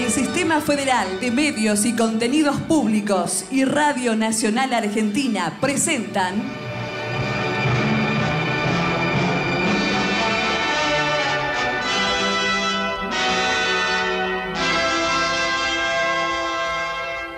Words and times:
El 0.00 0.10
Sistema 0.10 0.62
Federal 0.62 1.20
de 1.20 1.30
Medios 1.30 1.84
y 1.84 1.94
Contenidos 1.94 2.58
Públicos 2.62 3.44
y 3.50 3.66
Radio 3.66 4.16
Nacional 4.16 4.72
Argentina 4.72 5.58
presentan 5.60 6.42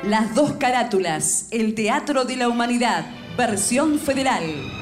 Las 0.04 0.32
dos 0.36 0.52
carátulas, 0.52 1.48
el 1.50 1.74
Teatro 1.74 2.24
de 2.24 2.36
la 2.36 2.48
Humanidad, 2.48 3.06
versión 3.36 3.98
federal. 3.98 4.81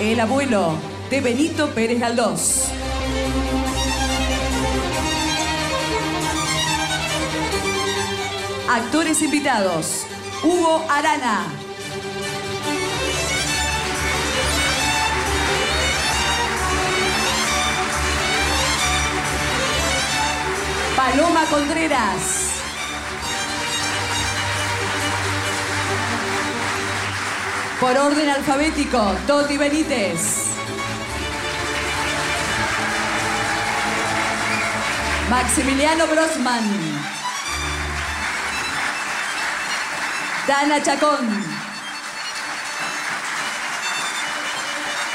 El 0.00 0.20
abuelo 0.20 0.74
de 1.10 1.20
Benito 1.20 1.74
Pérez 1.74 1.98
Galdós. 1.98 2.68
Actores 8.70 9.20
invitados. 9.22 10.06
Hugo 10.44 10.84
Arana. 10.88 11.46
Paloma 20.94 21.44
Contreras. 21.50 22.47
Por 27.80 27.96
orden 27.96 28.28
alfabético, 28.28 28.98
Toti 29.28 29.56
Benítez. 29.56 30.48
Maximiliano 35.30 36.08
Grossman. 36.08 36.64
Dana 40.48 40.82
Chacón. 40.82 41.44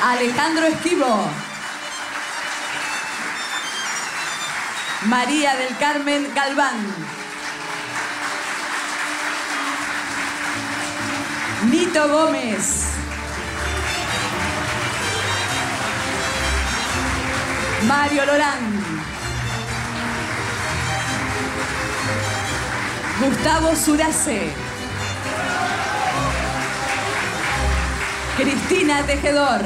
Alejandro 0.01 0.65
Esquivo. 0.67 1.29
María 5.07 5.55
del 5.57 5.77
Carmen 5.77 6.31
Galván. 6.33 7.22
Nito 11.73 12.07
Gómez. 12.07 12.83
Mario 17.87 18.25
Lorán. 18.27 18.59
Gustavo 23.19 23.75
Surace. 23.75 24.51
Cristina 28.37 29.03
Tejedor. 29.07 29.61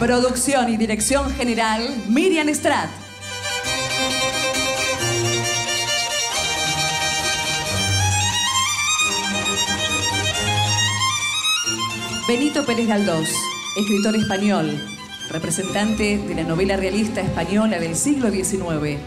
Producción 0.00 0.70
y 0.70 0.76
dirección 0.76 1.32
general, 1.36 2.02
Miriam 2.08 2.52
Strat. 2.52 3.01
Benito 12.32 12.64
Pérez 12.64 12.88
Galdós, 12.88 13.28
escritor 13.76 14.16
español, 14.16 14.82
representante 15.28 16.16
de 16.16 16.34
la 16.34 16.44
novela 16.44 16.78
realista 16.78 17.20
española 17.20 17.78
del 17.78 17.94
siglo 17.94 18.30
XIX, 18.30 18.98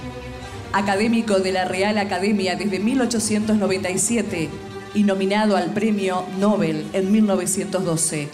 académico 0.73 1.39
de 1.39 1.51
la 1.51 1.65
Real 1.65 1.97
Academia 1.97 2.55
desde 2.55 2.77
1897 2.77 4.49
y 4.93 5.03
nominado 5.05 5.57
al 5.57 5.73
Premio 5.73 6.23
Nobel 6.39 6.85
en 6.93 7.11
1912. 7.11 8.29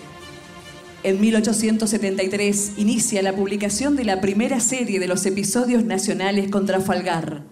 En 1.03 1.21
1873 1.21 2.73
inicia 2.75 3.21
la 3.21 3.33
publicación 3.33 3.95
de 3.95 4.03
la 4.03 4.19
primera 4.19 4.59
serie 4.59 4.99
de 4.99 5.07
los 5.07 5.25
episodios 5.25 5.85
nacionales 5.85 6.51
contra 6.51 6.81
Falgar. 6.81 7.43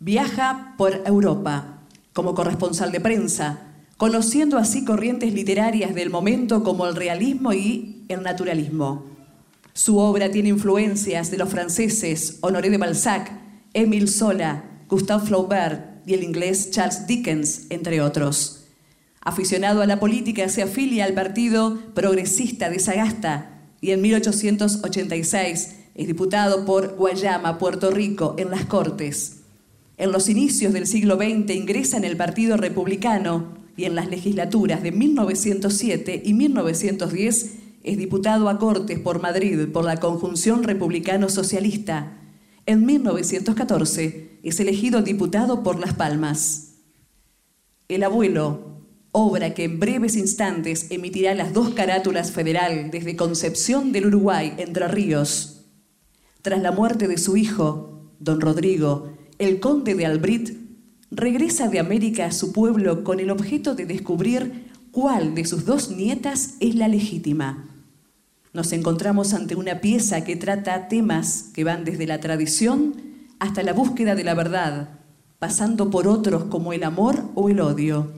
Viaja 0.00 0.74
por 0.76 1.04
Europa 1.06 1.84
como 2.12 2.34
corresponsal 2.34 2.90
de 2.90 2.98
prensa, 2.98 3.71
conociendo 4.02 4.58
así 4.58 4.84
corrientes 4.84 5.32
literarias 5.32 5.94
del 5.94 6.10
momento 6.10 6.64
como 6.64 6.88
el 6.88 6.96
realismo 6.96 7.52
y 7.52 8.04
el 8.08 8.24
naturalismo. 8.24 9.06
Su 9.74 9.98
obra 9.98 10.28
tiene 10.28 10.48
influencias 10.48 11.30
de 11.30 11.38
los 11.38 11.48
franceses 11.48 12.38
Honoré 12.40 12.70
de 12.70 12.78
Balzac, 12.78 13.30
Émile 13.74 14.08
Zola, 14.08 14.64
Gustave 14.88 15.24
Flaubert 15.24 16.04
y 16.04 16.14
el 16.14 16.24
inglés 16.24 16.72
Charles 16.72 17.06
Dickens, 17.06 17.66
entre 17.70 18.00
otros. 18.00 18.64
Aficionado 19.20 19.82
a 19.82 19.86
la 19.86 20.00
política, 20.00 20.48
se 20.48 20.62
afilia 20.62 21.04
al 21.04 21.14
Partido 21.14 21.78
Progresista 21.94 22.70
de 22.70 22.80
Sagasta 22.80 23.60
y 23.80 23.92
en 23.92 24.00
1886 24.02 25.76
es 25.94 26.06
diputado 26.08 26.64
por 26.64 26.96
Guayama, 26.96 27.56
Puerto 27.56 27.92
Rico, 27.92 28.34
en 28.36 28.50
las 28.50 28.64
Cortes. 28.64 29.42
En 29.96 30.10
los 30.10 30.28
inicios 30.28 30.72
del 30.72 30.88
siglo 30.88 31.18
XX 31.18 31.54
ingresa 31.54 31.98
en 31.98 32.04
el 32.04 32.16
Partido 32.16 32.56
Republicano 32.56 33.61
y 33.76 33.84
en 33.84 33.94
las 33.94 34.08
legislaturas 34.08 34.82
de 34.82 34.92
1907 34.92 36.22
y 36.24 36.34
1910 36.34 37.56
es 37.82 37.98
diputado 37.98 38.48
a 38.48 38.58
Cortes 38.58 38.98
por 38.98 39.20
Madrid 39.20 39.68
por 39.72 39.84
la 39.84 39.98
conjunción 39.98 40.62
republicano-socialista. 40.62 42.18
En 42.66 42.86
1914 42.86 44.38
es 44.42 44.60
elegido 44.60 45.02
diputado 45.02 45.62
por 45.62 45.80
Las 45.80 45.94
Palmas. 45.94 46.74
El 47.88 48.04
abuelo, 48.04 48.82
obra 49.10 49.52
que 49.54 49.64
en 49.64 49.80
breves 49.80 50.16
instantes 50.16 50.90
emitirá 50.90 51.34
las 51.34 51.52
dos 51.52 51.70
carátulas 51.70 52.30
federal 52.30 52.90
desde 52.90 53.16
Concepción 53.16 53.92
del 53.92 54.06
Uruguay, 54.06 54.54
Entre 54.58 54.86
Ríos. 54.86 55.66
Tras 56.40 56.62
la 56.62 56.72
muerte 56.72 57.08
de 57.08 57.18
su 57.18 57.36
hijo, 57.36 58.12
don 58.20 58.40
Rodrigo, 58.40 59.12
el 59.38 59.58
conde 59.60 59.94
de 59.94 60.06
Albrit 60.06 60.61
regresa 61.12 61.68
de 61.68 61.78
América 61.78 62.24
a 62.26 62.32
su 62.32 62.52
pueblo 62.52 63.04
con 63.04 63.20
el 63.20 63.30
objeto 63.30 63.74
de 63.74 63.84
descubrir 63.84 64.70
cuál 64.90 65.34
de 65.34 65.44
sus 65.44 65.66
dos 65.66 65.90
nietas 65.90 66.54
es 66.58 66.74
la 66.74 66.88
legítima. 66.88 67.68
Nos 68.54 68.72
encontramos 68.72 69.34
ante 69.34 69.54
una 69.54 69.80
pieza 69.80 70.24
que 70.24 70.36
trata 70.36 70.88
temas 70.88 71.50
que 71.52 71.64
van 71.64 71.84
desde 71.84 72.06
la 72.06 72.20
tradición 72.20 72.94
hasta 73.38 73.62
la 73.62 73.74
búsqueda 73.74 74.14
de 74.14 74.24
la 74.24 74.34
verdad, 74.34 75.00
pasando 75.38 75.90
por 75.90 76.08
otros 76.08 76.44
como 76.44 76.72
el 76.72 76.82
amor 76.82 77.24
o 77.34 77.50
el 77.50 77.60
odio. 77.60 78.10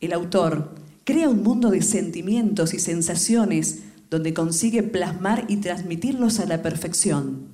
El 0.00 0.12
autor 0.12 0.74
crea 1.02 1.28
un 1.28 1.42
mundo 1.42 1.70
de 1.70 1.82
sentimientos 1.82 2.74
y 2.74 2.78
sensaciones 2.78 3.80
donde 4.08 4.34
consigue 4.34 4.84
plasmar 4.84 5.46
y 5.48 5.56
transmitirlos 5.56 6.38
a 6.38 6.46
la 6.46 6.62
perfección. 6.62 7.48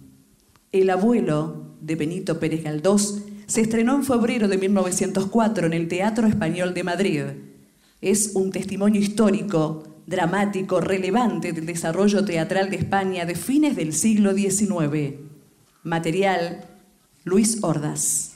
El 0.72 0.90
abuelo 0.90 1.76
de 1.80 1.96
Benito 1.96 2.38
Pérez 2.38 2.62
Galdós 2.62 3.22
se 3.50 3.62
estrenó 3.62 3.96
en 3.96 4.04
febrero 4.04 4.46
de 4.46 4.56
1904 4.58 5.66
en 5.66 5.72
el 5.72 5.88
Teatro 5.88 6.28
Español 6.28 6.72
de 6.72 6.84
Madrid. 6.84 7.22
Es 8.00 8.30
un 8.34 8.52
testimonio 8.52 9.00
histórico 9.00 9.82
dramático 10.06 10.80
relevante 10.80 11.52
del 11.52 11.66
desarrollo 11.66 12.24
teatral 12.24 12.70
de 12.70 12.76
España 12.76 13.26
de 13.26 13.34
fines 13.34 13.74
del 13.74 13.92
siglo 13.92 14.34
XIX. 14.34 15.16
Material, 15.82 16.64
Luis 17.24 17.58
Ordas. 17.62 18.29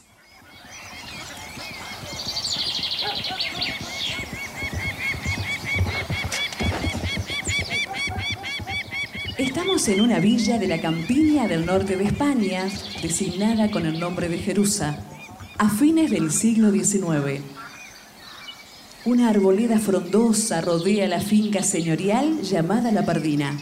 Estamos 9.44 9.87
en 9.88 10.00
una 10.00 10.20
villa 10.20 10.58
de 10.58 10.67
la 10.67 10.81
campiña 10.81 11.46
del 11.46 11.67
norte 11.67 11.99
de 11.99 12.05
España, 12.05 12.67
designada 13.02 13.70
con 13.70 13.85
el 13.85 14.00
nombre 14.00 14.31
de 14.31 14.38
Jerusa, 14.38 15.05
a 15.58 15.69
fines 15.69 16.11
del 16.11 16.32
siglo 16.32 16.73
XIX. 16.73 17.43
Una 19.05 19.29
arboleda 19.29 19.79
frondosa 19.79 20.62
rodea 20.62 21.06
la 21.08 21.20
finca 21.20 21.62
señorial 21.62 22.41
llamada 22.41 22.91
La 22.91 23.05
Pardina. 23.05 23.55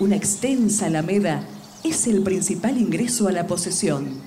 Una 0.00 0.16
extensa 0.16 0.86
alameda 0.86 1.44
es 1.84 2.08
el 2.08 2.20
principal 2.24 2.76
ingreso 2.76 3.28
a 3.28 3.32
la 3.32 3.46
posesión. 3.46 4.20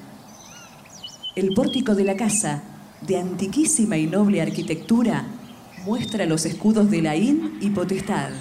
El 1.35 1.53
pórtico 1.53 1.95
de 1.95 2.05
la 2.05 2.15
casa, 2.15 2.63
de 3.05 3.19
antiquísima 3.19 3.97
y 3.97 4.07
noble 4.07 4.41
arquitectura, 4.41 5.25
muestra 5.85 6.25
los 6.25 6.45
escudos 6.45 6.89
de 6.89 7.01
Laín 7.01 7.57
y 7.59 7.71
Potestad. 7.71 8.31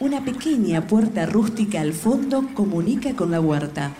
Una 0.00 0.24
pequeña 0.24 0.88
puerta 0.88 1.24
rústica 1.24 1.80
al 1.80 1.92
fondo 1.92 2.48
comunica 2.52 3.14
con 3.14 3.30
la 3.30 3.40
huerta. 3.40 3.92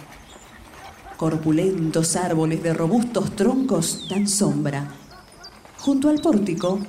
Corpulentos 1.16 2.16
árboles 2.16 2.64
de 2.64 2.74
robustos 2.74 3.36
troncos 3.36 4.08
dan 4.10 4.26
sombra. 4.26 4.88
Junto 5.78 6.08
al 6.08 6.20
pórtico, 6.20 6.80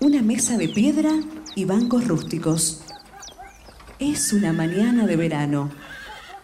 una 0.00 0.20
mesa 0.20 0.58
de 0.58 0.68
piedra 0.68 1.10
y 1.56 1.64
bancos 1.64 2.06
rústicos. 2.06 2.82
Es 3.98 4.34
una 4.34 4.52
mañana 4.52 5.06
de 5.06 5.16
verano. 5.16 5.70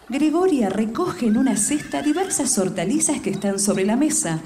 Gregoria 0.09 0.69
recoge 0.69 1.27
en 1.27 1.37
una 1.37 1.55
cesta 1.55 2.01
diversas 2.01 2.57
hortalizas 2.57 3.21
que 3.21 3.29
están 3.29 3.59
sobre 3.59 3.85
la 3.85 3.95
mesa. 3.95 4.39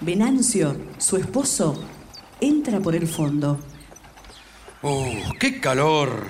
Venancio, 0.00 0.74
su 0.96 1.18
esposo, 1.18 1.78
entra 2.40 2.80
por 2.80 2.94
el 2.94 3.06
fondo. 3.06 3.60
¡Oh, 4.80 5.12
qué 5.38 5.60
calor! 5.60 6.24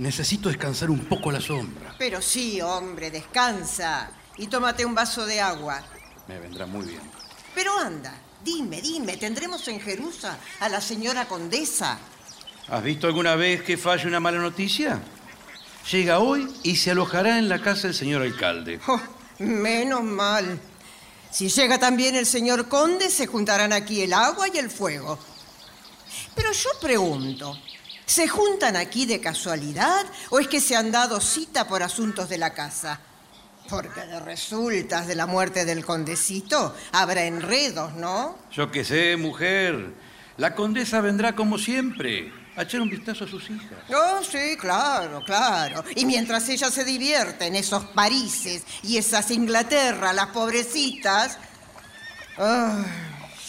Necesito 0.00 0.48
descansar 0.48 0.90
un 0.90 1.04
poco 1.04 1.30
a 1.30 1.34
la 1.34 1.40
sombra. 1.40 1.94
Pero 1.98 2.20
sí, 2.20 2.60
hombre, 2.60 3.10
descansa. 3.10 4.10
Y 4.36 4.48
tómate 4.48 4.84
un 4.84 4.94
vaso 4.94 5.24
de 5.26 5.40
agua. 5.40 5.82
Me 6.26 6.38
vendrá 6.38 6.66
muy 6.66 6.86
bien. 6.86 7.02
Pero 7.54 7.78
anda, 7.78 8.14
Dime, 8.44 8.80
dime, 8.80 9.18
¿tendremos 9.18 9.68
en 9.68 9.80
Jerusa 9.80 10.38
a 10.60 10.68
la 10.70 10.80
señora 10.80 11.28
condesa? 11.28 11.98
¿Has 12.68 12.82
visto 12.82 13.06
alguna 13.06 13.36
vez 13.36 13.62
que 13.62 13.76
falle 13.76 14.06
una 14.06 14.18
mala 14.18 14.38
noticia? 14.38 14.98
Llega 15.90 16.20
hoy 16.20 16.50
y 16.62 16.76
se 16.76 16.90
alojará 16.90 17.38
en 17.38 17.50
la 17.50 17.60
casa 17.60 17.88
del 17.88 17.94
señor 17.94 18.22
alcalde. 18.22 18.80
Oh, 18.86 19.00
menos 19.40 20.02
mal. 20.02 20.58
Si 21.30 21.48
llega 21.48 21.78
también 21.78 22.16
el 22.16 22.24
señor 22.24 22.68
conde, 22.68 23.10
se 23.10 23.26
juntarán 23.26 23.74
aquí 23.74 24.00
el 24.00 24.14
agua 24.14 24.48
y 24.48 24.56
el 24.56 24.70
fuego. 24.70 25.18
Pero 26.34 26.52
yo 26.52 26.70
pregunto, 26.80 27.58
¿se 28.10 28.26
juntan 28.26 28.74
aquí 28.74 29.06
de 29.06 29.20
casualidad 29.20 30.04
o 30.30 30.40
es 30.40 30.48
que 30.48 30.60
se 30.60 30.74
han 30.74 30.90
dado 30.90 31.20
cita 31.20 31.68
por 31.68 31.80
asuntos 31.80 32.28
de 32.28 32.38
la 32.38 32.52
casa? 32.52 32.98
Porque 33.68 34.00
de 34.00 34.18
resultas 34.18 35.06
de 35.06 35.14
la 35.14 35.26
muerte 35.26 35.64
del 35.64 35.84
condecito 35.84 36.74
habrá 36.90 37.22
enredos, 37.22 37.94
¿no? 37.94 38.36
Yo 38.50 38.68
qué 38.72 38.84
sé, 38.84 39.16
mujer. 39.16 39.94
La 40.38 40.56
condesa 40.56 41.00
vendrá 41.00 41.36
como 41.36 41.56
siempre 41.56 42.32
a 42.56 42.62
echar 42.62 42.80
un 42.80 42.90
vistazo 42.90 43.26
a 43.26 43.28
sus 43.28 43.48
hijas. 43.48 43.78
Oh, 43.94 44.24
sí, 44.24 44.56
claro, 44.58 45.22
claro. 45.24 45.84
Y 45.94 46.04
mientras 46.04 46.48
ella 46.48 46.68
se 46.68 46.84
divierte 46.84 47.46
en 47.46 47.54
esos 47.54 47.84
Parises 47.84 48.64
y 48.82 48.96
esas 48.96 49.30
Inglaterra, 49.30 50.12
las 50.12 50.28
pobrecitas. 50.28 51.38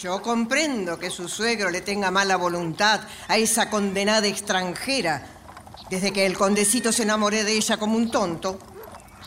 Yo 0.02 0.20
comprendo 0.20 0.98
que 0.98 1.10
su 1.10 1.28
suegro 1.28 1.70
le 1.70 1.80
tenga 1.80 2.10
mala 2.10 2.36
voluntad 2.36 3.02
a 3.28 3.36
esa 3.36 3.70
condenada 3.70 4.26
extranjera 4.26 5.24
desde 5.90 6.12
que 6.12 6.26
el 6.26 6.36
condecito 6.36 6.90
se 6.90 7.04
enamoré 7.04 7.44
de 7.44 7.52
ella 7.52 7.76
como 7.76 7.96
un 7.96 8.10
tonto. 8.10 8.58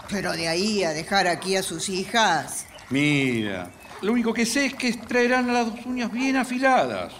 Pero 0.09 0.33
de 0.33 0.49
ahí 0.49 0.83
a 0.83 0.91
dejar 0.91 1.27
aquí 1.27 1.55
a 1.55 1.63
sus 1.63 1.87
hijas. 1.87 2.65
Mira, 2.89 3.71
lo 4.01 4.11
único 4.11 4.33
que 4.33 4.45
sé 4.45 4.65
es 4.65 4.73
que 4.73 4.91
traerán 4.93 5.51
las 5.53 5.67
dos 5.67 5.85
uñas 5.85 6.11
bien 6.11 6.35
afiladas. 6.35 7.13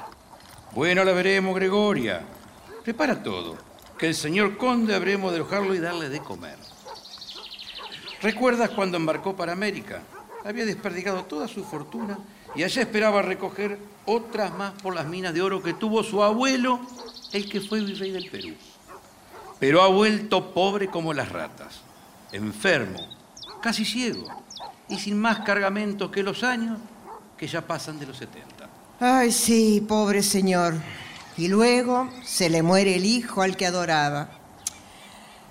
Bueno, 0.74 1.06
la 1.06 1.14
veremos, 1.14 1.56
Gregoria. 1.56 2.24
Prepara 2.84 3.24
todo, 3.24 3.58
que 3.98 4.08
el 4.08 4.16
señor 4.16 4.58
conde 4.58 4.94
habremos 4.94 5.32
de 5.32 5.38
alojarlo 5.38 5.74
y 5.74 5.80
darle 5.80 6.10
de 6.10 6.20
comer. 6.20 6.58
¿Recuerdas 8.22 8.72
cuando 8.72 8.98
embarcó 8.98 9.36
para 9.36 9.54
América? 9.54 10.02
Había 10.44 10.66
desperdigado 10.66 11.24
toda 11.24 11.48
su 11.48 11.64
fortuna 11.64 12.20
y 12.56 12.64
allá 12.64 12.82
esperaba 12.82 13.22
recoger 13.22 13.78
otras 14.06 14.56
más 14.56 14.74
por 14.82 14.96
las 14.96 15.08
minas 15.08 15.34
de 15.34 15.42
oro 15.42 15.62
que 15.62 15.74
tuvo 15.74 16.04
su 16.04 16.24
abuelo, 16.24 16.80
el 17.34 17.50
que 17.50 17.62
fue 17.62 17.82
virrey 17.82 18.12
del 18.12 18.30
Perú. 18.30 18.54
Pero 19.60 19.82
ha 19.82 19.88
vuelto 19.88 20.54
pobre 20.54 20.88
como 20.88 21.14
las 21.14 21.32
ratas 21.32 21.82
enfermo, 22.32 23.00
casi 23.62 23.86
ciego 23.86 24.28
y 24.90 25.00
sin 25.00 25.18
más 25.18 25.40
cargamentos 25.40 26.12
que 26.12 26.24
los 26.24 26.44
años 26.44 26.80
que 27.38 27.48
ya 27.48 27.62
pasan 27.62 28.00
de 28.00 28.06
los 28.06 28.18
70. 28.18 28.70
Ay, 29.00 29.32
sí, 29.32 29.84
pobre 29.88 30.22
señor. 30.24 30.76
Y 31.38 31.48
luego 31.48 32.10
se 32.24 32.50
le 32.50 32.62
muere 32.62 32.96
el 32.96 33.06
hijo 33.06 33.42
al 33.42 33.58
que 33.58 33.66
adoraba. 33.66 34.30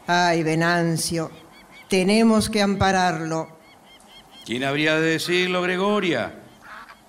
Ay, 0.07 0.43
Venancio, 0.43 1.31
tenemos 1.89 2.49
que 2.49 2.63
ampararlo. 2.63 3.49
¿Quién 4.47 4.65
habría 4.65 4.97
de 4.97 5.13
decirlo, 5.13 5.63
Gregoria? 5.63 6.44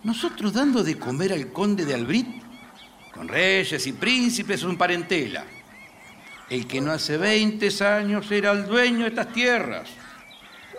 Nosotros 0.05 0.53
dando 0.53 0.83
de 0.83 0.97
comer 0.97 1.33
al 1.33 1.51
conde 1.51 1.83
de 1.83 1.93
Albrit, 1.93 2.41
con 3.13 3.27
reyes 3.27 3.85
y 3.85 3.91
príncipes, 3.91 4.63
un 4.63 4.77
parentela 4.77 5.43
el 6.49 6.67
que 6.67 6.81
no 6.81 6.91
hace 6.91 7.17
20 7.17 7.83
años 7.83 8.29
era 8.31 8.51
el 8.51 8.65
dueño 8.67 8.99
de 9.01 9.07
estas 9.07 9.33
tierras. 9.33 9.89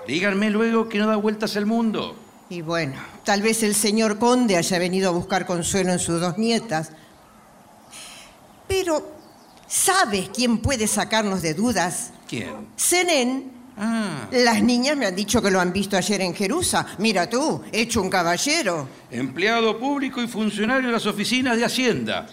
Díganme 0.07 0.51
luego 0.51 0.89
que 0.89 0.99
no 0.99 1.07
da 1.07 1.17
vueltas 1.17 1.57
el 1.57 1.67
mundo. 1.67 2.17
Y 2.49 2.63
bueno, 2.63 2.95
tal 3.25 3.43
vez 3.43 3.63
el 3.65 3.75
señor 3.75 4.19
conde 4.19 4.57
haya 4.57 4.79
venido 4.79 5.09
a 5.09 5.13
buscar 5.13 5.47
consuelo 5.47 5.93
en 5.93 5.99
sus 5.99 6.21
dos 6.21 6.39
nietas. 6.39 6.93
Pero, 8.69 9.13
¿sabes 9.67 10.29
quién 10.29 10.59
puede 10.59 10.87
sacarnos 10.87 11.43
de 11.43 11.55
dudas? 11.55 12.13
¿Quién? 12.29 12.69
Zenén. 12.79 13.56
Ah. 13.79 14.29
Las 14.31 14.63
niñas 14.63 14.97
me 14.97 15.07
han 15.07 15.15
dicho 15.15 15.43
que 15.43 15.51
lo 15.51 15.61
han 15.61 15.73
visto 15.73 15.97
ayer 15.97 16.21
en 16.23 16.35
Jerusa. 16.35 16.87
Mira 16.99 17.29
tú, 17.29 17.63
hecho 17.73 18.01
un 18.01 18.11
caballero. 18.11 18.89
Empleado 19.11 19.79
público 19.79 20.23
y 20.23 20.29
funcionario 20.29 20.89
de 20.89 20.93
las 20.93 21.07
oficinas 21.07 21.57
de 21.57 21.65
Hacienda 21.65 22.27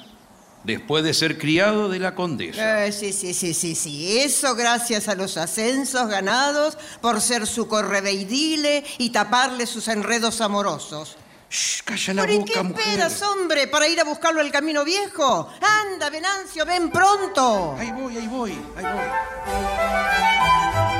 después 0.63 1.03
de 1.03 1.13
ser 1.13 1.37
criado 1.37 1.89
de 1.89 1.99
la 1.99 2.15
condesa. 2.15 2.85
Eh, 2.85 2.91
sí, 2.93 3.11
sí, 3.11 3.33
sí, 3.33 3.53
sí, 3.53 3.75
sí. 3.75 4.19
Eso 4.19 4.55
gracias 4.55 5.09
a 5.09 5.15
los 5.15 5.35
ascensos 5.37 6.07
ganados 6.07 6.77
por 7.01 7.19
ser 7.19 7.45
su 7.45 7.67
correveidile 7.67 8.85
y 8.97 9.09
taparle 9.09 9.67
sus 9.67 9.87
enredos 9.89 10.39
amorosos. 10.39 11.17
Shh, 11.49 11.81
calla 11.83 12.13
la 12.15 12.21
¿Pero 12.25 12.39
boca, 12.39 12.53
qué 12.53 12.63
mujer. 12.63 12.83
esperas, 12.87 13.21
hombre, 13.21 13.67
para 13.67 13.87
ir 13.87 13.99
a 13.99 14.03
buscarlo 14.05 14.41
al 14.41 14.51
camino 14.51 14.83
viejo? 14.83 15.47
Anda, 15.91 16.09
Venancio, 16.09 16.65
ven 16.65 16.89
pronto. 16.89 17.75
Ahí 17.77 17.91
voy, 17.91 18.17
ahí 18.17 18.27
voy, 18.27 18.51
ahí 18.77 18.83
voy. 18.83 20.92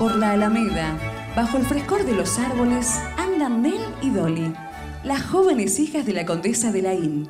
Por 0.00 0.16
la 0.16 0.30
alameda, 0.30 0.98
bajo 1.36 1.58
el 1.58 1.66
frescor 1.66 2.06
de 2.06 2.14
los 2.14 2.38
árboles, 2.38 2.98
andan 3.18 3.60
Nell 3.60 3.84
y 4.00 4.08
Dolly, 4.08 4.50
las 5.04 5.26
jóvenes 5.26 5.78
hijas 5.78 6.06
de 6.06 6.14
la 6.14 6.24
condesa 6.24 6.72
de 6.72 6.80
Laín. 6.80 7.28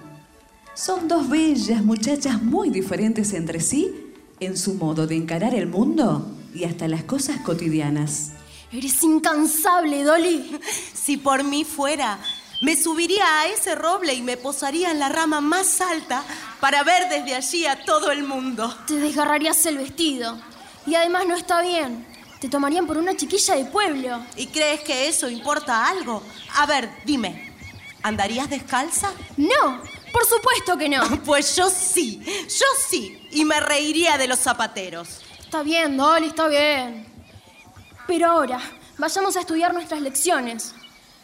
Son 0.74 1.08
dos 1.08 1.28
bellas 1.28 1.82
muchachas 1.82 2.40
muy 2.40 2.70
diferentes 2.70 3.32
entre 3.32 3.58
sí 3.58 4.12
en 4.38 4.56
su 4.56 4.74
modo 4.74 5.08
de 5.08 5.16
encarar 5.16 5.52
el 5.52 5.66
mundo 5.66 6.30
y 6.54 6.62
hasta 6.62 6.86
las 6.86 7.02
cosas 7.02 7.40
cotidianas. 7.40 8.34
Eres 8.70 9.02
incansable, 9.02 10.04
Dolly. 10.04 10.56
Si 10.94 11.16
por 11.16 11.42
mí 11.42 11.64
fuera, 11.64 12.20
me 12.62 12.76
subiría 12.76 13.24
a 13.40 13.48
ese 13.48 13.74
roble 13.74 14.14
y 14.14 14.22
me 14.22 14.36
posaría 14.36 14.92
en 14.92 15.00
la 15.00 15.08
rama 15.08 15.40
más 15.40 15.80
alta 15.80 16.22
para 16.60 16.84
ver 16.84 17.08
desde 17.08 17.34
allí 17.34 17.66
a 17.66 17.84
todo 17.84 18.12
el 18.12 18.22
mundo. 18.22 18.72
Te 18.86 18.94
desgarrarías 18.94 19.66
el 19.66 19.78
vestido. 19.78 20.38
Y 20.86 20.94
además 20.94 21.26
no 21.26 21.34
está 21.34 21.62
bien. 21.62 22.09
Te 22.40 22.48
tomarían 22.48 22.86
por 22.86 22.96
una 22.96 23.14
chiquilla 23.14 23.54
de 23.54 23.66
pueblo. 23.66 24.24
¿Y 24.34 24.46
crees 24.46 24.80
que 24.80 25.08
eso 25.08 25.28
importa 25.28 25.86
algo? 25.86 26.22
A 26.56 26.64
ver, 26.64 26.90
dime, 27.04 27.52
¿andarías 28.02 28.48
descalza? 28.48 29.12
No, 29.36 29.82
por 30.10 30.24
supuesto 30.24 30.78
que 30.78 30.88
no. 30.88 31.02
Pues 31.24 31.54
yo 31.54 31.68
sí, 31.68 32.22
yo 32.24 32.66
sí. 32.88 33.28
Y 33.32 33.44
me 33.44 33.60
reiría 33.60 34.16
de 34.16 34.26
los 34.26 34.38
zapateros. 34.38 35.20
Está 35.38 35.62
bien, 35.62 35.98
Dolly, 35.98 36.28
está 36.28 36.48
bien. 36.48 37.06
Pero 38.06 38.30
ahora, 38.30 38.58
vayamos 38.96 39.36
a 39.36 39.40
estudiar 39.40 39.74
nuestras 39.74 40.00
lecciones. 40.00 40.74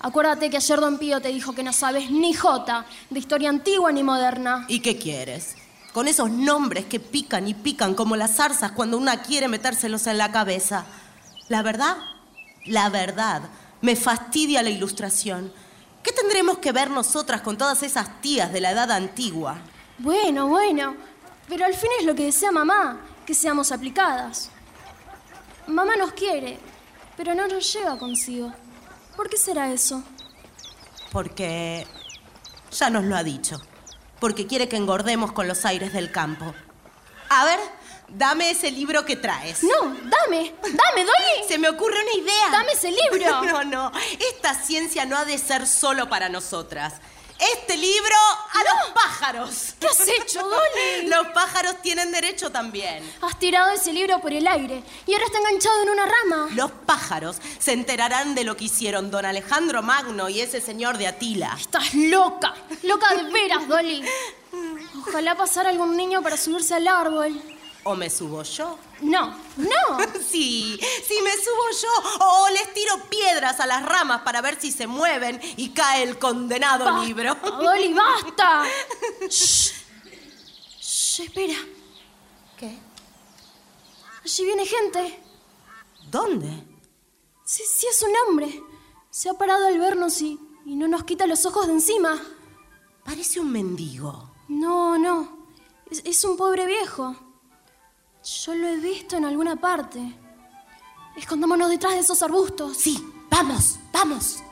Acuérdate 0.01 0.51
que 0.51 0.59
ayer 0.59 0.79
Don 0.79 0.99
Pío 0.99 1.23
te 1.23 1.29
dijo 1.29 1.55
que 1.55 1.63
no 1.63 1.73
sabes 1.73 2.11
ni 2.11 2.35
jota 2.35 2.85
de 3.09 3.19
historia 3.19 3.49
antigua 3.49 3.91
ni 3.91 4.03
moderna. 4.03 4.67
¿Y 4.69 4.81
qué 4.81 4.99
quieres? 4.99 5.57
Con 5.95 6.09
esos 6.09 6.31
nombres 6.31 6.85
que 6.85 7.01
pican 7.01 7.49
y 7.49 7.55
pican 7.55 7.95
como 7.95 8.17
las 8.17 8.37
zarzas 8.37 8.73
cuando 8.73 8.99
una 8.99 9.23
quiere 9.23 9.49
metérselos 9.49 10.07
en 10.07 10.19
la 10.19 10.31
cabeza. 10.31 10.85
La 11.49 11.63
verdad, 11.63 11.97
la 12.65 12.89
verdad, 12.89 13.43
me 13.81 13.95
fastidia 13.95 14.63
la 14.63 14.71
ilustración. 14.71 15.53
¿Qué 16.03 16.13
tendremos 16.13 16.59
que 16.59 16.73
ver 16.73 16.91
nosotras 16.91 17.41
con 17.41 17.57
todas 17.57 17.83
esas 17.83 18.21
tías 18.21 18.53
de 18.53 18.61
la 18.61 18.73
edad 18.73 18.91
antigua? 18.91 19.59
Bueno, 19.99 20.49
bueno, 20.49 20.97
pero 21.49 21.65
al 21.65 21.75
fin 21.75 21.91
es 22.01 22.07
lo 22.07 22.15
que 22.15 22.25
desea 22.25 22.51
mamá, 22.51 23.01
que 23.25 23.35
seamos 23.35 23.73
aplicadas. 23.73 24.51
Mamá 25.67 25.97
nos 25.97 26.13
quiere, 26.13 26.59
pero 27.17 27.35
no 27.35 27.47
nos 27.47 27.73
lleva 27.73 27.99
consigo. 27.99 28.53
¿Por 29.17 29.31
qué 29.31 29.37
será 29.37 29.73
eso? 29.73 30.03
Porque 31.13 31.87
ya 32.71 32.91
nos 32.91 33.05
lo 33.05 33.17
ha 33.17 33.23
dicho. 33.23 33.61
Porque 34.21 34.47
quiere 34.47 34.69
que 34.69 34.77
engordemos 34.77 35.33
con 35.33 35.49
los 35.49 35.65
aires 35.65 35.93
del 35.93 36.11
campo. 36.11 36.55
A 37.29 37.45
ver, 37.45 37.59
dame 38.09 38.51
ese 38.51 38.71
libro 38.71 39.05
que 39.05 39.17
traes. 39.17 39.63
No, 39.63 39.83
dame, 39.83 40.55
dame, 40.63 41.05
Dolly. 41.05 41.49
Se 41.49 41.59
me 41.59 41.69
ocurre 41.69 41.97
una 42.01 42.23
idea. 42.23 42.51
Dame 42.51 42.73
ese 42.73 42.91
libro. 42.91 43.43
No, 43.47 43.65
no, 43.65 43.93
esta 44.33 44.55
ciencia 44.55 45.05
no 45.05 45.17
ha 45.17 45.25
de 45.25 45.39
ser 45.39 45.67
solo 45.67 46.09
para 46.09 46.29
nosotras. 46.29 46.95
Este 47.39 47.77
libro 47.77 48.17
a 48.17 48.59
los 48.65 48.93
pájaros. 48.95 49.75
¿Qué 49.79 49.87
has 49.87 50.01
hecho, 50.01 50.41
Dolly? 50.43 51.07
Los 51.09 51.29
pájaros 51.29 51.83
tienen 51.83 52.11
derecho 52.11 52.51
también. 52.51 53.05
Has 53.21 53.39
tirado 53.39 53.73
ese 53.73 53.93
libro 53.93 54.19
por 54.21 54.33
el 54.33 54.47
aire 54.47 54.83
y 55.07 55.13
ahora 55.13 55.27
está 55.27 55.39
enganchado 55.39 55.83
en 55.83 55.91
una 55.91 56.07
rama. 56.07 56.49
Los 56.55 56.71
pájaros 56.71 57.37
se 57.59 57.73
enterarán 57.73 58.35
de 58.35 58.45
lo 58.45 58.57
que 58.57 58.65
hicieron 58.65 59.11
don 59.11 59.27
Alejandro 59.27 59.83
Magno 59.83 60.31
y 60.31 60.41
ese 60.41 60.63
señor 60.63 60.97
de 60.97 61.09
Atila. 61.09 61.55
Estás 61.61 61.93
loca, 61.95 62.55
loca 62.83 63.15
de 63.15 63.31
veras, 63.31 63.69
Dolly. 63.69 64.03
Ojalá 65.07 65.35
pasara 65.35 65.69
algún 65.69 65.95
niño 65.95 66.23
para 66.23 66.39
subirse 66.39 66.75
al 66.75 66.89
árbol. 66.89 67.39
¿O 67.89 67.95
me 67.95 68.11
subo 68.11 68.43
yo? 68.43 68.79
No, 69.01 69.29
no. 69.57 69.99
Sí, 70.29 70.77
sí 71.07 71.15
me 71.23 71.31
subo 71.37 71.71
yo. 71.83 72.27
O 72.27 72.49
les 72.51 72.75
tiro 72.75 72.99
piedras 73.09 73.61
a 73.61 73.67
las 73.67 73.85
ramas 73.85 74.23
para 74.23 74.41
ver 74.41 74.61
si 74.61 74.73
se 74.73 74.89
mueven 74.89 75.41
y 75.57 75.71
cae 75.71 76.03
el 76.03 76.19
condenado 76.19 76.85
Basta, 76.85 77.05
libro. 77.05 77.37
Dolly, 77.37 77.95
basta. 77.95 78.65
Shh. 79.29 79.73
Shh, 80.81 81.21
espera. 81.21 81.55
¿Qué? 82.59 82.77
Allí 84.25 84.45
viene 84.45 84.67
gente. 84.67 85.23
¿Dónde? 86.11 86.65
Sí, 87.45 87.63
sí, 87.73 87.87
es 87.89 88.03
un 88.03 88.11
hombre. 88.27 88.65
Se 89.11 89.29
ha 89.29 89.35
parado 89.35 89.69
al 89.69 89.79
vernos 89.79 90.21
y, 90.23 90.41
y 90.65 90.75
no 90.75 90.89
nos 90.89 91.05
quita 91.05 91.29
los 91.29 91.47
ojos 91.47 91.69
de 91.69 91.75
encima. 91.75 92.21
Parece 93.05 93.39
un 93.39 93.53
mendigo. 93.53 94.35
No, 94.49 94.99
no. 94.99 95.47
Es, 95.89 96.03
es 96.05 96.25
un 96.25 96.37
pobre 96.37 96.67
viejo. 96.67 97.26
Yo 98.27 98.57
lo 98.57 98.67
he 98.67 98.77
visto 98.79 99.17
en 99.17 99.25
alguna 99.25 99.55
parte. 99.55 100.01
Escondámonos 101.17 101.71
detrás 101.71 101.93
de 101.93 102.01
esos 102.01 102.21
arbustos. 102.25 102.77
Sí, 102.77 102.99
vamos, 103.31 103.79
vamos. 103.93 104.43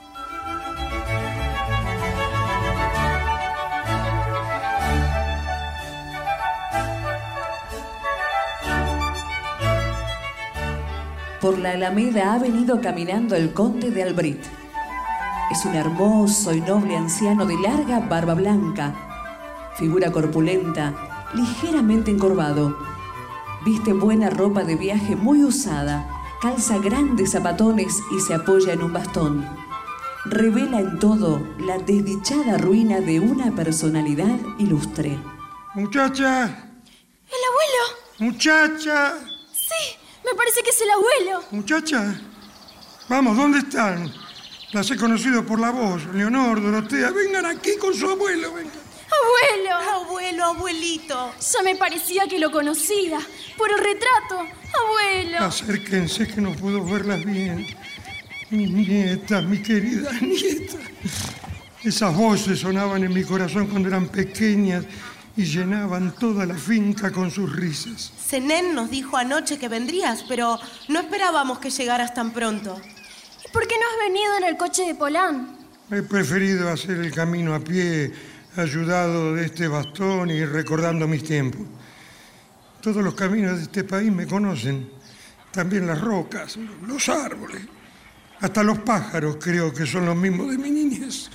Por 11.40 11.58
la 11.58 11.72
Alameda 11.72 12.34
ha 12.34 12.38
venido 12.38 12.80
caminando 12.80 13.34
el 13.34 13.52
conde 13.52 13.90
de 13.90 14.04
Albrit. 14.04 14.40
Es 15.50 15.64
un 15.64 15.74
hermoso 15.74 16.54
y 16.54 16.60
noble 16.60 16.96
anciano 16.96 17.44
de 17.44 17.58
larga 17.58 17.98
barba 17.98 18.34
blanca, 18.34 19.72
figura 19.76 20.12
corpulenta, 20.12 21.26
ligeramente 21.34 22.12
encorvado. 22.12 22.93
Viste 23.64 23.92
buena 23.92 24.30
ropa 24.30 24.62
de 24.64 24.76
viaje 24.76 25.16
muy 25.16 25.42
usada, 25.42 26.06
calza 26.42 26.78
grandes 26.78 27.32
zapatones 27.32 27.98
y 28.16 28.20
se 28.20 28.34
apoya 28.34 28.72
en 28.74 28.82
un 28.82 28.92
bastón. 28.92 29.46
Revela 30.26 30.80
en 30.80 30.98
todo 30.98 31.42
la 31.60 31.78
desdichada 31.78 32.58
ruina 32.58 33.00
de 33.00 33.20
una 33.20 33.54
personalidad 33.54 34.36
ilustre. 34.58 35.18
Muchacha, 35.74 36.44
¡El 36.44 37.40
abuelo! 37.50 37.82
muchacha, 38.32 39.14
Sí, 39.52 39.96
me 40.24 40.34
parece 40.36 40.62
que 40.62 40.70
es 40.70 40.80
el 40.80 40.90
abuelo. 40.90 41.44
muchacha. 41.50 42.20
Vamos, 43.08 43.36
¿dónde 43.36 43.58
están? 43.58 44.10
Las 44.72 44.90
he 44.90 44.96
conocido 44.96 45.44
por 45.44 45.58
la 45.60 45.70
voz. 45.70 46.04
Leonor, 46.14 46.62
Dorotea, 46.62 47.10
vengan 47.10 47.46
aquí 47.46 47.76
con 47.80 47.94
su 47.94 48.08
abuelo. 48.08 48.52
vengan. 48.54 48.72
¡Abuelo! 49.24 49.74
Abuelo, 49.92 50.44
abuelito. 50.44 51.32
Ya 51.52 51.62
me 51.62 51.76
parecía 51.76 52.26
que 52.28 52.38
lo 52.38 52.50
conocía. 52.50 53.18
Por 53.56 53.70
el 53.70 53.78
retrato. 53.78 54.40
¡Abuelo! 54.84 55.38
Acérquense 55.44 56.26
que 56.26 56.40
no 56.40 56.52
puedo 56.52 56.84
verlas 56.84 57.24
bien. 57.24 57.66
Mi 58.50 58.66
nieta, 58.66 59.40
mi 59.40 59.62
querida 59.62 60.10
nieta. 60.20 60.78
Esas 61.82 62.14
voces 62.16 62.60
sonaban 62.60 63.04
en 63.04 63.12
mi 63.12 63.24
corazón 63.24 63.66
cuando 63.66 63.88
eran 63.88 64.08
pequeñas 64.08 64.84
y 65.36 65.44
llenaban 65.44 66.14
toda 66.14 66.46
la 66.46 66.54
finca 66.54 67.10
con 67.10 67.30
sus 67.30 67.54
risas. 67.54 68.12
Zenén 68.28 68.74
nos 68.74 68.90
dijo 68.90 69.16
anoche 69.16 69.58
que 69.58 69.68
vendrías, 69.68 70.24
pero 70.28 70.58
no 70.88 71.00
esperábamos 71.00 71.58
que 71.58 71.70
llegaras 71.70 72.14
tan 72.14 72.32
pronto. 72.32 72.80
¿Y 73.44 73.50
por 73.52 73.66
qué 73.66 73.74
no 73.74 73.84
has 73.90 74.08
venido 74.08 74.36
en 74.38 74.44
el 74.44 74.56
coche 74.56 74.84
de 74.84 74.94
Polán? 74.94 75.58
He 75.90 76.02
preferido 76.02 76.70
hacer 76.70 76.98
el 76.98 77.12
camino 77.12 77.54
a 77.54 77.60
pie, 77.60 78.12
ayudado 78.56 79.34
de 79.34 79.46
este 79.46 79.68
bastón 79.68 80.30
y 80.30 80.44
recordando 80.44 81.06
mis 81.08 81.24
tiempos. 81.24 81.66
Todos 82.80 83.02
los 83.02 83.14
caminos 83.14 83.56
de 83.56 83.62
este 83.62 83.84
país 83.84 84.12
me 84.12 84.26
conocen, 84.26 84.90
también 85.50 85.86
las 85.86 86.00
rocas, 86.00 86.56
los 86.86 87.08
árboles, 87.08 87.62
hasta 88.40 88.62
los 88.62 88.80
pájaros 88.80 89.36
creo 89.40 89.72
que 89.72 89.86
son 89.86 90.06
los 90.06 90.16
mismos 90.16 90.50
de 90.50 90.58
mi 90.58 90.70
niñez. 90.70 91.30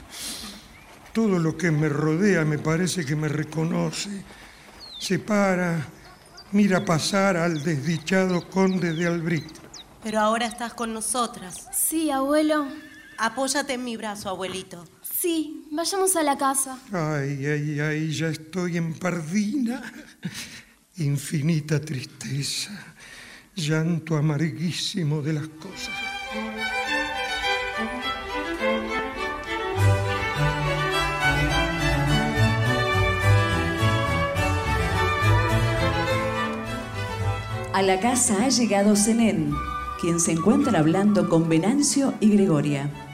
Todo 1.13 1.39
lo 1.39 1.57
que 1.57 1.71
me 1.71 1.89
rodea 1.89 2.45
me 2.45 2.59
parece 2.59 3.05
que 3.05 3.15
me 3.15 3.27
reconoce, 3.27 4.23
se 4.99 5.19
para, 5.19 5.87
mira 6.51 6.85
pasar 6.85 7.35
al 7.37 7.63
desdichado 7.63 8.47
conde 8.49 8.93
de 8.93 9.07
Albrit. 9.07 9.57
Pero 10.03 10.19
ahora 10.19 10.45
estás 10.45 10.73
con 10.73 10.93
nosotras. 10.93 11.67
Sí, 11.73 12.11
abuelo. 12.11 12.67
Apóyate 13.17 13.73
en 13.73 13.83
mi 13.83 13.97
brazo, 13.97 14.29
abuelito. 14.29 14.85
Sí, 15.21 15.67
vayamos 15.69 16.15
a 16.15 16.23
la 16.23 16.37
casa. 16.37 16.79
Ay, 16.93 17.45
ay, 17.45 17.79
ay, 17.81 18.09
ya 18.13 18.29
estoy 18.29 18.77
en 18.77 18.93
pardina. 18.93 19.83
Infinita 20.95 21.81
tristeza, 21.81 22.71
llanto 23.53 24.15
amarguísimo 24.15 25.21
de 25.21 25.33
las 25.33 25.47
cosas. 25.49 25.89
A 37.73 37.81
la 37.81 37.99
casa 37.99 38.45
ha 38.45 38.47
llegado 38.47 38.95
Zenén, 38.95 39.53
quien 39.99 40.21
se 40.21 40.31
encuentra 40.31 40.79
hablando 40.79 41.27
con 41.27 41.49
Venancio 41.49 42.13
y 42.21 42.29
Gregoria. 42.29 43.08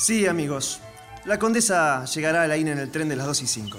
Sí, 0.00 0.26
amigos. 0.26 0.80
La 1.26 1.38
condesa 1.38 2.06
llegará 2.06 2.44
a 2.44 2.46
la 2.46 2.56
INA 2.56 2.72
en 2.72 2.78
el 2.78 2.90
tren 2.90 3.08
de 3.10 3.16
las 3.16 3.26
2 3.26 3.42
y 3.42 3.46
5. 3.46 3.78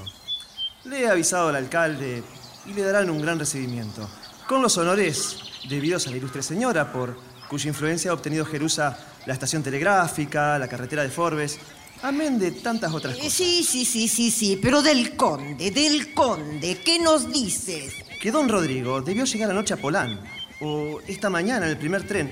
Le 0.85 1.01
he 1.01 1.09
avisado 1.09 1.49
al 1.49 1.55
alcalde 1.55 2.21
y 2.67 2.73
le 2.73 2.83
darán 2.83 3.09
un 3.09 3.19
gran 3.21 3.39
recibimiento. 3.39 4.07
Con 4.47 4.61
los 4.61 4.77
honores 4.77 5.37
debidos 5.67 6.05
a 6.05 6.11
la 6.11 6.17
ilustre 6.17 6.43
señora, 6.43 6.91
por 6.93 7.17
cuya 7.49 7.69
influencia 7.69 8.11
ha 8.11 8.13
obtenido 8.13 8.45
Jerusa 8.45 8.97
la 9.25 9.33
estación 9.33 9.63
telegráfica, 9.63 10.59
la 10.59 10.67
carretera 10.67 11.01
de 11.01 11.09
Forbes, 11.09 11.57
amén 12.03 12.37
de 12.37 12.51
tantas 12.51 12.93
otras 12.93 13.15
Eh, 13.15 13.17
cosas. 13.17 13.33
Sí, 13.33 13.63
sí, 13.63 13.83
sí, 13.85 14.07
sí, 14.07 14.29
sí, 14.31 14.59
pero 14.61 14.83
del 14.83 15.15
conde, 15.15 15.71
del 15.71 16.13
conde, 16.13 16.79
¿qué 16.85 16.99
nos 16.99 17.31
dices? 17.33 17.95
Que 18.21 18.31
don 18.31 18.47
Rodrigo 18.47 19.01
debió 19.01 19.25
llegar 19.25 19.49
anoche 19.49 19.73
a 19.73 19.77
Polán, 19.77 20.19
o 20.61 20.99
esta 21.07 21.31
mañana 21.31 21.65
en 21.65 21.71
el 21.71 21.77
primer 21.79 22.07
tren. 22.07 22.31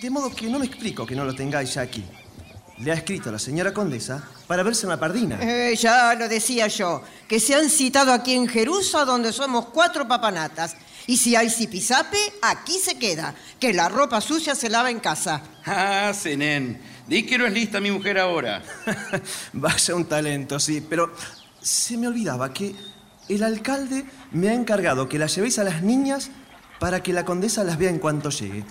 De 0.00 0.10
modo 0.10 0.34
que 0.34 0.48
no 0.48 0.58
me 0.58 0.66
explico 0.66 1.06
que 1.06 1.14
no 1.14 1.24
lo 1.24 1.34
tengáis 1.34 1.74
ya 1.74 1.82
aquí. 1.82 2.04
Le 2.80 2.92
ha 2.92 2.94
escrito 2.94 3.28
a 3.28 3.32
la 3.32 3.38
señora 3.38 3.72
condesa 3.72 4.22
para 4.46 4.62
verse 4.62 4.86
en 4.86 4.90
la 4.90 5.00
pardina. 5.00 5.38
Eh, 5.40 5.74
ya 5.76 6.14
lo 6.14 6.28
decía 6.28 6.68
yo, 6.68 7.02
que 7.26 7.40
se 7.40 7.54
han 7.54 7.68
citado 7.70 8.12
aquí 8.12 8.34
en 8.34 8.46
Jerusa, 8.46 9.04
donde 9.04 9.32
somos 9.32 9.66
cuatro 9.66 10.06
papanatas. 10.06 10.76
Y 11.06 11.16
si 11.16 11.34
hay 11.34 11.50
zipizape, 11.50 12.18
aquí 12.42 12.78
se 12.78 12.98
queda, 12.98 13.34
que 13.58 13.72
la 13.72 13.88
ropa 13.88 14.20
sucia 14.20 14.54
se 14.54 14.68
lava 14.68 14.90
en 14.90 15.00
casa. 15.00 15.42
Ah, 15.70 16.12
Zenén, 16.14 16.80
di 17.06 17.26
que 17.26 17.36
no 17.36 17.44
es 17.44 17.52
lista 17.52 17.78
mi 17.78 17.90
mujer 17.90 18.18
ahora. 18.18 18.62
Vaya 19.52 19.94
un 19.94 20.06
talento, 20.06 20.58
sí, 20.58 20.80
pero 20.80 21.12
se 21.60 21.98
me 21.98 22.08
olvidaba 22.08 22.54
que 22.54 22.74
el 23.28 23.42
alcalde 23.42 24.06
me 24.32 24.48
ha 24.48 24.54
encargado 24.54 25.08
que 25.08 25.18
las 25.18 25.34
llevéis 25.34 25.58
a 25.58 25.64
las 25.64 25.82
niñas 25.82 26.30
para 26.78 27.02
que 27.02 27.12
la 27.12 27.24
condesa 27.24 27.64
las 27.64 27.76
vea 27.76 27.90
en 27.90 27.98
cuanto 27.98 28.30
llegue. 28.30 28.64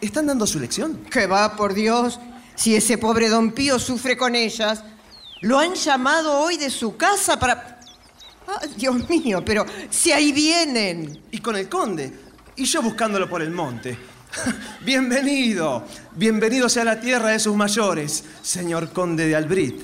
¿Están 0.00 0.26
dando 0.26 0.46
su 0.46 0.60
lección? 0.60 1.04
Que 1.10 1.26
va, 1.26 1.56
por 1.56 1.74
Dios, 1.74 2.20
si 2.56 2.74
ese 2.74 2.98
pobre 2.98 3.28
don 3.28 3.52
Pío 3.52 3.78
sufre 3.78 4.16
con 4.16 4.34
ellas. 4.34 4.82
Lo 5.42 5.58
han 5.58 5.74
llamado 5.74 6.40
hoy 6.40 6.56
de 6.56 6.70
su 6.70 6.96
casa 6.96 7.38
para... 7.38 7.80
Ah, 8.48 8.60
Dios 8.76 9.08
mío, 9.08 9.44
pero 9.44 9.66
si 9.90 10.10
ahí 10.12 10.32
vienen. 10.32 11.20
Y 11.30 11.38
con 11.38 11.56
el 11.56 11.68
conde. 11.68 12.12
Y 12.56 12.64
yo 12.64 12.82
buscándolo 12.82 13.28
por 13.28 13.42
el 13.42 13.50
monte. 13.50 13.96
Bienvenido. 14.84 15.84
Bienvenido 16.14 16.68
sea 16.68 16.84
la 16.84 17.00
tierra 17.00 17.28
de 17.28 17.38
sus 17.38 17.54
mayores, 17.54 18.24
señor 18.42 18.92
conde 18.92 19.26
de 19.26 19.36
Albrit. 19.36 19.82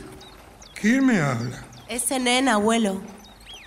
¿Quién 0.80 1.06
me 1.06 1.20
habla? 1.20 1.64
Ese 1.88 2.18
nena, 2.18 2.54
abuelo. 2.54 3.02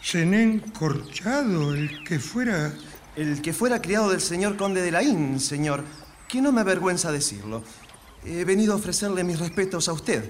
Zenén 0.04 0.60
Corchado, 0.60 1.74
el 1.74 2.04
que 2.04 2.20
fuera... 2.20 2.74
El 3.16 3.42
que 3.42 3.54
fuera 3.54 3.82
criado 3.82 4.10
del 4.10 4.20
señor 4.20 4.58
conde 4.58 4.82
de 4.82 4.92
Laín, 4.92 5.40
señor. 5.40 5.86
Que 6.28 6.42
no 6.42 6.52
me 6.52 6.62
avergüenza 6.62 7.14
decirlo. 7.14 7.64
He 8.26 8.44
venido 8.44 8.74
a 8.74 8.78
ofrecerle 8.78 9.24
mis 9.24 9.40
respetos 9.40 9.88
a 9.88 9.94
usted 9.94 10.30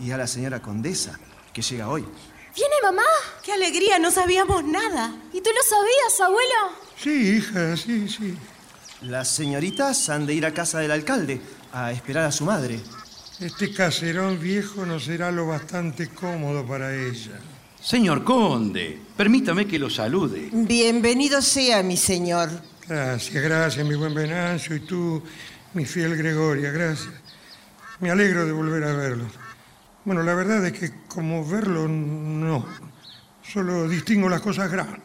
y 0.00 0.10
a 0.10 0.16
la 0.16 0.26
señora 0.26 0.62
condesa, 0.62 1.18
que 1.52 1.62
llega 1.62 1.88
hoy. 1.88 2.04
¿Viene 2.54 2.74
mamá? 2.82 3.02
¡Qué 3.42 3.52
alegría! 3.52 3.98
No 3.98 4.10
sabíamos 4.10 4.64
nada. 4.64 5.14
¿Y 5.32 5.40
tú 5.40 5.50
lo 5.50 5.62
sabías, 5.68 6.20
abuelo? 6.20 6.84
Sí, 6.96 7.36
hija, 7.36 7.76
sí, 7.76 8.08
sí. 8.08 8.34
Las 9.02 9.28
señoritas 9.28 10.08
han 10.08 10.24
de 10.24 10.34
ir 10.34 10.46
a 10.46 10.54
casa 10.54 10.78
del 10.78 10.90
alcalde 10.90 11.40
a 11.72 11.92
esperar 11.92 12.24
a 12.24 12.32
su 12.32 12.44
madre. 12.44 12.80
Este 13.40 13.74
caserón 13.74 14.40
viejo 14.40 14.86
no 14.86 15.00
será 15.00 15.30
lo 15.32 15.48
bastante 15.48 16.08
cómodo 16.08 16.64
para 16.64 16.94
ella. 16.94 17.40
Señor 17.82 18.24
conde, 18.24 18.98
permítame 19.16 19.66
que 19.66 19.78
lo 19.78 19.90
salude. 19.90 20.48
Bienvenido 20.52 21.42
sea, 21.42 21.82
mi 21.82 21.96
señor. 21.96 22.48
Gracias, 22.88 23.42
gracias, 23.42 23.86
mi 23.86 23.96
buen 23.96 24.14
Venancio, 24.14 24.76
y 24.76 24.80
tú, 24.80 25.22
mi 25.74 25.84
fiel 25.84 26.16
Gregoria, 26.16 26.70
gracias. 26.70 27.23
Me 28.04 28.10
alegro 28.10 28.44
de 28.44 28.52
volver 28.52 28.84
a 28.84 28.92
verlo. 28.92 29.24
Bueno, 30.04 30.22
la 30.22 30.34
verdad 30.34 30.62
es 30.66 30.78
que 30.78 30.92
como 31.08 31.42
verlo, 31.48 31.88
no. 31.88 32.66
Solo 33.42 33.88
distingo 33.88 34.28
las 34.28 34.42
cosas 34.42 34.70
grandes. 34.70 35.00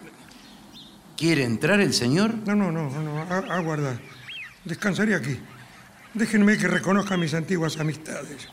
¿Quiere 1.15 1.46
entrar 1.46 1.79
el 1.79 1.94
señor? 1.94 2.36
No, 2.46 2.56
no, 2.56 2.74
no, 2.74 2.89
no, 2.89 3.22
a- 3.22 3.56
aguarda. 3.56 3.98
Descansaré 4.65 5.15
aquí. 5.15 5.39
Déjenme 6.13 6.58
que 6.58 6.68
reconozca 6.68 7.15
mis 7.15 7.34
antiguas 7.34 7.79
amistades. 7.79 8.50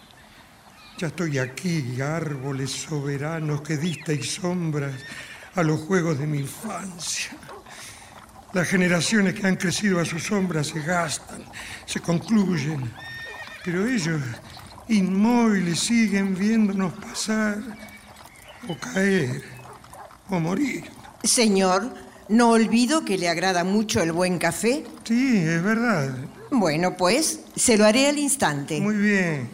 Ya 0.98 1.08
estoy 1.08 1.38
aquí, 1.38 2.00
árboles 2.00 2.70
soberanos 2.70 3.62
que 3.62 3.76
disteis 3.76 4.34
sombras 4.34 4.94
a 5.56 5.64
los 5.64 5.80
juegos 5.80 6.20
de 6.20 6.26
mi 6.28 6.38
infancia. 6.38 7.32
Las 8.52 8.68
generaciones 8.68 9.34
que 9.34 9.44
han 9.44 9.56
crecido 9.56 9.98
a 9.98 10.04
su 10.04 10.20
sombra 10.20 10.62
se 10.62 10.78
gastan, 10.82 11.42
se 11.84 11.98
concluyen, 11.98 12.92
pero 13.66 13.84
ellos, 13.84 14.22
inmóviles, 14.88 15.80
siguen 15.80 16.36
viéndonos 16.36 16.92
pasar 16.92 17.58
o 18.68 18.76
caer 18.78 19.42
o 20.30 20.38
morir. 20.38 20.84
Señor, 21.24 21.92
no 22.28 22.50
olvido 22.50 23.04
que 23.04 23.18
le 23.18 23.28
agrada 23.28 23.64
mucho 23.64 24.00
el 24.00 24.12
buen 24.12 24.38
café. 24.38 24.84
Sí, 25.02 25.38
es 25.38 25.64
verdad. 25.64 26.16
Bueno, 26.52 26.96
pues, 26.96 27.40
se 27.56 27.76
lo 27.76 27.84
haré 27.84 28.08
al 28.08 28.18
instante. 28.18 28.80
Muy 28.80 28.94
bien. 28.94 29.50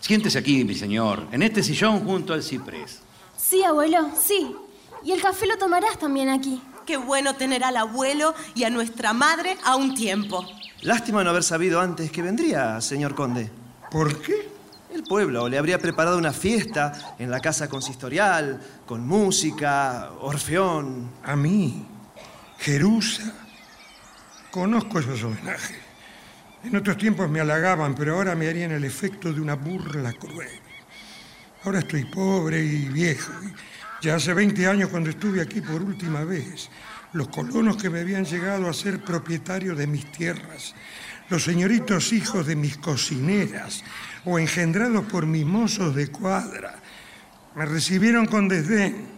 Siéntese 0.00 0.38
aquí, 0.38 0.64
mi 0.64 0.74
señor, 0.74 1.28
en 1.30 1.42
este 1.42 1.62
sillón 1.62 2.02
junto 2.06 2.32
al 2.32 2.42
ciprés. 2.42 3.00
Sí, 3.36 3.62
abuelo, 3.62 4.10
sí. 4.18 4.56
Y 5.04 5.12
el 5.12 5.20
café 5.20 5.46
lo 5.46 5.58
tomarás 5.58 5.98
también 5.98 6.30
aquí. 6.30 6.62
Qué 6.86 6.96
bueno 6.96 7.36
tener 7.36 7.62
al 7.64 7.76
abuelo 7.76 8.34
y 8.54 8.64
a 8.64 8.70
nuestra 8.70 9.12
madre 9.12 9.58
a 9.64 9.76
un 9.76 9.94
tiempo. 9.94 10.46
Lástima 10.82 11.22
no 11.22 11.30
haber 11.30 11.42
sabido 11.42 11.78
antes 11.78 12.10
que 12.10 12.22
vendría, 12.22 12.80
señor 12.80 13.14
conde. 13.14 13.50
¿Por 13.90 14.20
qué? 14.22 14.48
El 14.94 15.02
pueblo 15.04 15.46
le 15.46 15.58
habría 15.58 15.78
preparado 15.78 16.16
una 16.16 16.32
fiesta 16.32 17.14
en 17.18 17.30
la 17.30 17.40
casa 17.40 17.68
consistorial, 17.68 18.60
con 18.86 19.06
música, 19.06 20.10
orfeón. 20.20 21.10
A 21.22 21.36
mí, 21.36 21.86
Jerusa. 22.58 23.34
Conozco 24.50 24.98
esos 24.98 25.22
homenajes. 25.22 25.76
En 26.64 26.74
otros 26.74 26.96
tiempos 26.96 27.28
me 27.30 27.40
halagaban, 27.40 27.94
pero 27.94 28.16
ahora 28.16 28.34
me 28.34 28.48
harían 28.48 28.72
el 28.72 28.84
efecto 28.84 29.32
de 29.32 29.40
una 29.40 29.54
burla 29.54 30.12
cruel. 30.14 30.48
Ahora 31.64 31.80
estoy 31.80 32.06
pobre 32.06 32.64
y 32.64 32.88
viejo. 32.88 33.32
ya 34.00 34.16
hace 34.16 34.32
20 34.32 34.66
años 34.66 34.88
cuando 34.88 35.10
estuve 35.10 35.42
aquí 35.42 35.60
por 35.60 35.82
última 35.82 36.24
vez, 36.24 36.70
los 37.12 37.28
colonos 37.28 37.76
que 37.76 37.90
me 37.90 38.00
habían 38.00 38.24
llegado 38.24 38.68
a 38.68 38.72
ser 38.72 39.02
propietarios 39.02 39.76
de 39.76 39.86
mis 39.86 40.10
tierras, 40.12 40.74
los 41.28 41.44
señoritos 41.44 42.12
hijos 42.12 42.46
de 42.46 42.56
mis 42.56 42.76
cocineras 42.76 43.82
o 44.24 44.38
engendrados 44.38 45.04
por 45.06 45.26
mis 45.26 45.44
mozos 45.44 45.94
de 45.94 46.08
cuadra, 46.08 46.76
me 47.54 47.66
recibieron 47.66 48.26
con 48.26 48.48
desdén. 48.48 49.08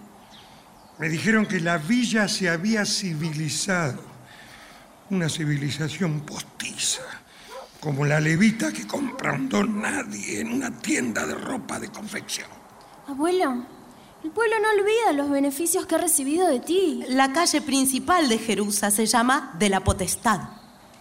Me 0.98 1.08
dijeron 1.08 1.46
que 1.46 1.60
la 1.60 1.78
villa 1.78 2.28
se 2.28 2.48
había 2.48 2.84
civilizado, 2.84 4.02
una 5.10 5.28
civilización 5.28 6.20
postiza, 6.20 7.02
como 7.80 8.04
la 8.04 8.20
levita 8.20 8.72
que 8.72 8.86
compra 8.86 9.32
un 9.32 9.48
don 9.48 9.80
nadie 9.80 10.40
en 10.40 10.52
una 10.52 10.70
tienda 10.70 11.26
de 11.26 11.34
ropa 11.34 11.80
de 11.80 11.88
confección. 11.88 12.48
Abuelo, 13.08 13.66
el 14.24 14.30
pueblo 14.30 14.54
no 14.60 14.80
olvida 14.80 15.12
los 15.14 15.30
beneficios 15.30 15.84
que 15.86 15.96
ha 15.96 15.98
recibido 15.98 16.46
de 16.46 16.60
ti. 16.60 17.02
La 17.08 17.32
calle 17.32 17.60
principal 17.60 18.28
de 18.28 18.38
Jerusa 18.38 18.90
se 18.90 19.06
llama 19.06 19.54
de 19.58 19.68
la 19.68 19.80
Potestad. 19.80 20.40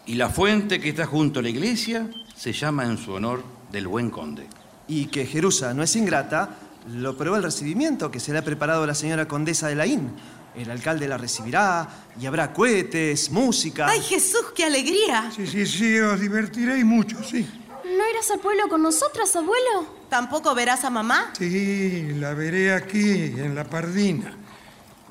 Y 0.07 0.15
la 0.15 0.29
fuente 0.29 0.79
que 0.79 0.89
está 0.89 1.05
junto 1.05 1.39
a 1.39 1.43
la 1.43 1.49
iglesia 1.49 2.09
se 2.35 2.51
llama 2.51 2.85
en 2.85 2.97
su 2.97 3.11
honor 3.11 3.43
del 3.71 3.87
buen 3.87 4.09
conde. 4.09 4.47
Y 4.87 5.05
que 5.05 5.27
Jerusa 5.27 5.73
no 5.75 5.83
es 5.83 5.95
ingrata, 5.95 6.57
lo 6.89 7.15
prueba 7.15 7.37
el 7.37 7.43
recibimiento 7.43 8.09
que 8.09 8.19
se 8.19 8.33
le 8.33 8.39
ha 8.39 8.43
preparado 8.43 8.83
a 8.83 8.87
la 8.87 8.95
señora 8.95 9.27
condesa 9.27 9.67
de 9.67 9.75
Laín. 9.75 10.11
El 10.55 10.71
alcalde 10.71 11.07
la 11.07 11.17
recibirá 11.17 11.87
y 12.19 12.25
habrá 12.25 12.51
cohetes, 12.51 13.29
música. 13.29 13.87
¡Ay, 13.87 14.01
Jesús, 14.01 14.47
qué 14.55 14.65
alegría! 14.65 15.31
Sí, 15.33 15.45
sí, 15.45 15.65
sí, 15.67 15.99
os 15.99 16.19
divertiréis 16.19 16.83
mucho, 16.83 17.23
sí. 17.23 17.47
¿No 17.83 18.09
irás 18.11 18.29
al 18.31 18.39
pueblo 18.39 18.67
con 18.69 18.81
nosotras, 18.81 19.35
abuelo? 19.35 19.87
¿Tampoco 20.09 20.53
verás 20.53 20.83
a 20.85 20.89
mamá? 20.89 21.31
Sí, 21.37 22.13
la 22.13 22.33
veré 22.33 22.73
aquí, 22.73 23.23
en 23.37 23.55
la 23.55 23.63
Pardina. 23.63 24.37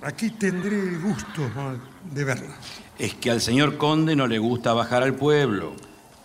Aquí 0.02 0.30
tendré 0.30 0.78
el 0.78 1.00
gusto 1.00 1.50
de 2.10 2.24
verla. 2.24 2.56
Es 2.98 3.14
que 3.14 3.30
al 3.30 3.40
señor 3.40 3.76
conde 3.76 4.14
no 4.14 4.26
le 4.26 4.38
gusta 4.38 4.72
bajar 4.72 5.02
al 5.02 5.14
pueblo. 5.14 5.74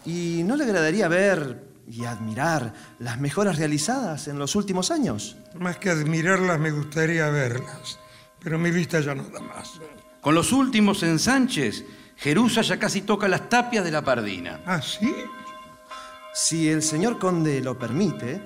¿Y 0.06 0.44
no 0.46 0.56
le 0.56 0.66
agradaría 0.66 1.08
ver 1.08 1.64
y 1.90 2.06
admirar 2.06 2.74
las 3.00 3.20
mejoras 3.20 3.58
realizadas 3.58 4.28
en 4.28 4.40
los 4.40 4.56
últimos 4.56 4.92
años? 4.92 5.36
Más 5.60 5.78
que 5.78 5.90
admirarlas, 5.90 6.60
me 6.60 6.72
gustaría 6.72 7.30
verlas. 7.30 8.00
Pero 8.40 8.60
mi 8.60 8.72
vista 8.72 9.00
ya 9.00 9.16
no 9.16 9.24
da 9.24 9.40
más. 9.40 9.80
Con 10.22 10.36
los 10.36 10.52
últimos 10.52 11.02
ensanches, 11.04 11.84
Jerusa 12.18 12.62
ya 12.62 12.78
casi 12.78 13.02
toca 13.02 13.28
las 13.28 13.50
tapias 13.50 13.84
de 13.84 13.92
la 13.92 14.04
Pardina. 14.04 14.62
¿Ah, 14.66 14.82
sí? 14.82 15.14
Si 16.36 16.70
el 16.70 16.84
señor 16.84 17.18
conde 17.18 17.62
lo 17.62 17.80
permite, 17.80 18.42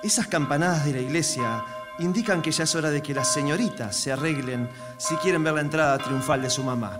esas 0.00 0.28
campanadas 0.28 0.84
de 0.84 0.92
la 0.92 1.00
iglesia 1.00 1.64
indican 1.98 2.40
que 2.40 2.52
ya 2.52 2.62
es 2.62 2.74
hora 2.76 2.88
de 2.88 3.02
que 3.02 3.12
las 3.12 3.32
señoritas 3.32 3.96
se 3.96 4.12
arreglen 4.12 4.70
si 4.96 5.16
quieren 5.16 5.42
ver 5.42 5.54
la 5.54 5.60
entrada 5.60 5.98
triunfal 5.98 6.40
de 6.40 6.48
su 6.48 6.62
mamá. 6.62 6.96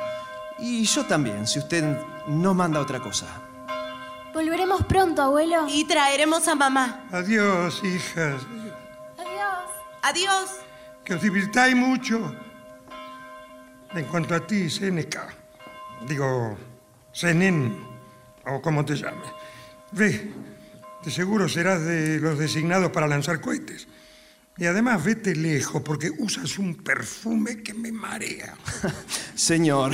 Y 0.58 0.82
yo 0.82 1.06
también, 1.06 1.46
si 1.46 1.60
usted 1.60 1.96
no 2.26 2.54
manda 2.54 2.80
otra 2.80 2.98
cosa. 2.98 3.26
Volveremos 4.34 4.84
pronto, 4.84 5.22
abuelo. 5.22 5.66
Y 5.68 5.84
traeremos 5.84 6.48
a 6.48 6.56
mamá. 6.56 7.04
Adiós, 7.12 7.80
hijas. 7.84 8.42
Adiós. 9.16 9.64
Adiós. 10.02 10.50
Que 11.04 11.14
os 11.14 11.22
divirtáis 11.22 11.76
mucho. 11.76 12.34
En 13.94 14.04
cuanto 14.06 14.34
a 14.34 14.44
ti, 14.44 14.68
Seneca, 14.68 15.28
digo, 16.04 16.58
Zenén, 17.14 17.78
o 18.44 18.60
como 18.60 18.84
te 18.84 18.96
llames, 18.96 19.39
ve, 19.92 20.32
de 21.04 21.10
seguro 21.10 21.48
serás 21.48 21.84
de 21.84 22.20
los 22.20 22.38
designados 22.38 22.90
para 22.90 23.06
lanzar 23.06 23.40
cohetes. 23.40 23.88
Y 24.56 24.66
además 24.66 25.02
vete 25.02 25.34
lejos 25.34 25.80
porque 25.82 26.10
usas 26.18 26.58
un 26.58 26.74
perfume 26.74 27.62
que 27.62 27.72
me 27.72 27.90
marea. 27.90 28.54
Señor, 29.34 29.92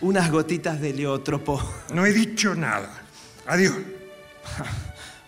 unas 0.00 0.30
gotitas 0.30 0.80
de 0.80 0.92
leótropo. 0.92 1.62
No 1.94 2.04
he 2.04 2.12
dicho 2.12 2.54
nada. 2.54 3.02
Adiós. 3.46 3.76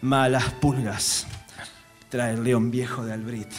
Malas 0.01 0.53
pulgas. 0.55 1.27
Trae 2.09 2.35
el 2.35 2.43
león 2.43 2.73
viejo 2.73 3.05
de 3.05 3.13
Albrit. 3.13 3.53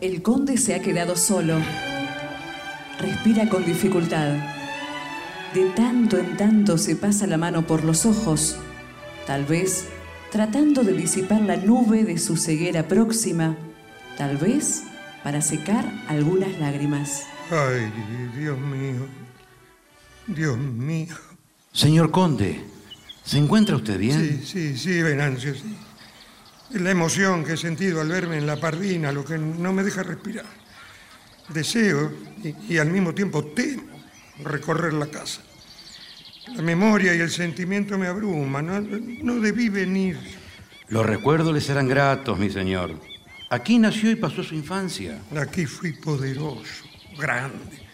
El 0.00 0.22
conde 0.22 0.56
se 0.56 0.74
ha 0.74 0.80
quedado 0.80 1.14
solo. 1.14 1.58
Respira 2.98 3.50
con 3.50 3.66
dificultad. 3.66 4.34
De 5.52 5.66
tanto 5.76 6.16
en 6.16 6.38
tanto 6.38 6.78
se 6.78 6.96
pasa 6.96 7.26
la 7.26 7.36
mano 7.36 7.66
por 7.66 7.84
los 7.84 8.06
ojos, 8.06 8.56
tal 9.26 9.44
vez 9.44 9.84
tratando 10.32 10.84
de 10.84 10.94
disipar 10.94 11.42
la 11.42 11.56
nube 11.56 12.04
de 12.04 12.16
su 12.16 12.36
ceguera 12.36 12.88
próxima, 12.88 13.58
tal 14.16 14.38
vez 14.38 14.84
para 15.22 15.42
secar 15.42 15.84
algunas 16.08 16.58
lágrimas. 16.58 17.24
Ay, 17.50 17.92
Dios 18.38 18.58
mío. 18.58 19.06
Dios 20.28 20.56
mío. 20.56 21.14
Señor 21.72 22.10
conde, 22.10 22.62
¿se 23.22 23.36
encuentra 23.36 23.76
usted 23.76 23.98
bien? 23.98 24.18
Sí, 24.18 24.46
sí, 24.46 24.78
sí, 24.78 25.02
Venancio, 25.02 25.54
sí. 25.54 25.76
Es 26.72 26.80
la 26.80 26.90
emoción 26.90 27.44
que 27.44 27.54
he 27.54 27.56
sentido 27.56 28.00
al 28.00 28.08
verme 28.08 28.38
en 28.38 28.46
la 28.46 28.56
pardina 28.60 29.12
lo 29.12 29.24
que 29.24 29.38
no 29.38 29.72
me 29.72 29.82
deja 29.82 30.02
respirar. 30.02 30.46
Deseo 31.48 32.12
y, 32.42 32.74
y 32.74 32.78
al 32.78 32.90
mismo 32.90 33.12
tiempo 33.12 33.44
temo 33.44 33.82
recorrer 34.44 34.92
la 34.92 35.06
casa. 35.06 35.42
La 36.54 36.62
memoria 36.62 37.14
y 37.14 37.20
el 37.20 37.30
sentimiento 37.30 37.98
me 37.98 38.06
abruman. 38.06 38.66
No, 38.66 38.80
no 38.80 39.40
debí 39.40 39.68
venir. 39.68 40.18
Los 40.88 41.06
recuerdos 41.06 41.54
le 41.54 41.60
serán 41.60 41.88
gratos, 41.88 42.38
mi 42.38 42.50
señor. 42.50 42.98
Aquí 43.50 43.78
nació 43.78 44.10
y 44.10 44.16
pasó 44.16 44.42
su 44.42 44.54
infancia. 44.54 45.20
Aquí 45.36 45.66
fui 45.66 45.92
poderoso, 45.92 46.84
grande. 47.18 47.88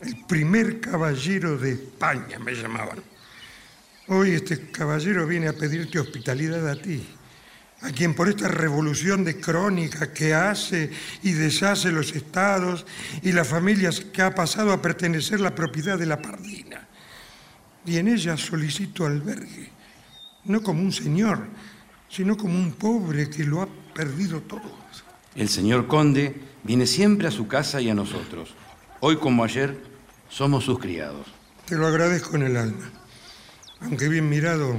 El 0.00 0.24
primer 0.26 0.80
caballero 0.80 1.56
de 1.58 1.72
España 1.72 2.38
me 2.38 2.54
llamaban. 2.54 2.98
Hoy 4.08 4.32
este 4.32 4.70
caballero 4.70 5.26
viene 5.26 5.48
a 5.48 5.52
pedirte 5.52 6.00
hospitalidad 6.00 6.68
a 6.68 6.74
ti, 6.74 7.06
a 7.82 7.90
quien 7.90 8.14
por 8.14 8.28
esta 8.28 8.48
revolución 8.48 9.24
de 9.24 9.40
crónica 9.40 10.12
que 10.12 10.34
hace 10.34 10.90
y 11.22 11.32
deshace 11.32 11.90
los 11.90 12.14
estados 12.14 12.86
y 13.22 13.32
las 13.32 13.48
familias 13.48 14.00
que 14.00 14.22
ha 14.22 14.34
pasado 14.34 14.72
a 14.72 14.80
pertenecer 14.80 15.40
la 15.40 15.54
propiedad 15.54 15.98
de 15.98 16.06
la 16.06 16.22
Pardina. 16.22 16.86
Y 17.84 17.96
en 17.96 18.08
ella 18.08 18.36
solicito 18.36 19.04
albergue, 19.04 19.70
no 20.44 20.62
como 20.62 20.82
un 20.82 20.92
señor, 20.92 21.46
sino 22.08 22.36
como 22.36 22.58
un 22.58 22.72
pobre 22.72 23.28
que 23.28 23.44
lo 23.44 23.62
ha 23.62 23.68
perdido 23.94 24.40
todo. 24.42 24.82
El 25.34 25.48
señor 25.48 25.88
conde 25.88 26.34
viene 26.62 26.86
siempre 26.86 27.26
a 27.26 27.30
su 27.32 27.48
casa 27.48 27.80
y 27.80 27.90
a 27.90 27.94
nosotros. 27.94 28.54
Hoy 29.00 29.16
como 29.16 29.42
ayer 29.42 29.76
somos 30.28 30.64
sus 30.64 30.78
criados. 30.78 31.26
Te 31.66 31.76
lo 31.76 31.86
agradezco 31.86 32.36
en 32.36 32.42
el 32.42 32.56
alma. 32.56 32.90
Aunque 33.80 34.08
bien 34.08 34.28
mirado, 34.28 34.78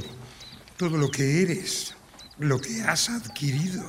todo 0.77 0.97
lo 0.97 1.09
que 1.09 1.41
eres, 1.41 1.92
lo 2.39 2.59
que 2.59 2.81
has 2.81 3.09
adquirido, 3.09 3.83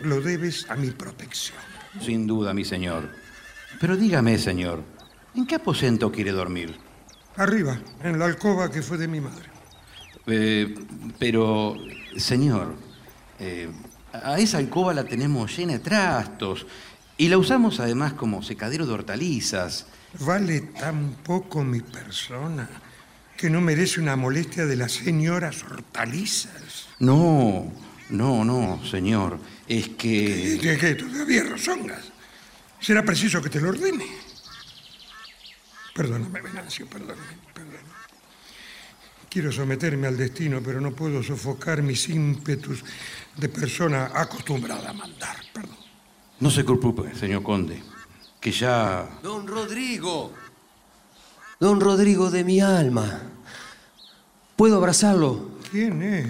lo 0.00 0.20
debes 0.20 0.68
a 0.70 0.76
mi 0.76 0.90
protección. 0.90 1.58
Sin 2.00 2.26
duda, 2.26 2.54
mi 2.54 2.64
señor. 2.64 3.08
Pero 3.80 3.96
dígame, 3.96 4.38
señor, 4.38 4.82
¿en 5.34 5.46
qué 5.46 5.56
aposento 5.56 6.10
quiere 6.10 6.32
dormir? 6.32 6.76
Arriba, 7.36 7.80
en 8.02 8.18
la 8.18 8.26
alcoba 8.26 8.70
que 8.70 8.82
fue 8.82 8.98
de 8.98 9.08
mi 9.08 9.20
madre. 9.20 9.48
Eh, 10.26 10.74
pero, 11.18 11.76
señor, 12.16 12.74
eh, 13.38 13.70
a 14.12 14.38
esa 14.38 14.58
alcoba 14.58 14.94
la 14.94 15.04
tenemos 15.04 15.56
llena 15.56 15.74
de 15.74 15.78
trastos 15.78 16.66
y 17.16 17.28
la 17.28 17.38
usamos 17.38 17.80
además 17.80 18.12
como 18.12 18.42
secadero 18.42 18.86
de 18.86 18.92
hortalizas. 18.92 19.86
Vale 20.20 20.60
tan 20.60 21.16
poco 21.24 21.64
mi 21.64 21.80
persona 21.80 22.68
que 23.42 23.50
no 23.50 23.60
merece 23.60 23.98
una 23.98 24.14
molestia 24.14 24.66
de 24.66 24.76
las 24.76 24.92
señoras 24.92 25.64
hortalizas. 25.64 26.86
No, 27.00 27.72
no, 28.08 28.44
no, 28.44 28.80
señor. 28.88 29.36
Es 29.66 29.88
que... 29.98 30.60
¿Qué, 30.62 30.78
qué, 30.78 30.94
todavía 30.94 31.42
rozongas? 31.42 32.12
Será 32.78 33.02
preciso 33.02 33.42
que 33.42 33.50
te 33.50 33.60
lo 33.60 33.70
ordene. 33.70 34.06
Perdóname, 35.92 36.40
Venancio, 36.40 36.86
perdóname, 36.86 37.36
perdóname. 37.52 37.82
Quiero 39.28 39.50
someterme 39.50 40.06
al 40.06 40.16
destino, 40.16 40.62
pero 40.64 40.80
no 40.80 40.92
puedo 40.92 41.20
sofocar 41.20 41.82
mis 41.82 42.08
ímpetus 42.10 42.84
de 43.36 43.48
persona 43.48 44.12
acostumbrada 44.14 44.90
a 44.90 44.92
mandar. 44.92 45.34
Perdón. 45.52 45.78
No 46.38 46.48
se 46.48 46.62
preocupe, 46.62 47.12
señor 47.16 47.42
conde, 47.42 47.82
que 48.40 48.52
ya... 48.52 49.18
Don 49.20 49.48
Rodrigo. 49.48 50.32
Don 51.62 51.78
Rodrigo 51.78 52.28
de 52.28 52.42
mi 52.42 52.58
alma. 52.58 53.20
¿Puedo 54.56 54.78
abrazarlo? 54.78 55.48
¿Quién 55.70 56.02
es? 56.02 56.26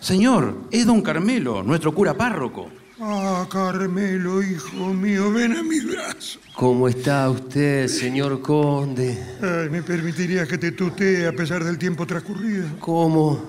Señor, 0.00 0.64
es 0.70 0.84
don 0.84 1.00
Carmelo, 1.00 1.62
nuestro 1.62 1.94
cura 1.94 2.12
párroco. 2.12 2.68
Ah, 3.00 3.46
Carmelo, 3.50 4.42
hijo 4.42 4.92
mío, 4.92 5.32
ven 5.32 5.56
a 5.56 5.62
mi 5.62 5.80
brazo. 5.80 6.40
¿Cómo 6.54 6.88
está 6.88 7.30
usted, 7.30 7.88
señor 7.88 8.42
conde? 8.42 9.18
Ay, 9.40 9.70
¿Me 9.70 9.82
permitirías 9.82 10.46
que 10.46 10.58
te 10.58 10.72
tutee 10.72 11.26
a 11.26 11.32
pesar 11.32 11.64
del 11.64 11.78
tiempo 11.78 12.06
transcurrido? 12.06 12.66
¿Cómo? 12.80 13.42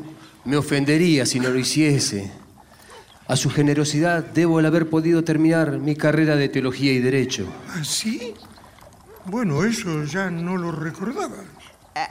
Me 0.46 0.56
ofendería 0.56 1.26
si 1.26 1.42
no 1.42 1.50
lo 1.50 1.60
hiciese. 1.60 2.32
A 3.28 3.36
su 3.36 3.50
generosidad 3.50 4.24
debo 4.24 4.62
el 4.62 4.66
haber 4.66 4.90
podido 4.90 5.26
terminar 5.26 5.78
mi 5.78 5.98
carrera 5.98 6.38
de 6.38 6.48
teología 6.48 6.94
y 6.94 7.00
derecho. 7.00 7.48
¿Ah, 7.68 7.84
sí? 7.84 8.34
Bueno, 9.26 9.64
eso 9.64 10.04
ya 10.04 10.30
no 10.30 10.56
lo 10.56 10.72
recordaba. 10.72 11.38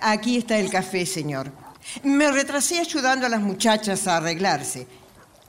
Aquí 0.03 0.39
está 0.39 0.59
el 0.59 0.71
café, 0.71 1.07
señor. 1.07 1.51
Me 2.03 2.31
retrasé 2.31 2.81
ayudando 2.81 3.27
a 3.27 3.29
las 3.29 3.41
muchachas 3.41 4.07
a 4.07 4.17
arreglarse. 4.17 4.87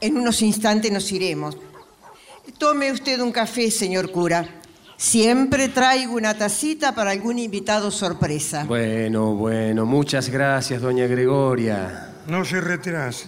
En 0.01 0.17
unos 0.17 0.41
instantes 0.41 0.91
nos 0.91 1.12
iremos. 1.12 1.58
Tome 2.58 2.91
usted 2.91 3.19
un 3.19 3.32
café, 3.32 3.71
señor 3.71 4.12
cura. 4.12 4.47
Siempre 4.97 5.69
traigo 5.69 6.15
una 6.15 6.38
tacita 6.38 6.93
para 6.93 7.12
algún 7.12 7.39
invitado 7.39 7.91
sorpresa. 7.91 8.63
Bueno, 8.65 9.34
bueno, 9.34 9.86
muchas 9.86 10.30
gracias, 10.30 10.82
doña 10.82 11.08
Gregoria. 11.08 12.13
No 12.28 12.45
se 12.45 12.62
retrase. 12.62 13.28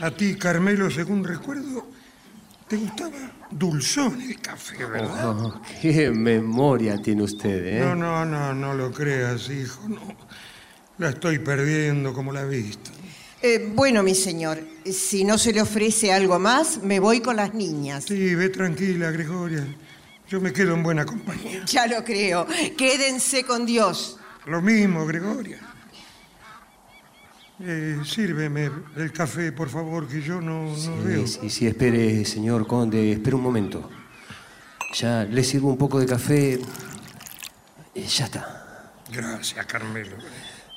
A 0.00 0.10
ti, 0.10 0.36
Carmelo, 0.36 0.90
según 0.90 1.22
recuerdo, 1.22 1.86
te 2.66 2.76
gustaba 2.76 3.41
dulzón 3.52 4.20
el 4.22 4.40
café, 4.40 4.84
¿verdad? 4.84 5.28
Oh, 5.28 5.62
qué 5.80 6.10
memoria 6.10 7.00
tiene 7.00 7.22
usted, 7.22 7.66
¿eh? 7.66 7.80
No, 7.80 7.94
no, 7.94 8.24
no, 8.24 8.54
no 8.54 8.74
lo 8.74 8.90
creas, 8.90 9.48
hijo, 9.50 9.88
no. 9.88 10.00
La 10.98 11.10
estoy 11.10 11.38
perdiendo 11.38 12.12
como 12.12 12.32
la 12.32 12.44
vista. 12.44 12.90
Eh, 13.42 13.70
bueno, 13.74 14.02
mi 14.02 14.14
señor, 14.14 14.60
si 14.84 15.24
no 15.24 15.36
se 15.36 15.52
le 15.52 15.62
ofrece 15.62 16.12
algo 16.12 16.38
más, 16.38 16.82
me 16.82 17.00
voy 17.00 17.20
con 17.20 17.36
las 17.36 17.54
niñas. 17.54 18.04
Sí, 18.04 18.34
ve 18.34 18.48
tranquila, 18.50 19.10
Gregoria. 19.10 19.66
Yo 20.28 20.40
me 20.40 20.52
quedo 20.52 20.74
en 20.74 20.82
buena 20.82 21.04
compañía. 21.04 21.64
Ya 21.66 21.86
lo 21.86 22.04
creo. 22.04 22.46
Quédense 22.78 23.42
con 23.44 23.66
Dios. 23.66 24.18
Lo 24.46 24.62
mismo, 24.62 25.04
Gregoria. 25.06 25.58
Eh, 27.60 27.98
sírveme 28.04 28.70
el 28.96 29.12
café, 29.12 29.52
por 29.52 29.68
favor, 29.68 30.08
que 30.08 30.20
yo 30.20 30.40
no, 30.40 30.64
no 30.74 31.04
veo. 31.04 31.26
Sí, 31.26 31.38
sí, 31.42 31.50
sí, 31.50 31.66
espere, 31.66 32.24
señor 32.24 32.66
conde, 32.66 33.12
espere 33.12 33.36
un 33.36 33.42
momento. 33.42 33.88
Ya 34.94 35.24
le 35.24 35.44
sirvo 35.44 35.68
un 35.68 35.78
poco 35.78 36.00
de 36.00 36.06
café. 36.06 36.54
Eh, 37.94 38.06
Ya 38.08 38.24
está. 38.24 38.92
Gracias, 39.12 39.64
Carmelo. 39.66 40.16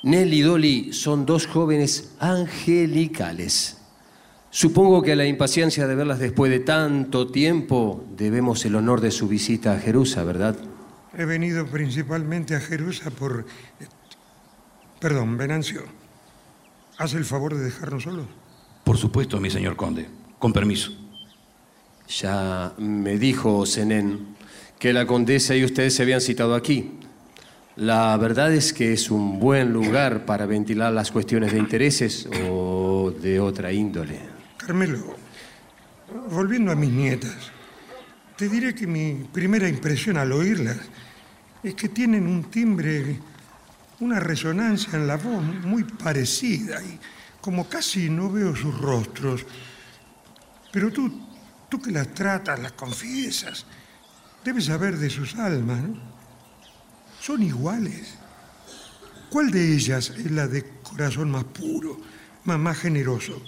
Nelly 0.02 0.38
y 0.38 0.42
Dolly 0.42 0.92
son 0.92 1.26
dos 1.26 1.46
jóvenes 1.46 2.12
angelicales. 2.20 3.78
Supongo 4.50 5.02
que 5.02 5.12
a 5.12 5.16
la 5.16 5.26
impaciencia 5.26 5.86
de 5.86 5.94
verlas 5.94 6.18
después 6.18 6.50
de 6.50 6.60
tanto 6.60 7.26
tiempo 7.30 8.04
debemos 8.16 8.64
el 8.64 8.76
honor 8.76 9.00
de 9.00 9.10
su 9.10 9.26
visita 9.26 9.72
a 9.72 9.78
Jerusalén, 9.80 10.26
¿verdad? 10.26 10.56
He 11.16 11.24
venido 11.24 11.66
principalmente 11.66 12.54
a 12.54 12.60
Jerusa 12.60 13.10
por... 13.10 13.46
eh, 13.80 13.86
Perdón, 15.00 15.36
Venancio. 15.36 15.82
¿Haz 16.98 17.14
el 17.14 17.24
favor 17.24 17.54
de 17.54 17.64
dejarnos 17.64 18.04
solos? 18.04 18.26
Por 18.84 18.96
supuesto, 18.96 19.40
mi 19.40 19.50
señor 19.50 19.76
conde. 19.76 20.08
Con 20.38 20.52
permiso. 20.52 20.92
Ya 22.08 22.72
me 22.78 23.18
dijo 23.18 23.66
Zenén 23.66 24.36
que 24.78 24.92
la 24.92 25.06
condesa 25.06 25.54
y 25.56 25.64
usted 25.64 25.90
se 25.90 26.02
habían 26.02 26.20
citado 26.20 26.54
aquí. 26.54 26.92
La 27.76 28.16
verdad 28.16 28.52
es 28.54 28.72
que 28.72 28.92
es 28.92 29.10
un 29.10 29.38
buen 29.38 29.72
lugar 29.72 30.24
para 30.24 30.46
ventilar 30.46 30.92
las 30.92 31.10
cuestiones 31.10 31.52
de 31.52 31.58
intereses 31.58 32.28
o 32.48 33.12
de 33.20 33.40
otra 33.40 33.72
índole. 33.72 34.18
Carmelo, 34.56 35.14
volviendo 36.30 36.72
a 36.72 36.74
mis 36.74 36.90
nietas, 36.90 37.50
te 38.36 38.48
diré 38.48 38.74
que 38.74 38.86
mi 38.86 39.26
primera 39.32 39.68
impresión 39.68 40.16
al 40.16 40.32
oírlas 40.32 40.78
es 41.62 41.74
que 41.74 41.88
tienen 41.88 42.26
un 42.26 42.44
timbre, 42.44 43.18
una 44.00 44.20
resonancia 44.20 44.94
en 44.94 45.06
la 45.06 45.16
voz 45.16 45.42
muy 45.42 45.84
parecida 45.84 46.82
y 46.82 46.98
como 47.40 47.68
casi 47.68 48.10
no 48.10 48.30
veo 48.30 48.54
sus 48.54 48.78
rostros. 48.78 49.46
Pero 50.72 50.92
tú 50.92 51.26
Tú 51.68 51.80
que 51.80 51.90
las 51.90 52.14
tratas, 52.14 52.60
las 52.60 52.72
confiesas, 52.72 53.66
debes 54.44 54.66
saber 54.66 54.98
de 54.98 55.10
sus 55.10 55.34
almas, 55.34 55.82
¿no? 55.82 55.96
Son 57.20 57.42
iguales. 57.42 58.14
¿Cuál 59.30 59.50
de 59.50 59.74
ellas 59.74 60.10
es 60.10 60.30
la 60.30 60.46
de 60.46 60.64
corazón 60.82 61.30
más 61.30 61.44
puro, 61.44 61.98
más, 62.44 62.58
más 62.58 62.78
generoso? 62.78 63.42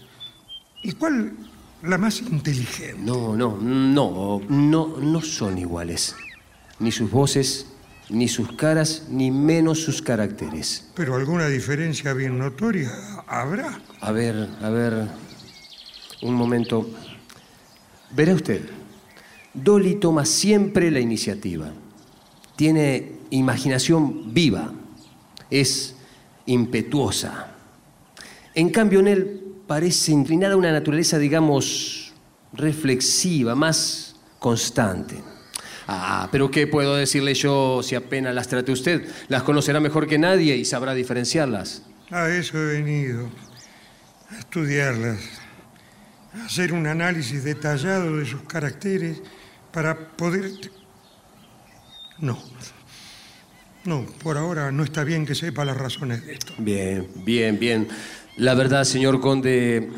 ¿Y 0.82 0.92
cuál 0.92 1.32
la 1.82 1.96
más 1.96 2.20
inteligente? 2.20 3.00
No, 3.00 3.36
no, 3.36 3.56
no, 3.56 4.40
no, 4.48 4.96
no 4.98 5.22
son 5.22 5.58
iguales. 5.58 6.16
Ni 6.80 6.90
sus 6.90 7.08
voces, 7.10 7.66
ni 8.10 8.28
sus 8.28 8.52
caras, 8.52 9.04
ni 9.10 9.30
menos 9.30 9.80
sus 9.80 10.00
caracteres. 10.00 10.88
Pero 10.94 11.14
alguna 11.14 11.46
diferencia 11.48 12.12
bien 12.14 12.38
notoria 12.38 12.90
habrá. 13.26 13.80
A 14.00 14.12
ver, 14.12 14.48
a 14.62 14.70
ver. 14.70 15.08
Un 16.22 16.34
momento. 16.34 16.88
Verá 18.10 18.34
usted. 18.34 18.62
Dolly 19.52 19.96
toma 19.96 20.24
siempre 20.24 20.90
la 20.90 21.00
iniciativa. 21.00 21.72
Tiene 22.56 23.12
imaginación 23.30 24.32
viva. 24.32 24.72
Es 25.50 25.94
impetuosa. 26.46 27.54
En 28.54 28.70
cambio, 28.70 29.00
en 29.00 29.08
él 29.08 29.42
parece 29.66 30.12
inclinada 30.12 30.54
a 30.54 30.56
una 30.56 30.72
naturaleza, 30.72 31.18
digamos, 31.18 32.12
reflexiva, 32.52 33.54
más 33.54 34.16
constante. 34.38 35.16
Ah, 35.90 36.28
pero 36.30 36.50
¿qué 36.50 36.66
puedo 36.66 36.96
decirle 36.96 37.32
yo 37.32 37.82
si 37.82 37.94
apenas 37.94 38.34
las 38.34 38.46
trate 38.46 38.70
usted? 38.70 39.08
Las 39.28 39.42
conocerá 39.42 39.80
mejor 39.80 40.06
que 40.06 40.18
nadie 40.18 40.54
y 40.54 40.66
sabrá 40.66 40.92
diferenciarlas. 40.92 41.82
A 42.10 42.28
eso 42.28 42.58
he 42.58 42.82
venido, 42.82 43.30
a 44.30 44.38
estudiarlas, 44.38 45.18
a 46.34 46.44
hacer 46.44 46.74
un 46.74 46.86
análisis 46.86 47.42
detallado 47.42 48.18
de 48.18 48.26
sus 48.26 48.42
caracteres 48.42 49.22
para 49.72 49.96
poder... 50.08 50.50
No, 52.18 52.38
no, 53.84 54.04
por 54.22 54.36
ahora 54.36 54.70
no 54.70 54.84
está 54.84 55.04
bien 55.04 55.24
que 55.24 55.34
sepa 55.34 55.64
las 55.64 55.78
razones 55.78 56.26
de 56.26 56.34
esto. 56.34 56.52
Bien, 56.58 57.08
bien, 57.24 57.58
bien. 57.58 57.88
La 58.36 58.52
verdad, 58.52 58.84
señor 58.84 59.20
conde, 59.22 59.88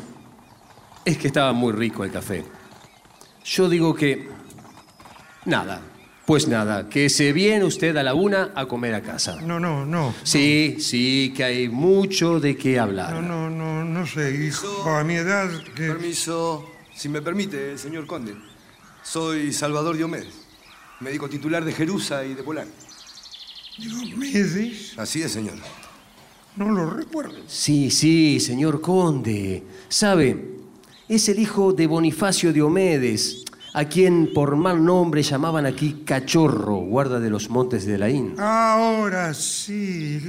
es 1.03 1.17
que 1.17 1.27
estaba 1.27 1.51
muy 1.51 1.73
rico 1.73 2.05
el 2.05 2.11
café. 2.11 2.45
Yo 3.43 3.67
digo 3.67 3.93
que... 3.93 4.39
Nada, 5.45 5.81
pues 6.25 6.47
nada, 6.47 6.87
que 6.87 7.09
se 7.09 7.33
viene 7.33 7.65
usted 7.65 7.97
a 7.97 8.03
la 8.03 8.13
una 8.13 8.51
a 8.53 8.67
comer 8.67 8.93
a 8.93 9.01
casa. 9.01 9.41
No, 9.41 9.59
no, 9.59 9.85
no. 9.85 10.13
Sí, 10.23 10.77
sí, 10.79 11.33
que 11.35 11.43
hay 11.43 11.69
mucho 11.69 12.39
de 12.39 12.55
qué 12.55 12.79
hablar. 12.79 13.13
No, 13.13 13.21
no, 13.21 13.49
no, 13.49 13.83
no 13.83 14.05
sé, 14.05 14.45
hijo, 14.45 14.89
a 14.89 15.03
mi 15.03 15.15
edad 15.15 15.49
que... 15.75 15.87
Permiso, 15.87 16.69
si 16.95 17.09
me 17.09 17.21
permite, 17.21 17.77
señor 17.77 18.05
conde. 18.05 18.35
Soy 19.03 19.51
Salvador 19.51 19.97
Diomedes, 19.97 20.45
médico 20.99 21.27
titular 21.27 21.65
de 21.65 21.73
Jerusa 21.73 22.23
y 22.23 22.35
de 22.35 22.43
Polar. 22.43 22.67
¿Diomedes? 23.79 24.93
Así 24.97 25.23
es, 25.23 25.31
señor. 25.31 25.55
No 26.55 26.69
lo 26.69 26.89
recuerdo. 26.89 27.39
Sí, 27.47 27.89
sí, 27.89 28.39
señor 28.39 28.79
conde. 28.79 29.63
¿Sabe? 29.89 30.51
Es 31.09 31.27
el 31.29 31.39
hijo 31.39 31.73
de 31.73 31.87
Bonifacio 31.87 32.53
Diomedes, 32.53 33.43
a 33.73 33.85
quien 33.85 34.33
por 34.33 34.55
mal 34.55 34.83
nombre 34.83 35.23
llamaban 35.23 35.65
aquí 35.65 36.03
Cachorro, 36.05 36.75
guarda 36.75 37.19
de 37.19 37.29
los 37.29 37.49
montes 37.49 37.85
de 37.85 37.97
Laín. 37.97 38.35
Ahora 38.37 39.33
sí. 39.33 40.19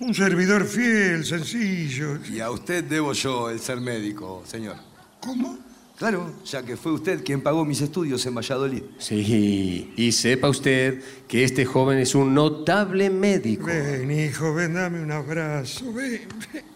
Un 0.00 0.14
servidor 0.14 0.64
fiel, 0.64 1.24
sencillo. 1.24 2.18
Y 2.30 2.40
a 2.40 2.50
usted 2.50 2.84
debo 2.84 3.12
yo 3.12 3.50
el 3.50 3.60
ser 3.60 3.80
médico, 3.80 4.42
señor. 4.46 4.76
¿Cómo? 5.20 5.58
Claro, 5.96 6.32
ya 6.44 6.64
que 6.64 6.76
fue 6.76 6.90
usted 6.90 7.22
quien 7.22 7.40
pagó 7.40 7.64
mis 7.64 7.80
estudios 7.80 8.26
en 8.26 8.34
Valladolid. 8.34 8.82
Sí, 8.98 9.92
y 9.96 10.10
sepa 10.10 10.48
usted 10.48 11.00
que 11.28 11.44
este 11.44 11.64
joven 11.64 11.98
es 11.98 12.16
un 12.16 12.34
notable 12.34 13.08
médico. 13.10 13.66
Ven, 13.66 14.10
hijo, 14.10 14.52
ven, 14.52 14.74
dame 14.74 15.00
un 15.00 15.12
abrazo, 15.12 15.92
ven, 15.92 16.22
ven. 16.52 16.71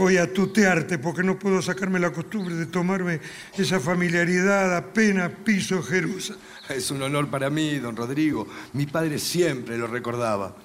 Voy 0.00 0.16
a 0.16 0.32
tutearte 0.32 0.98
porque 0.98 1.22
no 1.22 1.38
puedo 1.38 1.60
sacarme 1.60 2.00
la 2.00 2.10
costumbre 2.10 2.54
de 2.54 2.64
tomarme 2.64 3.20
esa 3.58 3.78
familiaridad 3.78 4.74
apenas 4.74 5.30
piso 5.44 5.82
Jerusa. 5.82 6.36
Es 6.70 6.90
un 6.90 7.02
honor 7.02 7.28
para 7.28 7.50
mí, 7.50 7.76
don 7.76 7.94
Rodrigo. 7.94 8.46
Mi 8.72 8.86
padre 8.86 9.18
siempre 9.18 9.76
lo 9.76 9.86
recordaba. 9.86 10.56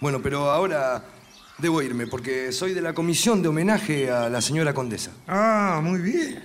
Bueno, 0.00 0.20
pero 0.20 0.50
ahora 0.50 1.00
debo 1.58 1.80
irme 1.80 2.08
porque 2.08 2.50
soy 2.50 2.74
de 2.74 2.80
la 2.80 2.92
comisión 2.92 3.40
de 3.40 3.46
homenaje 3.46 4.10
a 4.10 4.28
la 4.28 4.40
señora 4.40 4.74
condesa. 4.74 5.12
Ah, 5.28 5.80
muy 5.80 6.00
bien. 6.00 6.42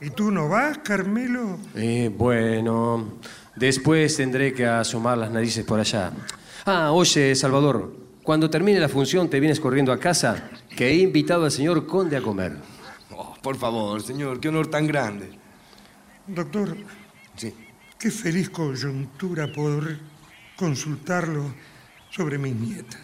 ¿Y 0.00 0.08
tú 0.08 0.30
no 0.30 0.48
vas, 0.48 0.78
Carmelo? 0.78 1.58
Eh, 1.74 2.10
bueno, 2.16 3.18
después 3.56 4.16
tendré 4.16 4.54
que 4.54 4.64
asomar 4.64 5.18
las 5.18 5.30
narices 5.30 5.66
por 5.66 5.80
allá. 5.80 6.12
Ah, 6.64 6.92
oye, 6.92 7.34
Salvador, 7.34 7.99
cuando 8.30 8.48
termine 8.48 8.78
la 8.78 8.88
función 8.88 9.28
te 9.28 9.40
vienes 9.40 9.58
corriendo 9.58 9.90
a 9.90 9.98
casa, 9.98 10.50
que 10.76 10.86
he 10.88 10.94
invitado 10.98 11.46
al 11.46 11.50
señor 11.50 11.84
conde 11.84 12.16
a 12.16 12.22
comer. 12.22 12.52
Oh, 13.10 13.34
por 13.42 13.56
favor, 13.56 14.00
señor, 14.00 14.38
qué 14.38 14.50
honor 14.50 14.68
tan 14.68 14.86
grande. 14.86 15.36
Doctor, 16.28 16.76
Sí. 17.34 17.52
qué 17.98 18.08
feliz 18.08 18.48
coyuntura 18.48 19.50
poder 19.52 19.98
consultarlo 20.54 21.52
sobre 22.10 22.38
mis 22.38 22.54
nietas. 22.54 23.00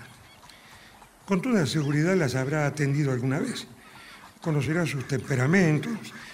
Con 1.24 1.42
toda 1.42 1.66
seguridad 1.66 2.14
las 2.14 2.36
habrá 2.36 2.64
atendido 2.64 3.10
alguna 3.10 3.40
vez. 3.40 3.66
Conocerá 4.40 4.86
sus 4.86 5.08
temperamentos, 5.08 5.90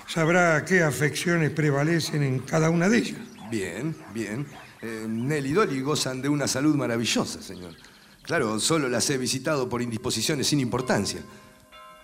sabrá 0.06 0.62
qué 0.66 0.82
afecciones 0.82 1.50
prevalecen 1.52 2.22
en 2.22 2.40
cada 2.40 2.68
una 2.68 2.90
de 2.90 2.98
ellas. 2.98 3.20
Bien, 3.50 3.96
bien. 4.12 4.46
Eh, 4.82 5.06
Nel 5.08 5.46
y 5.46 5.52
Dolly 5.54 5.80
gozan 5.80 6.20
de 6.20 6.28
una 6.28 6.46
salud 6.46 6.76
maravillosa, 6.76 7.40
señor. 7.40 7.74
Claro, 8.22 8.60
solo 8.60 8.88
las 8.88 9.08
he 9.10 9.18
visitado 9.18 9.68
por 9.68 9.82
indisposiciones 9.82 10.46
sin 10.46 10.60
importancia. 10.60 11.20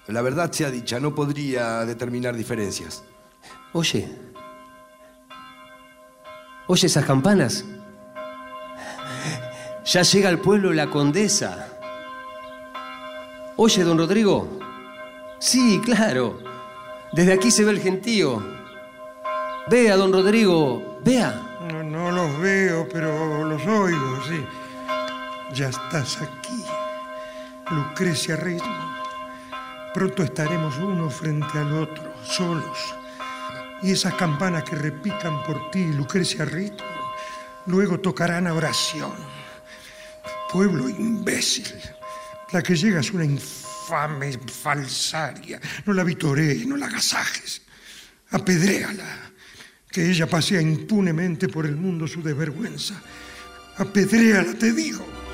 La 0.09 0.23
verdad 0.23 0.51
sea 0.51 0.71
dicha, 0.71 0.99
no 0.99 1.15
podría 1.15 1.85
determinar 1.85 2.35
diferencias. 2.35 3.05
Oye, 3.73 4.09
oye 6.67 6.87
esas 6.87 7.05
campanas. 7.05 7.65
Ya 9.85 10.03
llega 10.03 10.29
al 10.29 10.39
pueblo 10.39 10.73
la 10.73 10.91
condesa. 10.91 11.69
Oye, 13.57 13.85
don 13.85 13.99
Rodrigo. 13.99 14.59
Sí, 15.39 15.81
claro. 15.85 16.39
Desde 17.13 17.33
aquí 17.33 17.51
se 17.51 17.65
ve 17.65 17.73
el 17.73 17.81
gentío. 17.81 18.43
Vea, 19.71 19.97
don 19.97 20.13
Rodrigo, 20.13 20.99
vea. 21.05 21.59
No, 21.71 21.83
no 21.83 22.11
los 22.11 22.39
veo, 22.41 22.89
pero 22.91 23.45
los 23.45 23.63
oigo, 23.67 24.23
sí. 24.27 24.45
Ya 25.55 25.71
estás 25.71 26.19
aquí, 26.21 26.63
Lucrecia 27.71 28.37
Ritmo. 28.37 28.95
Pronto 29.95 30.23
estaremos 30.23 30.77
uno 30.77 31.09
frente 31.09 31.59
al 31.59 31.73
otro, 31.73 32.13
solos. 32.23 32.95
Y 33.83 33.93
esas 33.93 34.13
campanas 34.15 34.65
que 34.65 34.77
repican 34.77 35.43
por 35.45 35.71
ti, 35.71 35.87
Lucrecia 35.87 36.45
Ritmo, 36.45 36.85
luego 37.65 37.99
tocarán 37.99 38.47
a 38.47 38.53
oración. 38.53 39.15
Pueblo 40.53 40.87
imbécil. 40.87 41.75
La 42.53 42.63
que 42.63 42.77
llega 42.77 43.01
es 43.01 43.11
una 43.11 43.25
infame 43.25 44.39
falsaria. 44.39 45.61
No 45.87 45.95
la 45.95 46.05
vitorees, 46.05 46.67
no 46.67 46.77
la 46.77 46.87
agasajes. 46.87 47.63
Apedréala. 48.31 49.33
Que 49.91 50.11
ella 50.11 50.27
pasea 50.27 50.61
impunemente 50.61 51.49
por 51.49 51.65
el 51.65 51.77
mundo 51.77 52.07
su 52.07 52.23
desvergüenza. 52.23 53.01
Apedréala, 53.79 54.53
te 54.53 54.73
digo. 54.73 55.28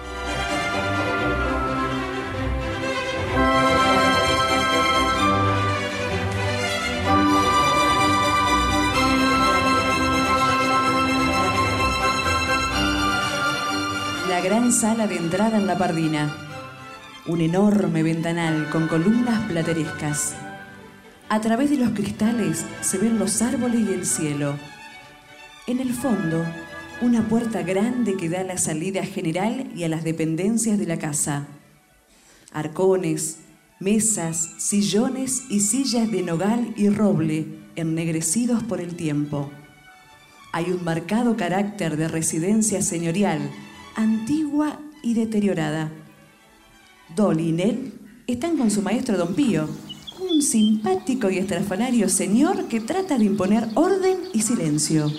Gran 14.44 14.72
sala 14.72 15.07
de 15.07 15.16
entrada 15.16 15.57
en 15.57 15.66
la 15.66 15.78
Pardina. 15.78 16.30
Un 17.26 17.40
enorme 17.40 18.02
ventanal 18.02 18.68
con 18.68 18.88
columnas 18.88 19.40
platerescas. 19.48 20.35
A 21.30 21.40
través 21.40 21.70
de 21.70 21.78
los 21.78 21.92
cristales 21.92 22.66
se 22.83 22.98
ven 22.98 23.18
los 23.18 23.40
árboles 23.40 23.88
y 23.88 23.94
el 23.94 24.04
cielo. 24.04 24.59
En 25.66 25.80
el 25.80 25.94
fondo, 25.94 26.44
una 27.00 27.26
puerta 27.26 27.62
grande 27.62 28.18
que 28.18 28.28
da 28.28 28.40
a 28.40 28.44
la 28.44 28.59
salida 28.59 29.02
general 29.02 29.72
y 29.74 29.85
a 29.85 29.88
las 29.88 30.04
dependencias 30.04 30.78
de 30.78 30.88
la 30.88 30.98
casa. 30.98 31.46
Arcones, 32.52 33.38
mesas, 33.80 34.50
sillones 34.59 35.44
y 35.48 35.61
sillas 35.61 36.11
de 36.11 36.22
nogal 36.22 36.74
y 36.76 36.90
roble 36.90 37.46
ennegrecidos 37.76 38.62
por 38.62 38.83
el 38.83 38.94
tiempo. 38.94 39.50
Hay 40.52 40.66
un 40.66 40.85
marcado 40.85 41.35
carácter 41.35 41.96
de 41.96 42.09
residencia 42.09 42.83
señorial, 42.83 43.50
antigua 43.96 44.78
y 45.02 45.14
deteriorada. 45.14 45.90
Dolly 47.14 47.48
y 47.48 47.52
Nell 47.52 47.92
están 48.26 48.57
con 48.57 48.70
su 48.70 48.83
maestro 48.83 49.16
Don 49.16 49.35
Pío, 49.35 49.68
un 50.20 50.35
un 50.35 50.42
simpático 50.42 51.30
y 51.30 51.38
estrafalario 51.38 52.09
señor 52.09 52.66
que 52.66 52.80
trata 52.80 53.18
de 53.18 53.24
imponer 53.24 53.68
orden 53.74 54.18
y 54.33 54.42
silencio. 54.42 55.12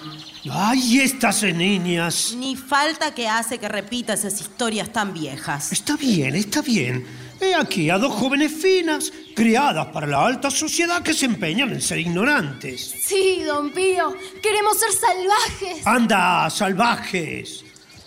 ¡Ay, 0.51 0.99
estas 0.99 1.41
niñas! 1.43 2.35
Ni 2.37 2.55
falta 2.55 3.13
que 3.15 3.27
hace 3.27 3.57
que 3.57 3.67
repita 3.67 4.13
esas 4.13 4.39
historias 4.39 4.91
tan 4.91 5.13
viejas. 5.13 5.71
Está 5.71 5.95
bien, 5.95 6.35
está 6.35 6.61
bien. 6.61 7.05
He 7.41 7.55
aquí 7.55 7.89
a 7.89 7.97
dos 7.97 8.13
jóvenes 8.13 8.51
finas, 8.51 9.11
criadas 9.35 9.87
para 9.87 10.07
la 10.07 10.25
alta 10.25 10.51
sociedad 10.51 11.01
que 11.01 11.13
se 11.13 11.25
empeñan 11.25 11.71
en 11.71 11.81
ser 11.81 11.99
ignorantes. 11.99 12.95
Sí, 13.01 13.41
don 13.45 13.71
Pío, 13.71 14.15
queremos 14.41 14.77
ser 14.77 14.91
salvajes. 14.91 15.87
¡Anda, 15.87 16.49
salvajes! 16.49 17.64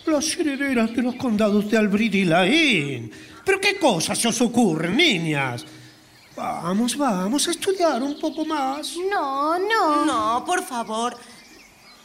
Las 0.09 0.37
herederas 0.37 0.95
de 0.95 1.03
los 1.03 1.17
condados 1.17 1.71
de 1.71 1.77
Albrit 1.77 2.15
y 2.15 2.25
Laín. 2.25 3.13
¿Pero 3.45 3.61
qué 3.61 3.79
cosas 3.79 4.19
se 4.19 4.29
os 4.29 4.41
ocurren, 4.41 4.97
niñas? 4.97 5.65
Vamos, 6.35 6.97
vamos 6.97 7.47
a 7.47 7.51
estudiar 7.51 8.03
un 8.03 8.19
poco 8.19 8.45
más. 8.45 8.97
No, 9.11 9.59
no. 9.59 10.07
No, 10.07 10.45
por 10.47 10.63
favor. 10.63 11.17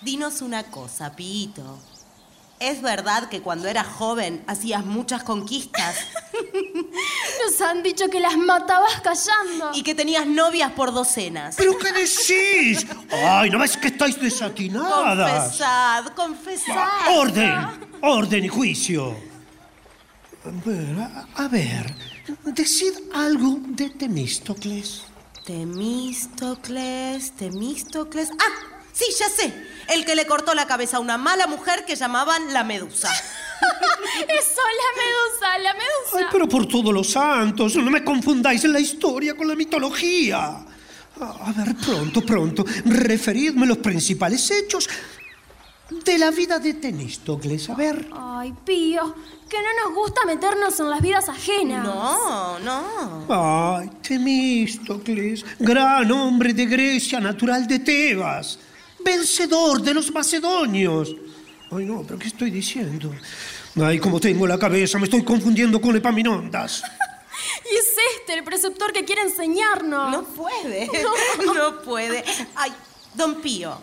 Dinos 0.01 0.41
una 0.41 0.63
cosa, 0.63 1.15
Pito. 1.15 1.79
¿Es 2.59 2.81
verdad 2.81 3.27
que 3.29 3.41
cuando 3.41 3.67
eras 3.67 3.87
joven 3.87 4.43
hacías 4.47 4.85
muchas 4.85 5.23
conquistas 5.23 5.95
Nos 7.45 7.61
han 7.61 7.83
dicho 7.83 8.09
que 8.09 8.19
las 8.19 8.37
matabas 8.37 9.01
callando. 9.01 9.71
y 9.73 9.83
que 9.83 9.93
tenías 9.95 10.25
novias 10.25 10.71
por 10.71 10.93
docenas? 10.93 11.55
¿Pero 11.57 11.77
qué 11.77 11.91
decís? 11.91 12.85
¡Ay, 13.11 13.49
no 13.49 13.59
ves 13.59 13.77
que 13.77 13.87
estáis 13.87 14.19
desatinadas! 14.19 15.43
Confesad, 15.43 16.05
confesad. 16.15 16.87
¡Orden! 17.17 17.53
¡Orden 18.01 18.45
y 18.45 18.47
juicio! 18.47 19.15
A 20.45 20.49
ver, 20.65 20.99
a, 20.99 21.27
a 21.43 21.47
ver, 21.47 21.95
decid 22.45 22.93
algo 23.13 23.57
de 23.61 23.89
Temístocles. 23.91 25.03
Temístocles, 25.45 27.31
Temístocles. 27.35 28.29
¡Ah! 28.39 28.82
Sí, 28.93 29.05
ya 29.17 29.27
sé. 29.27 29.53
El 29.89 30.05
que 30.05 30.15
le 30.15 30.25
cortó 30.25 30.53
la 30.53 30.65
cabeza 30.65 30.97
a 30.97 30.99
una 31.01 31.17
mala 31.17 31.47
mujer 31.47 31.83
que 31.85 31.95
llamaban 31.95 32.53
la 32.53 32.63
medusa. 32.63 33.09
Eso, 34.21 34.61
la 34.81 35.01
medusa, 35.03 35.57
la 35.57 35.73
medusa. 35.73 36.17
Ay, 36.17 36.25
pero 36.31 36.47
por 36.47 36.67
todos 36.67 36.93
los 36.93 37.09
santos, 37.09 37.75
no 37.75 37.91
me 37.91 38.03
confundáis 38.03 38.63
la 38.65 38.79
historia 38.79 39.35
con 39.35 39.47
la 39.47 39.55
mitología. 39.55 40.63
A 41.19 41.53
ver, 41.55 41.75
pronto, 41.75 42.21
pronto, 42.21 42.65
referidme 42.85 43.65
los 43.65 43.77
principales 43.77 44.49
hechos 44.51 44.89
de 46.03 46.17
la 46.17 46.31
vida 46.31 46.59
de 46.59 46.73
Temístocles. 46.73 47.69
A 47.69 47.75
ver. 47.75 48.07
Ay, 48.13 48.53
Pío, 48.65 49.15
que 49.49 49.57
no 49.57 49.85
nos 49.85 49.95
gusta 49.95 50.25
meternos 50.25 50.79
en 50.79 50.89
las 50.89 51.01
vidas 51.01 51.29
ajenas. 51.29 51.83
No, 51.83 52.59
no. 52.59 53.25
Ay, 53.29 53.89
Temístocles, 54.01 55.45
gran 55.59 56.11
hombre 56.11 56.53
de 56.53 56.65
Grecia, 56.65 57.19
natural 57.19 57.67
de 57.67 57.79
Tebas, 57.79 58.59
vencedor 59.03 59.81
de 59.81 59.93
los 59.93 60.11
macedonios. 60.11 61.15
Ay, 61.71 61.85
no, 61.85 62.03
pero 62.03 62.19
¿qué 62.19 62.27
estoy 62.27 62.51
diciendo? 62.51 63.11
Ay, 63.81 63.99
como 63.99 64.19
tengo 64.19 64.45
la 64.45 64.59
cabeza, 64.59 64.97
me 64.99 65.05
estoy 65.05 65.23
confundiendo 65.23 65.81
con 65.81 65.95
Epaminondas. 65.95 66.83
Y 67.65 67.75
es 67.75 67.87
este 68.19 68.35
el 68.35 68.43
preceptor 68.43 68.93
que 68.93 69.03
quiere 69.03 69.21
enseñarnos. 69.23 70.11
No 70.11 70.23
puede. 70.23 70.89
No 71.55 71.81
puede. 71.81 72.23
Ay, 72.55 72.71
don 73.15 73.41
Pío, 73.41 73.77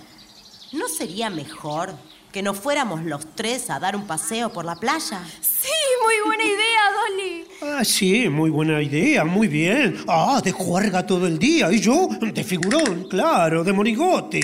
¿no 0.73 0.89
sería 0.89 1.31
mejor 1.31 1.95
que 2.33 2.43
nos 2.43 2.59
fuéramos 2.59 3.03
los 3.05 3.35
tres 3.35 3.71
a 3.71 3.81
dar 3.81 3.97
un 3.97 4.07
paseo 4.07 4.53
por 4.53 4.65
la 4.65 4.77
playa? 4.77 5.21
Sí, 5.41 5.69
muy 6.05 6.15
buena 6.27 6.45
idea, 6.45 6.81
Dolly. 6.97 7.45
Ah, 7.63 7.85
sí, 7.85 8.29
muy 8.29 8.51
buena 8.51 8.81
idea, 8.81 9.25
muy 9.25 9.49
bien. 9.49 10.05
Ah, 10.09 10.41
de 10.43 10.53
juerga 10.53 11.05
todo 11.05 11.27
el 11.27 11.39
día. 11.39 11.71
Y 11.73 11.81
yo, 11.81 12.09
de 12.21 12.45
figurón, 12.45 13.09
claro, 13.09 13.65
de 13.65 13.73
monigote. 13.73 14.41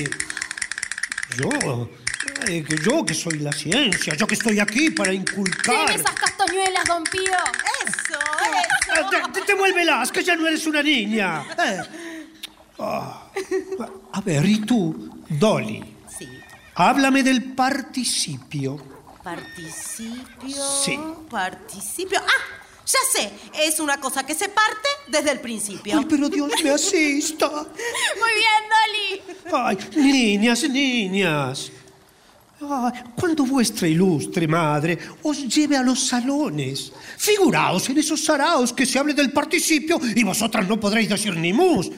Yo, 1.39 1.89
eh, 2.49 2.65
que 2.65 2.77
yo 2.79 3.05
que 3.05 3.15
soy 3.15 3.39
la 3.39 3.53
ciencia, 3.53 4.15
yo 4.15 4.27
que 4.27 4.35
estoy 4.35 4.59
aquí 4.61 4.91
para 4.91 5.13
inculcar. 5.13 5.87
Deme 5.89 6.01
esas 6.01 6.15
castañuelas, 6.15 6.85
don 6.87 7.05
Pío. 7.05 7.23
Eso, 7.87 8.19
Ah, 8.95 9.11
te- 9.33 9.41
te- 9.41 9.47
Devuélvelas, 9.53 10.11
que 10.13 10.23
ya 10.25 10.35
no 10.37 10.47
eres 10.47 10.67
una 10.67 10.83
niña. 10.83 11.45
Eh. 11.59 11.83
Ah, 12.79 13.31
a 14.13 14.21
ver, 14.21 14.45
¿y 14.45 14.61
tú, 14.61 15.23
Dolly? 15.31 15.83
Sí. 16.19 16.29
Háblame 16.75 17.23
del 17.23 17.43
participio. 17.55 18.77
Participio. 19.23 20.63
Sí. 20.85 20.99
Participio. 21.31 22.21
¡Ah! 22.21 22.66
Ya 22.87 22.99
sé. 23.13 23.31
Es 23.67 23.81
una 23.81 23.99
cosa 23.99 24.25
que 24.25 24.35
se 24.35 24.49
parte 24.49 24.89
desde 25.09 25.33
el 25.33 25.41
principio. 25.41 25.99
Ay, 25.99 26.07
pero 26.09 26.29
Dios 26.29 26.51
me 26.63 26.71
asista. 26.71 27.49
Muy 27.51 28.33
bien, 28.37 29.23
Dolly. 29.45 29.53
Ay, 29.53 29.79
niñas, 29.97 30.69
niñas. 30.69 31.73
Ay, 32.61 32.93
cuando 33.17 33.45
vuestra 33.45 33.87
ilustre 33.87 34.47
madre 34.49 34.99
os 35.23 35.47
lleve 35.47 35.77
a 35.77 35.83
los 35.83 36.07
salones, 36.07 36.93
figuraos 37.19 37.89
en 37.91 37.99
esos 37.99 38.25
saraos 38.25 38.73
que 38.73 38.87
se 38.87 38.99
hable 38.99 39.13
del 39.13 39.31
participio 39.31 40.01
y 40.15 40.25
vosotras 40.25 40.67
no 40.67 40.81
podréis 40.81 41.09
decir 41.09 41.37
ni 41.37 41.53
mus. 41.53 41.91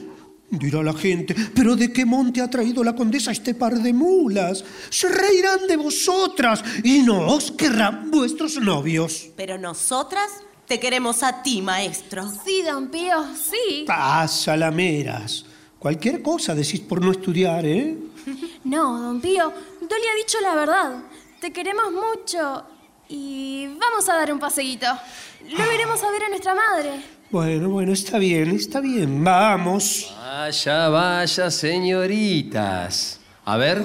Dirá 0.51 0.81
la 0.81 0.93
gente, 0.93 1.35
pero 1.53 1.75
¿de 1.75 1.93
qué 1.93 2.05
monte 2.05 2.41
ha 2.41 2.49
traído 2.49 2.83
la 2.83 2.95
condesa 2.95 3.31
este 3.31 3.53
par 3.53 3.75
de 3.75 3.93
mulas? 3.93 4.65
Se 4.89 5.07
reirán 5.07 5.67
de 5.67 5.77
vosotras 5.77 6.63
y 6.83 7.03
no 7.03 7.27
os 7.35 7.51
querrán 7.51 8.09
vuestros 8.09 8.57
novios. 8.57 9.29
Pero 9.37 9.59
nosotras 9.59 10.27
te 10.69 10.79
queremos 10.79 11.23
a 11.23 11.41
ti, 11.41 11.63
maestro. 11.63 12.29
Sí, 12.45 12.61
don 12.61 12.89
Pío, 12.89 13.25
sí. 13.35 13.85
Ah, 13.89 14.27
salameras. 14.27 15.43
Cualquier 15.79 16.21
cosa 16.21 16.53
decís 16.53 16.79
por 16.81 17.03
no 17.03 17.11
estudiar, 17.11 17.65
¿eh? 17.65 17.97
No, 18.63 19.01
don 19.01 19.19
Pío, 19.19 19.51
Dolly 19.81 20.07
ha 20.13 20.15
dicho 20.15 20.37
la 20.41 20.53
verdad. 20.53 21.01
Te 21.41 21.51
queremos 21.51 21.91
mucho 21.91 22.63
y 23.07 23.65
vamos 23.65 24.07
a 24.09 24.15
dar 24.15 24.31
un 24.31 24.37
paseíto. 24.39 24.85
Luego 25.49 25.73
iremos 25.73 26.03
a 26.03 26.11
ver 26.11 26.25
a 26.25 26.29
nuestra 26.29 26.53
madre. 26.53 27.03
Bueno, 27.31 27.69
bueno, 27.69 27.93
está 27.93 28.19
bien, 28.19 28.51
está 28.51 28.79
bien. 28.79 29.23
Vamos. 29.23 30.13
Vaya, 30.19 30.89
vaya, 30.89 31.49
señoritas. 31.49 33.19
A 33.45 33.57
ver, 33.57 33.81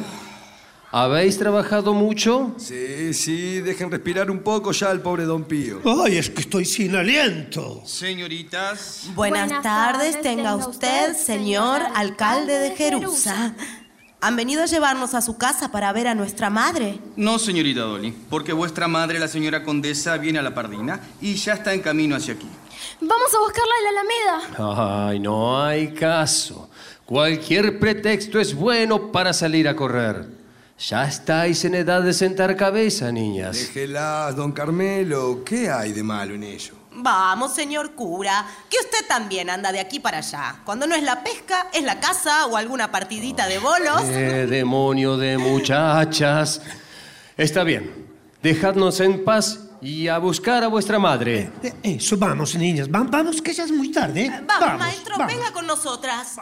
¿habéis 0.94 1.37
trabajado 1.38 1.92
mucho? 1.92 2.54
Sí, 2.57 3.12
sí, 3.14 3.61
dejen 3.61 3.90
respirar 3.90 4.30
un 4.30 4.38
poco 4.38 4.70
ya 4.70 4.90
al 4.90 5.00
pobre 5.00 5.24
don 5.24 5.42
Pío. 5.42 5.80
Ay, 5.85 6.18
es 6.18 6.30
que 6.30 6.42
estoy 6.42 6.64
sin 6.64 6.94
aliento. 6.94 7.83
Señoritas, 7.85 9.09
Buenas, 9.14 9.48
Buenas 9.48 9.62
tardes, 9.64 10.12
tardes, 10.12 10.22
tenga 10.22 10.54
usted, 10.54 10.70
usted, 10.70 11.16
señor 11.16 11.80
señor 11.80 11.83
alcalde 11.94 11.94
de 11.94 12.00
alcalde 12.00 12.59
de 12.59 12.76
Jerusa. 12.76 13.54
¿Han 14.20 14.37
venido 14.37 14.62
a 14.62 14.66
llevarnos 14.66 15.14
a 15.14 15.20
su 15.20 15.37
casa 15.37 15.72
para 15.72 15.92
ver 15.92 16.07
a 16.07 16.14
nuestra 16.14 16.48
madre? 16.48 17.00
no, 17.16 17.40
señorita 17.40 17.80
Dolly, 17.80 18.12
porque 18.30 18.52
vuestra 18.52 18.87
madre, 18.87 19.18
la 19.18 19.28
señora 19.28 19.64
condesa, 19.64 20.16
viene 20.16 20.38
a 20.38 20.42
la 20.42 20.54
Pardina 20.54 21.00
y 21.20 21.35
ya 21.35 21.54
está 21.54 21.74
en 21.74 21.80
camino 21.80 22.14
hacia 22.14 22.35
aquí. 22.35 22.48
Vamos 23.00 23.35
a 23.35 23.38
buscarla 23.40 23.72
en 23.78 23.85
la 23.85 24.00
Alameda. 24.00 25.09
Ay, 25.09 25.18
no 25.18 25.61
hay 25.61 25.92
caso. 25.92 26.70
Cualquier 27.04 27.80
pretexto 27.80 28.38
es 28.38 28.54
bueno 28.54 29.11
para 29.11 29.33
salir 29.33 29.66
a 29.68 29.74
correr. 29.74 30.43
Ya 30.78 31.04
estáis 31.04 31.64
en 31.64 31.76
edad 31.76 32.02
de 32.02 32.12
sentar 32.12 32.56
cabeza, 32.56 33.10
niñas. 33.12 33.56
Déjelas, 33.56 34.34
don 34.37 34.52
Carmelo. 34.52 35.42
¿Qué 35.44 35.70
hay 35.70 35.92
de 35.92 36.02
malo 36.02 36.34
en 36.34 36.42
ello? 36.42 36.74
Vamos, 36.96 37.54
señor 37.54 37.92
cura, 37.94 38.44
que 38.68 38.76
usted 38.78 39.06
también 39.08 39.50
anda 39.50 39.72
de 39.72 39.80
aquí 39.80 39.98
para 40.00 40.18
allá. 40.18 40.56
Cuando 40.64 40.87
no 40.87 40.94
es 40.94 41.02
la 41.02 41.22
pesca, 41.24 41.68
es 41.72 41.82
la 41.84 41.98
casa 42.00 42.46
o 42.46 42.56
alguna 42.56 42.90
partidita 42.90 43.46
de 43.46 43.58
bolos. 43.58 44.02
¡Eh, 44.04 44.46
demonio 44.48 45.16
de 45.16 45.38
muchachas! 45.38 46.60
Está 47.37 47.64
bien. 47.64 48.06
Dejadnos 48.42 49.00
en 49.00 49.24
paz 49.24 49.60
y 49.80 50.08
a 50.08 50.18
buscar 50.18 50.62
a 50.64 50.68
vuestra 50.68 50.98
madre. 50.98 51.50
Eh, 51.62 51.72
Eso, 51.82 52.16
vamos, 52.16 52.54
niñas. 52.56 52.88
va- 52.88 53.04
Vamos, 53.08 53.40
que 53.40 53.52
ya 53.54 53.64
es 53.64 53.72
muy 53.72 53.90
tarde. 53.90 54.26
¿eh? 54.26 54.40
Vamos, 54.46 54.78
maestro, 54.78 55.16
vamos. 55.18 55.34
venga 55.34 55.53
con 55.53 55.66
nosotras. 55.66 56.36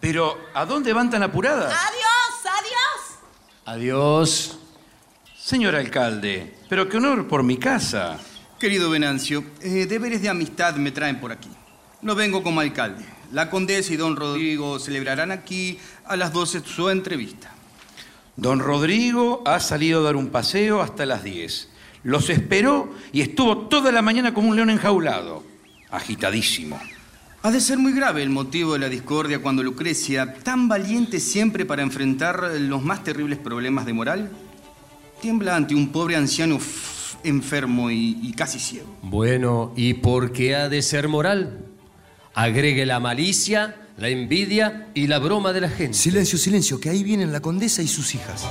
Pero, 0.00 0.38
¿a 0.54 0.64
dónde 0.64 0.92
van 0.92 1.10
tan 1.10 1.22
apuradas? 1.24 1.72
Adiós, 1.72 2.52
adiós. 2.60 2.87
Adiós. 3.68 4.58
Señor 5.38 5.76
alcalde, 5.76 6.54
pero 6.70 6.88
qué 6.88 6.96
honor 6.96 7.28
por 7.28 7.42
mi 7.42 7.58
casa. 7.58 8.18
Querido 8.58 8.88
Venancio, 8.88 9.44
eh, 9.60 9.84
deberes 9.86 10.22
de 10.22 10.30
amistad 10.30 10.76
me 10.76 10.90
traen 10.90 11.20
por 11.20 11.32
aquí. 11.32 11.50
No 12.00 12.14
vengo 12.14 12.42
como 12.42 12.60
alcalde. 12.60 13.04
La 13.30 13.50
condesa 13.50 13.92
y 13.92 13.98
don 13.98 14.16
Rodrigo 14.16 14.78
celebrarán 14.78 15.30
aquí 15.32 15.78
a 16.06 16.16
las 16.16 16.32
12 16.32 16.62
su 16.64 16.88
entrevista. 16.88 17.52
Don 18.36 18.58
Rodrigo 18.58 19.42
ha 19.44 19.60
salido 19.60 20.00
a 20.00 20.04
dar 20.04 20.16
un 20.16 20.30
paseo 20.30 20.80
hasta 20.80 21.04
las 21.04 21.22
10. 21.22 21.68
Los 22.04 22.30
esperó 22.30 22.94
y 23.12 23.20
estuvo 23.20 23.68
toda 23.68 23.92
la 23.92 24.00
mañana 24.00 24.32
como 24.32 24.48
un 24.48 24.56
león 24.56 24.70
enjaulado, 24.70 25.44
agitadísimo. 25.90 26.80
Ha 27.48 27.50
de 27.50 27.62
ser 27.62 27.78
muy 27.78 27.94
grave 27.94 28.22
el 28.22 28.28
motivo 28.28 28.74
de 28.74 28.78
la 28.78 28.90
discordia 28.90 29.40
cuando 29.40 29.62
Lucrecia, 29.62 30.34
tan 30.34 30.68
valiente 30.68 31.18
siempre 31.18 31.64
para 31.64 31.80
enfrentar 31.80 32.42
los 32.60 32.82
más 32.82 33.02
terribles 33.02 33.38
problemas 33.38 33.86
de 33.86 33.94
moral, 33.94 34.30
tiembla 35.22 35.56
ante 35.56 35.74
un 35.74 35.88
pobre 35.88 36.16
anciano 36.16 36.58
enfermo 37.24 37.90
y, 37.90 38.18
y 38.22 38.32
casi 38.34 38.58
ciego. 38.58 38.94
Bueno, 39.00 39.72
¿y 39.76 39.94
por 39.94 40.30
qué 40.30 40.56
ha 40.56 40.68
de 40.68 40.82
ser 40.82 41.08
moral? 41.08 41.64
Agregue 42.34 42.84
la 42.84 43.00
malicia, 43.00 43.76
la 43.96 44.10
envidia 44.10 44.88
y 44.92 45.06
la 45.06 45.18
broma 45.18 45.54
de 45.54 45.62
la 45.62 45.70
gente. 45.70 45.96
Silencio, 45.96 46.36
silencio, 46.36 46.78
que 46.78 46.90
ahí 46.90 47.02
vienen 47.02 47.32
la 47.32 47.40
condesa 47.40 47.80
y 47.80 47.88
sus 47.88 48.14
hijas. 48.14 48.46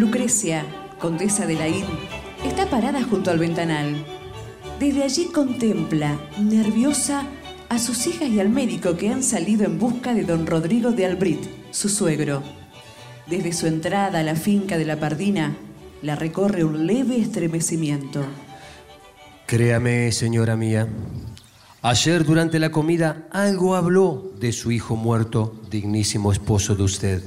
Lucrecia, 0.00 0.64
condesa 0.98 1.44
de 1.44 1.56
Laín, 1.56 1.84
está 2.42 2.70
parada 2.70 3.02
junto 3.02 3.30
al 3.30 3.38
ventanal. 3.38 4.02
Desde 4.78 5.04
allí 5.04 5.26
contempla, 5.26 6.18
nerviosa, 6.40 7.26
a 7.68 7.78
sus 7.78 8.06
hijas 8.06 8.30
y 8.30 8.40
al 8.40 8.48
médico 8.48 8.96
que 8.96 9.10
han 9.10 9.22
salido 9.22 9.66
en 9.66 9.78
busca 9.78 10.14
de 10.14 10.24
don 10.24 10.46
Rodrigo 10.46 10.92
de 10.92 11.04
Albrit, 11.04 11.42
su 11.70 11.90
suegro. 11.90 12.42
Desde 13.26 13.52
su 13.52 13.66
entrada 13.66 14.20
a 14.20 14.22
la 14.22 14.36
finca 14.36 14.78
de 14.78 14.86
la 14.86 14.98
Pardina, 14.98 15.54
la 16.00 16.16
recorre 16.16 16.64
un 16.64 16.86
leve 16.86 17.20
estremecimiento. 17.20 18.24
Créame, 19.44 20.12
señora 20.12 20.56
mía, 20.56 20.88
ayer 21.82 22.24
durante 22.24 22.58
la 22.58 22.70
comida 22.70 23.28
algo 23.30 23.76
habló 23.76 24.32
de 24.40 24.52
su 24.52 24.72
hijo 24.72 24.96
muerto, 24.96 25.60
dignísimo 25.70 26.32
esposo 26.32 26.74
de 26.74 26.84
usted. 26.84 27.22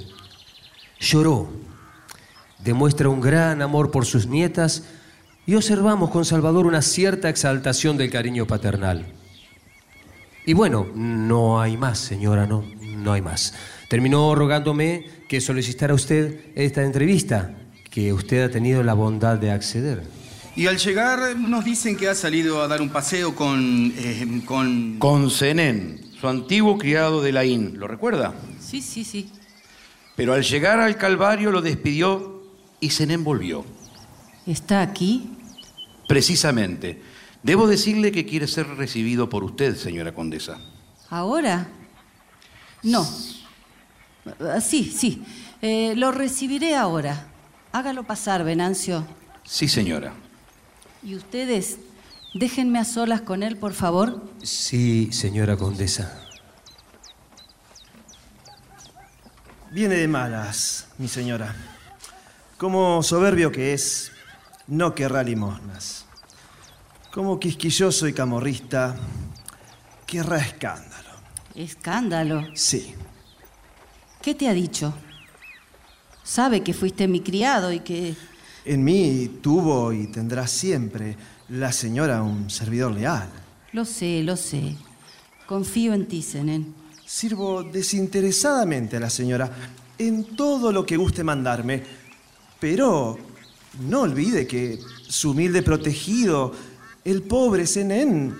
Lloró, 1.00 1.50
demuestra 2.64 3.10
un 3.10 3.22
gran 3.22 3.62
amor 3.62 3.92
por 3.92 4.06
sus 4.06 4.28
nietas 4.28 4.84
y 5.46 5.56
observamos 5.56 6.10
con 6.10 6.26
Salvador 6.26 6.66
una 6.66 6.82
cierta 6.82 7.30
exaltación 7.30 7.98
del 7.98 8.10
cariño 8.10 8.48
paternal. 8.48 9.06
Y 10.46 10.54
bueno, 10.54 10.88
no 10.94 11.62
hay 11.62 11.78
más, 11.78 12.00
señora, 12.00 12.46
no, 12.48 12.64
no 12.82 13.14
hay 13.14 13.22
más. 13.22 13.54
Terminó 13.90 14.34
rogándome 14.36 15.06
que 15.28 15.42
solicitara 15.42 15.94
usted 15.94 16.40
esta 16.56 16.84
entrevista, 16.84 17.56
que 17.90 18.12
usted 18.12 18.44
ha 18.44 18.50
tenido 18.50 18.84
la 18.84 18.94
bondad 18.94 19.38
de 19.38 19.52
acceder. 19.52 20.04
Y 20.56 20.68
al 20.68 20.78
llegar 20.78 21.36
nos 21.38 21.66
dicen 21.66 21.98
que 21.98 22.10
ha 22.10 22.16
salido 22.16 22.62
a 22.62 22.68
dar 22.68 22.82
un 22.82 22.90
paseo 22.90 23.36
con... 23.36 23.94
eh, 23.98 24.42
con... 24.46 24.98
Con 25.00 25.32
Zenén, 25.32 26.02
su 26.20 26.28
antiguo 26.28 26.78
criado 26.78 27.22
de 27.22 27.32
Laín, 27.32 27.80
¿lo 27.80 27.88
recuerda? 27.88 28.34
Sí, 28.60 28.82
sí, 28.82 29.04
sí. 29.04 29.30
Pero 30.16 30.34
al 30.34 30.44
llegar 30.44 30.80
al 30.80 30.98
Calvario 30.98 31.52
lo 31.52 31.62
despidió 31.62 32.43
y 32.84 32.90
Zenén 32.90 33.24
volvió. 33.24 33.64
¿Está 34.46 34.82
aquí? 34.82 35.32
Precisamente. 36.08 37.02
Debo 37.42 37.66
decirle 37.66 38.12
que 38.12 38.26
quiere 38.26 38.46
ser 38.48 38.68
recibido 38.68 39.30
por 39.30 39.46
usted, 39.46 39.78
señora 39.78 40.14
condesa. 40.14 40.60
¿Ahora? 41.10 41.68
No. 42.84 43.08
Ah, 44.42 44.60
Sí, 44.60 44.84
sí. 44.84 45.24
Eh, 45.62 45.94
lo 45.96 46.12
recibiré 46.12 46.76
ahora. 46.76 47.28
Hágalo 47.72 48.04
pasar, 48.04 48.44
Venancio. 48.44 49.08
Sí, 49.46 49.70
señora. 49.70 50.14
Y 51.02 51.16
ustedes, 51.16 51.78
déjenme 52.34 52.80
a 52.80 52.84
solas 52.86 53.22
con 53.22 53.44
él, 53.44 53.56
por 53.56 53.74
favor. 53.74 54.30
Sí, 54.44 55.10
señora 55.14 55.56
condesa. 55.56 56.20
Viene 59.72 59.96
de 59.96 60.08
malas, 60.10 60.90
mi 60.98 61.08
señora. 61.08 61.56
Como 62.64 63.04
soberbio 63.04 63.52
que 63.52 63.74
es, 63.74 64.14
no 64.68 64.96
querrá 64.96 65.22
limosnas. 65.22 66.06
Como 67.12 67.38
quisquilloso 67.38 68.08
y 68.08 68.14
camorrista, 68.14 68.96
querrá 70.06 70.38
escándalo. 70.38 71.10
Escándalo. 71.56 72.48
Sí. 72.54 72.96
¿Qué 74.22 74.34
te 74.34 74.48
ha 74.48 74.54
dicho? 74.54 74.94
Sabe 76.24 76.64
que 76.64 76.74
fuiste 76.74 77.06
mi 77.10 77.20
criado 77.20 77.70
y 77.74 77.82
que... 77.82 78.16
En 78.64 78.82
mí 78.82 79.40
tuvo 79.42 79.92
y 79.92 80.08
tendrá 80.08 80.48
siempre 80.48 81.18
la 81.50 81.74
señora 81.74 82.24
un 82.24 82.50
servidor 82.50 82.94
leal. 82.94 83.28
Lo 83.74 83.84
sé, 83.84 84.24
lo 84.24 84.38
sé. 84.38 84.78
Confío 85.48 85.94
en 85.94 86.08
ti, 86.08 86.22
Zenén. 86.22 86.74
Sirvo 87.06 87.62
desinteresadamente 87.62 88.96
a 88.96 89.02
la 89.02 89.10
señora 89.10 89.52
en 89.98 90.36
todo 90.36 90.72
lo 90.72 90.86
que 90.86 90.98
guste 90.98 91.24
mandarme, 91.24 91.84
pero 92.64 93.20
no 93.90 94.04
olvide 94.04 94.48
que 94.48 94.80
su 95.10 95.32
humilde 95.32 95.64
protegido, 95.64 96.54
el 97.04 97.22
pobre 97.24 97.68
Zenén, 97.68 98.34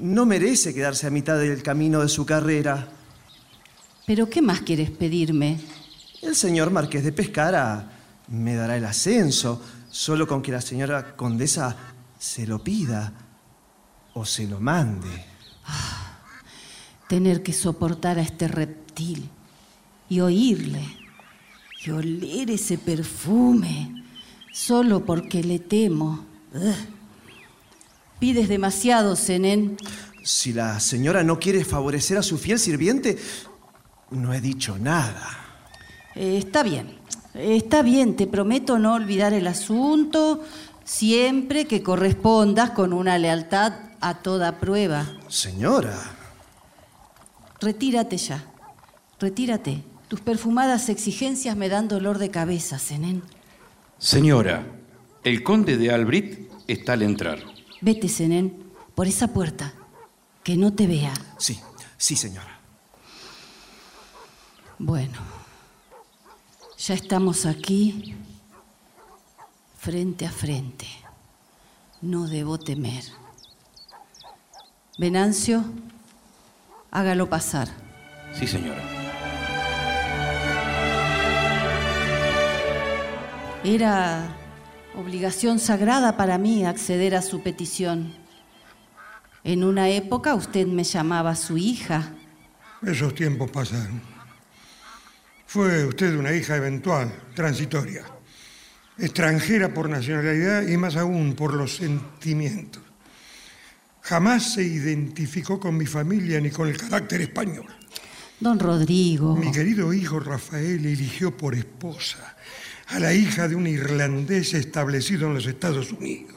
no 0.00 0.26
merece 0.26 0.74
quedarse 0.74 1.06
a 1.06 1.10
mitad 1.10 1.38
del 1.38 1.62
camino 1.62 2.00
de 2.00 2.08
su 2.08 2.26
carrera. 2.26 2.88
¿Pero 4.08 4.28
qué 4.28 4.42
más 4.42 4.62
quieres 4.62 4.90
pedirme? 4.90 5.60
El 6.20 6.34
señor 6.34 6.72
Marqués 6.72 7.04
de 7.04 7.12
Pescara 7.12 7.92
me 8.26 8.56
dará 8.56 8.76
el 8.76 8.84
ascenso, 8.84 9.62
solo 9.88 10.26
con 10.26 10.42
que 10.42 10.50
la 10.50 10.60
señora 10.60 11.14
condesa 11.14 11.76
se 12.18 12.48
lo 12.48 12.64
pida 12.64 13.12
o 14.14 14.24
se 14.24 14.48
lo 14.48 14.58
mande. 14.58 15.26
Tener 17.08 17.44
que 17.44 17.52
soportar 17.52 18.18
a 18.18 18.22
este 18.22 18.48
reptil 18.48 19.30
y 20.08 20.18
oírle 20.18 20.99
y 21.84 21.90
oler 21.90 22.50
ese 22.50 22.78
perfume 22.78 24.04
solo 24.52 25.04
porque 25.04 25.42
le 25.42 25.58
temo. 25.58 26.24
Ugh. 26.54 26.74
Pides 28.18 28.48
demasiado, 28.48 29.16
Zenén. 29.16 29.76
Si 30.22 30.52
la 30.52 30.78
señora 30.80 31.22
no 31.24 31.38
quiere 31.38 31.64
favorecer 31.64 32.18
a 32.18 32.22
su 32.22 32.36
fiel 32.36 32.58
sirviente, 32.58 33.18
no 34.10 34.34
he 34.34 34.40
dicho 34.40 34.78
nada. 34.78 35.26
Eh, 36.14 36.36
está 36.36 36.62
bien, 36.62 36.98
está 37.34 37.82
bien, 37.82 38.16
te 38.16 38.26
prometo 38.26 38.78
no 38.78 38.94
olvidar 38.94 39.32
el 39.32 39.46
asunto 39.46 40.44
siempre 40.84 41.66
que 41.66 41.82
correspondas 41.82 42.70
con 42.70 42.92
una 42.92 43.16
lealtad 43.16 43.72
a 44.00 44.18
toda 44.18 44.58
prueba. 44.58 45.06
Señora, 45.28 45.98
Retírate 47.60 48.16
ya, 48.16 48.42
retírate. 49.18 49.84
Tus 50.10 50.20
perfumadas 50.20 50.88
exigencias 50.88 51.56
me 51.56 51.68
dan 51.68 51.86
dolor 51.86 52.18
de 52.18 52.32
cabeza, 52.32 52.80
Zenén. 52.80 53.22
Señora, 53.96 54.66
el 55.22 55.44
conde 55.44 55.76
de 55.76 55.92
Albrit 55.92 56.50
está 56.66 56.94
al 56.94 57.02
entrar. 57.02 57.38
Vete, 57.80 58.08
Zenén, 58.08 58.60
por 58.96 59.06
esa 59.06 59.28
puerta. 59.28 59.72
Que 60.42 60.56
no 60.56 60.72
te 60.72 60.88
vea. 60.88 61.14
sí, 61.38 61.60
sí, 61.96 62.16
señora. 62.16 62.58
Bueno, 64.80 65.18
ya 66.76 66.94
estamos 66.94 67.46
aquí, 67.46 68.16
frente 69.78 70.26
a 70.26 70.32
frente. 70.32 70.88
No 72.02 72.26
debo 72.26 72.58
temer. 72.58 73.04
Venancio, 74.98 75.64
hágalo 76.90 77.28
pasar. 77.28 77.68
Sí, 78.36 78.48
señora. 78.48 78.99
Era 83.64 84.34
obligación 84.96 85.58
sagrada 85.58 86.16
para 86.16 86.38
mí 86.38 86.64
acceder 86.64 87.14
a 87.14 87.20
su 87.20 87.42
petición. 87.42 88.14
En 89.44 89.64
una 89.64 89.90
época 89.90 90.34
usted 90.34 90.66
me 90.66 90.82
llamaba 90.82 91.36
su 91.36 91.58
hija. 91.58 92.14
Esos 92.80 93.14
tiempos 93.14 93.50
pasaron. 93.50 94.00
Fue 95.44 95.84
usted 95.84 96.16
una 96.16 96.32
hija 96.32 96.56
eventual, 96.56 97.12
transitoria, 97.34 98.04
extranjera 98.96 99.74
por 99.74 99.90
nacionalidad 99.90 100.66
y 100.66 100.78
más 100.78 100.96
aún 100.96 101.34
por 101.34 101.52
los 101.52 101.76
sentimientos. 101.76 102.82
Jamás 104.00 104.54
se 104.54 104.62
identificó 104.62 105.60
con 105.60 105.76
mi 105.76 105.84
familia 105.84 106.40
ni 106.40 106.48
con 106.48 106.66
el 106.66 106.78
carácter 106.78 107.20
español. 107.20 107.66
Don 108.38 108.58
Rodrigo. 108.58 109.36
Mi 109.36 109.52
querido 109.52 109.92
hijo 109.92 110.18
Rafael 110.18 110.86
eligió 110.86 111.36
por 111.36 111.54
esposa 111.54 112.38
a 112.90 112.98
la 112.98 113.14
hija 113.14 113.46
de 113.46 113.54
un 113.54 113.66
irlandés 113.66 114.54
establecido 114.54 115.28
en 115.28 115.34
los 115.34 115.46
Estados 115.46 115.92
Unidos, 115.92 116.36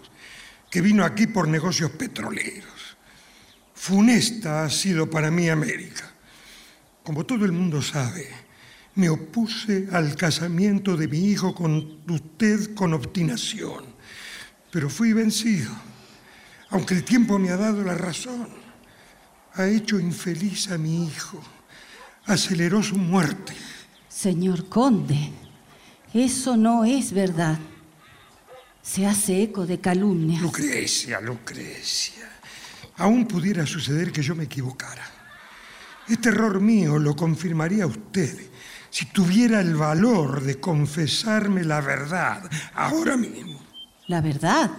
que 0.69 0.81
vino 0.81 1.03
aquí 1.03 1.27
por 1.27 1.47
negocios 1.47 1.91
petroleros. 1.91 2.97
Funesta 3.73 4.63
ha 4.63 4.69
sido 4.69 5.09
para 5.09 5.31
mí 5.31 5.49
América. 5.49 6.11
Como 7.03 7.25
todo 7.25 7.45
el 7.45 7.51
mundo 7.51 7.81
sabe, 7.81 8.29
me 8.95 9.09
opuse 9.09 9.87
al 9.91 10.15
casamiento 10.15 10.95
de 10.95 11.07
mi 11.07 11.31
hijo 11.31 11.55
con 11.55 12.01
usted 12.07 12.75
con 12.75 12.93
obstinación, 12.93 13.85
pero 14.71 14.89
fui 14.89 15.11
vencido, 15.11 15.71
aunque 16.69 16.93
el 16.93 17.03
tiempo 17.03 17.39
me 17.39 17.49
ha 17.49 17.57
dado 17.57 17.83
la 17.83 17.95
razón. 17.95 18.47
Ha 19.55 19.67
hecho 19.67 19.99
infeliz 19.99 20.71
a 20.71 20.77
mi 20.77 21.07
hijo, 21.07 21.41
aceleró 22.25 22.81
su 22.81 22.95
muerte. 22.95 23.53
Señor 24.07 24.69
conde, 24.69 25.31
eso 26.13 26.57
no 26.57 26.85
es 26.85 27.11
verdad. 27.13 27.57
Se 28.81 29.07
hace 29.07 29.43
eco 29.43 29.65
de 29.65 29.79
calumnias. 29.79 30.41
Lucrecia, 30.41 31.19
Lucrecia. 31.21 32.29
Aún 32.97 33.25
pudiera 33.27 33.65
suceder 33.65 34.11
que 34.11 34.21
yo 34.21 34.35
me 34.35 34.43
equivocara. 34.43 35.03
Este 36.07 36.29
error 36.29 36.59
mío 36.59 36.99
lo 36.99 37.15
confirmaría 37.15 37.87
usted 37.87 38.37
si 38.89 39.05
tuviera 39.07 39.61
el 39.61 39.75
valor 39.75 40.43
de 40.43 40.59
confesarme 40.59 41.63
la 41.63 41.81
verdad 41.81 42.43
ahora 42.75 43.17
mismo. 43.17 43.59
¿La 44.07 44.21
verdad? 44.21 44.69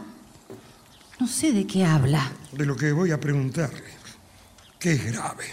No 1.19 1.27
sé 1.27 1.53
de 1.53 1.67
qué 1.67 1.85
habla. 1.85 2.31
De 2.53 2.67
lo 2.67 2.77
que 2.77 2.93
voy 2.93 3.11
a 3.11 3.19
preguntarle, 3.19 3.83
que 4.79 4.93
es 4.93 5.13
grave. 5.13 5.47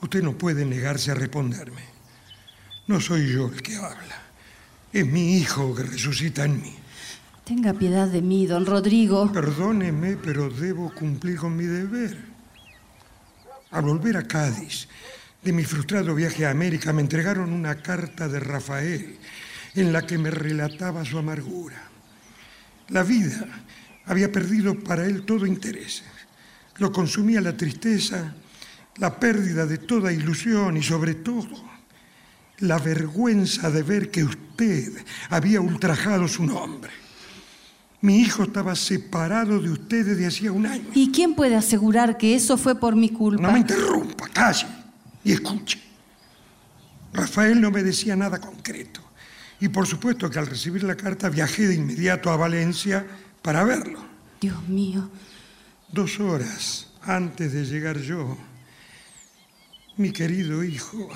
Usted 0.00 0.22
no 0.22 0.38
puede 0.38 0.64
negarse 0.64 1.10
a 1.10 1.14
responderme. 1.14 1.82
No 2.86 3.00
soy 3.00 3.32
yo 3.32 3.48
el 3.48 3.60
que 3.60 3.76
habla. 3.76 4.25
Es 4.92 5.06
mi 5.06 5.36
hijo 5.36 5.74
que 5.74 5.82
resucita 5.82 6.44
en 6.44 6.60
mí. 6.60 6.74
Tenga 7.44 7.74
piedad 7.74 8.08
de 8.08 8.22
mí, 8.22 8.46
don 8.46 8.66
Rodrigo. 8.66 9.30
Perdóneme, 9.32 10.16
pero 10.16 10.50
debo 10.50 10.92
cumplir 10.92 11.36
con 11.36 11.56
mi 11.56 11.64
deber. 11.64 12.16
Al 13.70 13.82
volver 13.82 14.16
a 14.16 14.26
Cádiz, 14.26 14.88
de 15.42 15.52
mi 15.52 15.64
frustrado 15.64 16.14
viaje 16.14 16.46
a 16.46 16.50
América, 16.50 16.92
me 16.92 17.02
entregaron 17.02 17.52
una 17.52 17.76
carta 17.76 18.26
de 18.26 18.40
Rafael 18.40 19.18
en 19.74 19.92
la 19.92 20.06
que 20.06 20.18
me 20.18 20.30
relataba 20.30 21.04
su 21.04 21.18
amargura. 21.18 21.82
La 22.88 23.02
vida 23.02 23.46
había 24.06 24.32
perdido 24.32 24.78
para 24.78 25.04
él 25.06 25.22
todo 25.22 25.46
interés. 25.46 26.02
Lo 26.78 26.90
consumía 26.90 27.40
la 27.40 27.56
tristeza, 27.56 28.34
la 28.96 29.20
pérdida 29.20 29.66
de 29.66 29.78
toda 29.78 30.12
ilusión 30.12 30.76
y 30.76 30.82
sobre 30.82 31.14
todo 31.14 31.75
la 32.58 32.78
vergüenza 32.78 33.70
de 33.70 33.82
ver 33.82 34.10
que 34.10 34.24
usted 34.24 34.92
había 35.30 35.60
ultrajado 35.60 36.26
su 36.28 36.44
nombre. 36.44 36.90
Mi 38.00 38.20
hijo 38.20 38.44
estaba 38.44 38.76
separado 38.76 39.60
de 39.60 39.70
usted 39.70 40.06
desde 40.06 40.26
hacía 40.26 40.52
un 40.52 40.66
año. 40.66 40.86
¿Y 40.94 41.10
quién 41.10 41.34
puede 41.34 41.56
asegurar 41.56 42.18
que 42.18 42.34
eso 42.34 42.56
fue 42.56 42.78
por 42.78 42.94
mi 42.94 43.08
culpa? 43.08 43.42
No 43.42 43.52
me 43.52 43.58
interrumpa, 43.60 44.28
calle 44.28 44.66
y 45.24 45.32
escuche. 45.32 45.80
Rafael 47.12 47.60
no 47.60 47.70
me 47.70 47.82
decía 47.82 48.14
nada 48.14 48.38
concreto. 48.38 49.00
Y 49.58 49.68
por 49.68 49.86
supuesto 49.86 50.28
que 50.30 50.38
al 50.38 50.46
recibir 50.46 50.82
la 50.82 50.96
carta 50.96 51.30
viajé 51.30 51.66
de 51.66 51.74
inmediato 51.74 52.30
a 52.30 52.36
Valencia 52.36 53.06
para 53.42 53.64
verlo. 53.64 54.04
Dios 54.40 54.68
mío. 54.68 55.10
Dos 55.90 56.20
horas 56.20 56.92
antes 57.02 57.52
de 57.52 57.64
llegar 57.64 57.98
yo, 57.98 58.36
mi 59.96 60.10
querido 60.12 60.62
hijo 60.62 61.08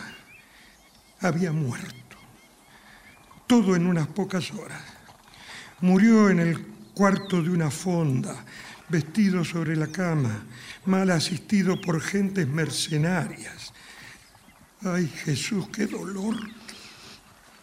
había 1.20 1.52
muerto. 1.52 2.16
Todo 3.46 3.76
en 3.76 3.86
unas 3.86 4.06
pocas 4.08 4.50
horas. 4.52 4.82
Murió 5.80 6.28
en 6.30 6.40
el 6.40 6.66
cuarto 6.94 7.42
de 7.42 7.50
una 7.50 7.70
fonda, 7.70 8.44
vestido 8.88 9.44
sobre 9.44 9.76
la 9.76 9.86
cama, 9.86 10.44
mal 10.86 11.10
asistido 11.10 11.80
por 11.80 12.00
gentes 12.00 12.46
mercenarias. 12.46 13.72
Ay 14.82 15.08
Jesús, 15.08 15.68
qué 15.68 15.86
dolor. 15.86 16.36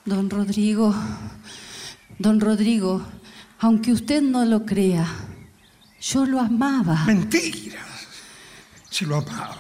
Don 0.05 0.29
Rodrigo, 0.29 0.95
don 2.17 2.39
Rodrigo, 2.39 3.05
aunque 3.59 3.91
usted 3.91 4.21
no 4.21 4.45
lo 4.45 4.65
crea, 4.65 5.05
yo 5.99 6.25
lo 6.25 6.39
amaba. 6.39 7.03
Mentiras. 7.05 7.85
Si 8.89 9.05
lo 9.05 9.17
amaba, 9.17 9.59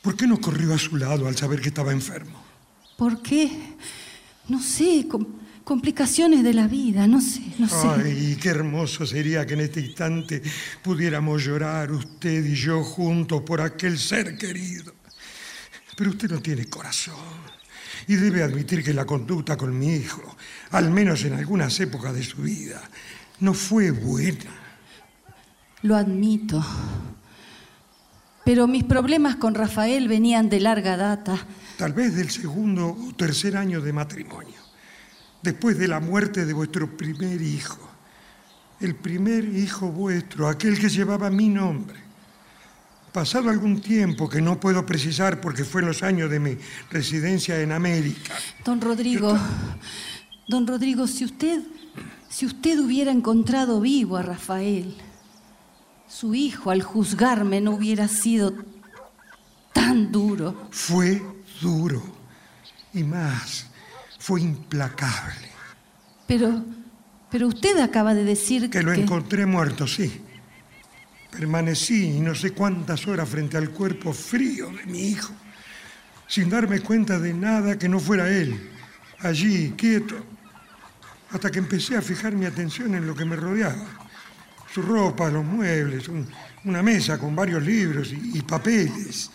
¿por 0.00 0.16
qué 0.16 0.26
no 0.26 0.40
corrió 0.40 0.72
a 0.74 0.78
su 0.78 0.96
lado 0.96 1.26
al 1.26 1.36
saber 1.36 1.60
que 1.60 1.68
estaba 1.68 1.92
enfermo? 1.92 2.45
¿Por 2.96 3.22
qué? 3.22 3.50
No 4.48 4.60
sé, 4.62 5.06
com- 5.08 5.26
complicaciones 5.64 6.42
de 6.44 6.54
la 6.54 6.66
vida, 6.68 7.06
no 7.06 7.20
sé, 7.20 7.42
no 7.58 7.68
sé. 7.68 7.88
Ay, 7.88 8.38
qué 8.40 8.48
hermoso 8.50 9.04
sería 9.06 9.44
que 9.44 9.54
en 9.54 9.60
este 9.60 9.80
instante 9.80 10.42
pudiéramos 10.82 11.42
llorar 11.44 11.90
usted 11.92 12.44
y 12.44 12.54
yo 12.54 12.82
juntos 12.84 13.42
por 13.42 13.60
aquel 13.60 13.98
ser 13.98 14.38
querido. 14.38 14.94
Pero 15.96 16.10
usted 16.10 16.30
no 16.30 16.40
tiene 16.40 16.66
corazón 16.66 17.14
y 18.06 18.14
debe 18.16 18.42
admitir 18.42 18.84
que 18.84 18.92
la 18.94 19.04
conducta 19.04 19.56
con 19.56 19.76
mi 19.76 19.94
hijo, 19.96 20.36
al 20.70 20.90
menos 20.90 21.24
en 21.24 21.32
algunas 21.32 21.78
épocas 21.80 22.14
de 22.14 22.22
su 22.22 22.42
vida, 22.42 22.82
no 23.40 23.52
fue 23.54 23.90
buena. 23.90 24.44
Lo 25.82 25.96
admito. 25.96 26.64
Pero 28.46 28.68
mis 28.68 28.84
problemas 28.84 29.34
con 29.34 29.56
Rafael 29.56 30.06
venían 30.06 30.48
de 30.48 30.60
larga 30.60 30.96
data. 30.96 31.36
Tal 31.76 31.92
vez 31.92 32.14
del 32.14 32.30
segundo 32.30 32.90
o 32.90 33.12
tercer 33.12 33.56
año 33.56 33.80
de 33.80 33.92
matrimonio, 33.92 34.60
después 35.42 35.76
de 35.76 35.88
la 35.88 35.98
muerte 35.98 36.46
de 36.46 36.52
vuestro 36.52 36.96
primer 36.96 37.42
hijo. 37.42 37.90
El 38.78 38.94
primer 38.94 39.44
hijo 39.44 39.90
vuestro, 39.90 40.46
aquel 40.46 40.78
que 40.78 40.88
llevaba 40.88 41.28
mi 41.28 41.48
nombre. 41.48 41.98
Pasado 43.12 43.50
algún 43.50 43.80
tiempo 43.80 44.28
que 44.28 44.40
no 44.40 44.60
puedo 44.60 44.86
precisar 44.86 45.40
porque 45.40 45.64
fue 45.64 45.80
en 45.80 45.88
los 45.88 46.04
años 46.04 46.30
de 46.30 46.38
mi 46.38 46.56
residencia 46.88 47.60
en 47.60 47.72
América. 47.72 48.32
Don 48.64 48.80
Rodrigo, 48.80 49.36
don 50.46 50.68
Rodrigo, 50.68 51.08
si 51.08 51.24
usted, 51.24 51.64
si 52.28 52.46
usted 52.46 52.78
hubiera 52.78 53.10
encontrado 53.10 53.80
vivo 53.80 54.16
a 54.16 54.22
Rafael, 54.22 54.94
su 56.08 56.34
hijo 56.34 56.70
al 56.70 56.82
juzgarme 56.82 57.60
no 57.60 57.72
hubiera 57.72 58.08
sido 58.08 58.54
tan 59.72 60.10
duro. 60.10 60.68
Fue 60.70 61.22
duro 61.60 62.02
y 62.92 63.02
más, 63.02 63.66
fue 64.18 64.40
implacable. 64.40 65.48
Pero, 66.26 66.64
pero 67.30 67.48
usted 67.48 67.78
acaba 67.78 68.14
de 68.14 68.24
decir 68.24 68.70
Que 68.70 68.82
lo 68.82 68.92
encontré 68.92 69.46
muerto, 69.46 69.86
sí. 69.86 70.22
Permanecí 71.30 72.20
no 72.20 72.34
sé 72.34 72.52
cuántas 72.52 73.06
horas 73.06 73.28
frente 73.28 73.58
al 73.58 73.70
cuerpo 73.70 74.12
frío 74.12 74.70
de 74.70 74.86
mi 74.86 75.08
hijo, 75.08 75.34
sin 76.26 76.48
darme 76.48 76.80
cuenta 76.80 77.18
de 77.18 77.34
nada 77.34 77.78
que 77.78 77.88
no 77.88 78.00
fuera 78.00 78.30
él, 78.30 78.70
allí, 79.18 79.74
quieto, 79.76 80.16
hasta 81.30 81.50
que 81.50 81.58
empecé 81.58 81.96
a 81.96 82.02
fijar 82.02 82.32
mi 82.32 82.46
atención 82.46 82.94
en 82.94 83.06
lo 83.06 83.14
que 83.14 83.26
me 83.26 83.36
rodeaba. 83.36 84.05
Su 84.76 84.82
ropa, 84.82 85.30
los 85.30 85.42
muebles, 85.42 86.06
un- 86.06 86.28
una 86.64 86.82
mesa 86.82 87.18
con 87.18 87.34
varios 87.34 87.62
libros 87.62 88.12
y, 88.12 88.36
y 88.36 88.42
papeles, 88.42 89.30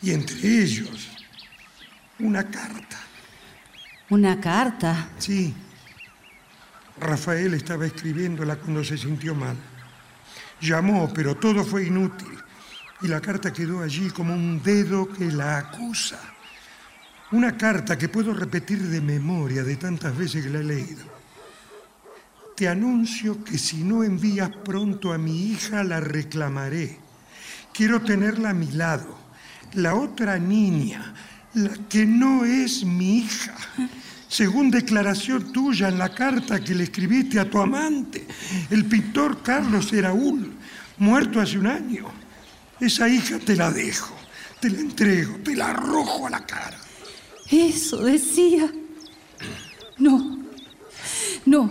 y 0.00 0.12
entre 0.12 0.38
ellos 0.62 1.10
una 2.20 2.42
carta. 2.50 2.96
Una 4.08 4.40
carta. 4.40 5.10
Sí. 5.18 5.52
Rafael 6.98 7.52
estaba 7.52 7.84
escribiéndola 7.84 8.56
cuando 8.56 8.82
se 8.82 8.96
sintió 8.96 9.34
mal. 9.34 9.56
Llamó, 10.62 11.12
pero 11.12 11.34
todo 11.36 11.62
fue 11.62 11.84
inútil. 11.88 12.38
Y 13.02 13.08
la 13.08 13.20
carta 13.20 13.52
quedó 13.52 13.82
allí 13.82 14.08
como 14.08 14.32
un 14.32 14.62
dedo 14.62 15.06
que 15.06 15.26
la 15.26 15.58
acusa. 15.58 16.18
Una 17.32 17.58
carta 17.58 17.98
que 17.98 18.08
puedo 18.08 18.32
repetir 18.32 18.78
de 18.84 19.02
memoria 19.02 19.62
de 19.62 19.76
tantas 19.76 20.16
veces 20.16 20.44
que 20.44 20.48
la 20.50 20.60
he 20.60 20.64
leído. 20.64 21.15
Te 22.56 22.68
anuncio 22.68 23.44
que 23.44 23.58
si 23.58 23.84
no 23.84 24.02
envías 24.02 24.48
pronto 24.64 25.12
a 25.12 25.18
mi 25.18 25.48
hija, 25.48 25.84
la 25.84 26.00
reclamaré. 26.00 26.98
Quiero 27.74 28.00
tenerla 28.00 28.50
a 28.50 28.54
mi 28.54 28.68
lado. 28.68 29.14
La 29.74 29.94
otra 29.94 30.38
niña, 30.38 31.14
la 31.52 31.74
que 31.90 32.06
no 32.06 32.46
es 32.46 32.82
mi 32.82 33.18
hija. 33.18 33.54
Según 34.26 34.70
declaración 34.70 35.52
tuya 35.52 35.88
en 35.88 35.98
la 35.98 36.14
carta 36.14 36.64
que 36.64 36.74
le 36.74 36.84
escribiste 36.84 37.38
a 37.38 37.50
tu 37.50 37.58
amante, 37.58 38.26
el 38.70 38.86
pintor 38.86 39.42
Carlos 39.42 39.92
Eraúl, 39.92 40.54
muerto 40.96 41.42
hace 41.42 41.58
un 41.58 41.66
año. 41.66 42.06
Esa 42.80 43.06
hija 43.06 43.38
te 43.38 43.54
la 43.54 43.70
dejo, 43.70 44.16
te 44.60 44.70
la 44.70 44.80
entrego, 44.80 45.36
te 45.44 45.54
la 45.54 45.72
arrojo 45.72 46.26
a 46.26 46.30
la 46.30 46.46
cara. 46.46 46.78
Eso 47.50 47.98
decía. 48.02 48.72
No, 49.98 50.35
no, 51.46 51.70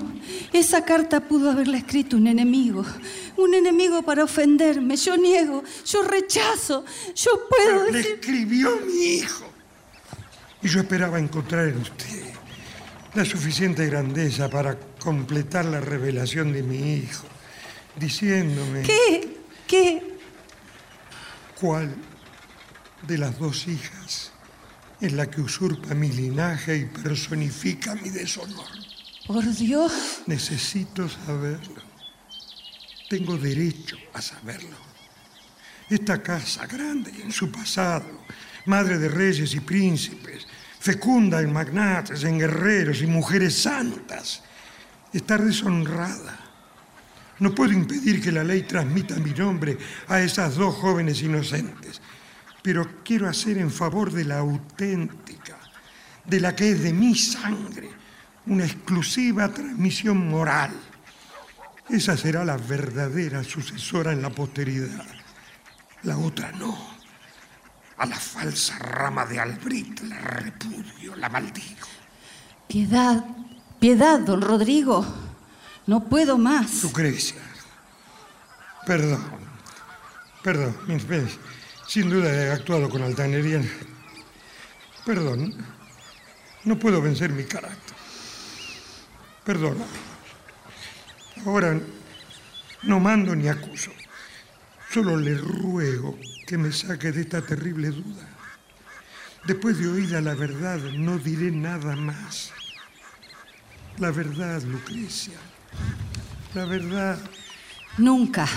esa 0.54 0.84
carta 0.86 1.20
pudo 1.20 1.52
haberla 1.52 1.78
escrito 1.78 2.18
un 2.18 2.28
enemigo. 2.28 2.86
Un 3.38 3.54
enemigo 3.54 4.02
para 4.02 4.24
ofenderme. 4.24 4.96
Yo 4.96 5.18
niego, 5.18 5.64
yo 5.86 6.04
rechazo, 6.04 6.86
yo 7.14 7.32
puedo 7.50 7.86
Pero 7.86 7.92
le 7.92 7.98
decir... 7.98 8.12
escribió 8.14 8.80
mi 8.86 9.04
hijo. 9.16 9.46
Y 10.62 10.70
yo 10.70 10.80
esperaba 10.80 11.20
encontrar 11.20 11.68
en 11.68 11.78
usted 11.78 12.24
la 13.14 13.24
suficiente 13.24 13.86
grandeza 13.86 14.50
para 14.50 14.78
completar 15.00 15.66
la 15.66 15.80
revelación 15.80 16.52
de 16.52 16.64
mi 16.64 16.96
hijo, 16.96 17.26
diciéndome 17.96 18.82
¿Qué? 18.82 19.38
¿Qué? 19.68 20.16
cuál 21.60 21.96
de 23.08 23.18
las 23.18 23.40
dos 23.40 23.68
hijas 23.68 24.32
es 25.00 25.14
la 25.14 25.30
que 25.30 25.42
usurpa 25.42 25.94
mi 25.94 26.10
linaje 26.10 26.78
y 26.78 26.86
personifica 26.86 27.96
mi 27.96 28.10
deshonor. 28.10 28.85
Por 29.28 29.44
Dios. 29.56 30.22
Necesito 30.28 31.10
saberlo. 31.10 31.82
Tengo 33.10 33.38
derecho 33.38 33.98
a 34.14 34.22
saberlo. 34.22 34.78
Esta 35.90 36.22
casa 36.22 36.68
grande 36.68 37.12
en 37.24 37.32
su 37.32 37.52
pasado, 37.52 38.26
madre 38.66 38.98
de 38.98 39.10
reyes 39.10 39.54
y 39.56 39.60
príncipes, 39.60 40.48
fecunda 40.80 41.42
en 41.42 41.52
magnates, 41.52 42.24
en 42.24 42.38
guerreros 42.40 43.02
y 43.02 43.08
mujeres 43.08 43.56
santas, 43.62 44.44
está 45.12 45.38
deshonrada. 45.38 46.40
No 47.40 47.54
puedo 47.54 47.74
impedir 47.74 48.22
que 48.22 48.32
la 48.32 48.44
ley 48.44 48.64
transmita 48.64 49.16
mi 49.16 49.32
nombre 49.32 49.78
a 50.08 50.22
esas 50.22 50.56
dos 50.56 50.76
jóvenes 50.76 51.22
inocentes. 51.22 52.02
pero 52.62 53.04
quiero 53.04 53.30
hacer 53.30 53.60
en 53.60 53.70
favor 53.70 54.12
de 54.12 54.26
la 54.26 54.40
auténtica, 54.40 55.56
de 56.26 56.40
la 56.40 56.56
que 56.56 56.72
es 56.72 56.82
de 56.82 56.94
mi 56.94 57.14
sangre, 57.14 57.92
una 58.48 58.66
exclusiva 58.66 59.50
transmisión 59.50 60.30
moral. 60.30 60.72
Esa 61.90 62.18
será 62.18 62.44
la 62.44 62.58
verdadera 62.58 63.44
sucesora 63.44 64.12
en 64.12 64.22
la 64.22 64.30
posteridad. 64.30 65.06
La 66.04 66.18
otra 66.18 66.52
no. 66.52 66.96
A 67.98 68.06
la 68.06 68.16
falsa 68.16 68.78
rama 68.80 69.26
de 69.26 69.40
Albrit 69.40 70.02
la 70.02 70.18
repudio, 70.18 71.16
la 71.16 71.30
maldigo. 71.30 71.88
Piedad, 72.68 73.24
piedad, 73.80 74.20
don 74.20 74.42
Rodrigo. 74.42 75.06
No 75.88 76.04
puedo 76.04 76.38
más. 76.38 76.84
Lucrecia. 76.84 77.42
Perdón. 78.86 79.24
Perdón. 80.44 80.76
Sin 81.88 82.10
duda 82.10 82.32
he 82.32 82.52
actuado 82.52 82.90
con 82.90 83.04
altanería. 83.04 83.62
Perdón. 85.06 85.56
No 86.64 86.78
puedo 86.80 87.02
vencer 87.02 87.32
mi 87.32 87.44
carácter. 87.44 87.96
Perdóname. 89.46 89.86
Ahora 91.46 91.80
no 92.84 93.00
mando 93.00 93.36
ni 93.36 93.48
acuso. 93.48 93.92
Solo 94.92 95.18
le 95.18 95.36
ruego 95.36 96.18
que 96.48 96.58
me 96.58 96.72
saque 96.72 97.12
de 97.12 97.22
esta 97.22 97.42
terrible 97.42 97.90
duda. 97.90 98.28
Después 99.46 99.78
de 99.78 99.88
oída 99.88 100.22
la 100.22 100.34
verdad, 100.34 100.80
no 100.98 101.20
diré 101.20 101.52
nada 101.52 101.96
más. 101.96 102.52
La 104.00 104.12
verdad, 104.12 104.62
Lucrecia. 104.64 105.38
La 106.54 106.66
verdad. 106.66 107.20
Nunca. 107.98 108.48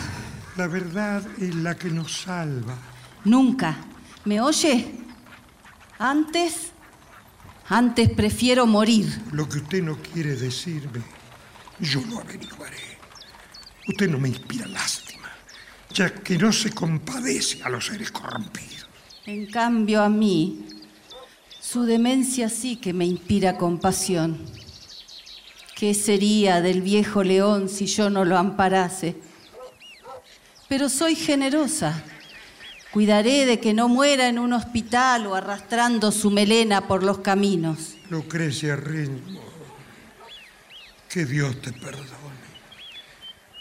La 0.56 0.66
verdad 0.66 1.22
es 1.38 1.54
la 1.54 1.76
que 1.76 1.90
nos 1.90 2.22
salva. 2.22 2.76
Nunca. 3.24 3.76
¿Me 4.24 4.40
oye? 4.40 4.94
Antes, 5.98 6.72
antes 7.68 8.10
prefiero 8.10 8.66
morir. 8.66 9.06
Lo 9.32 9.48
que 9.48 9.58
usted 9.58 9.82
no 9.82 9.96
quiere 9.96 10.36
decirme, 10.36 11.02
yo 11.80 12.00
lo 12.08 12.20
averiguaré. 12.20 12.98
Usted 13.86 14.08
no 14.08 14.18
me 14.18 14.28
inspira 14.28 14.66
lástima, 14.66 15.30
ya 15.92 16.12
que 16.12 16.36
no 16.36 16.52
se 16.52 16.72
compadece 16.72 17.62
a 17.62 17.68
los 17.68 17.86
seres 17.86 18.10
corrompidos. 18.10 18.86
En 19.26 19.46
cambio 19.50 20.02
a 20.02 20.08
mí, 20.08 20.66
su 21.60 21.84
demencia 21.84 22.48
sí 22.48 22.76
que 22.76 22.92
me 22.92 23.04
inspira 23.04 23.56
compasión. 23.56 24.38
¿Qué 25.74 25.94
sería 25.94 26.60
del 26.60 26.82
viejo 26.82 27.22
león 27.22 27.68
si 27.68 27.86
yo 27.86 28.10
no 28.10 28.24
lo 28.24 28.36
amparase? 28.36 29.16
Pero 30.68 30.88
soy 30.88 31.14
generosa. 31.14 32.02
Cuidaré 32.92 33.44
de 33.44 33.60
que 33.60 33.74
no 33.74 33.88
muera 33.88 34.28
en 34.28 34.38
un 34.38 34.52
hospital 34.52 35.26
o 35.26 35.34
arrastrando 35.34 36.10
su 36.10 36.30
melena 36.30 36.88
por 36.88 37.02
los 37.02 37.18
caminos. 37.18 37.96
Lucrecia 38.08 38.76
Ringo, 38.76 39.42
que 41.08 41.26
Dios 41.26 41.60
te 41.60 41.72
perdone. 41.72 42.08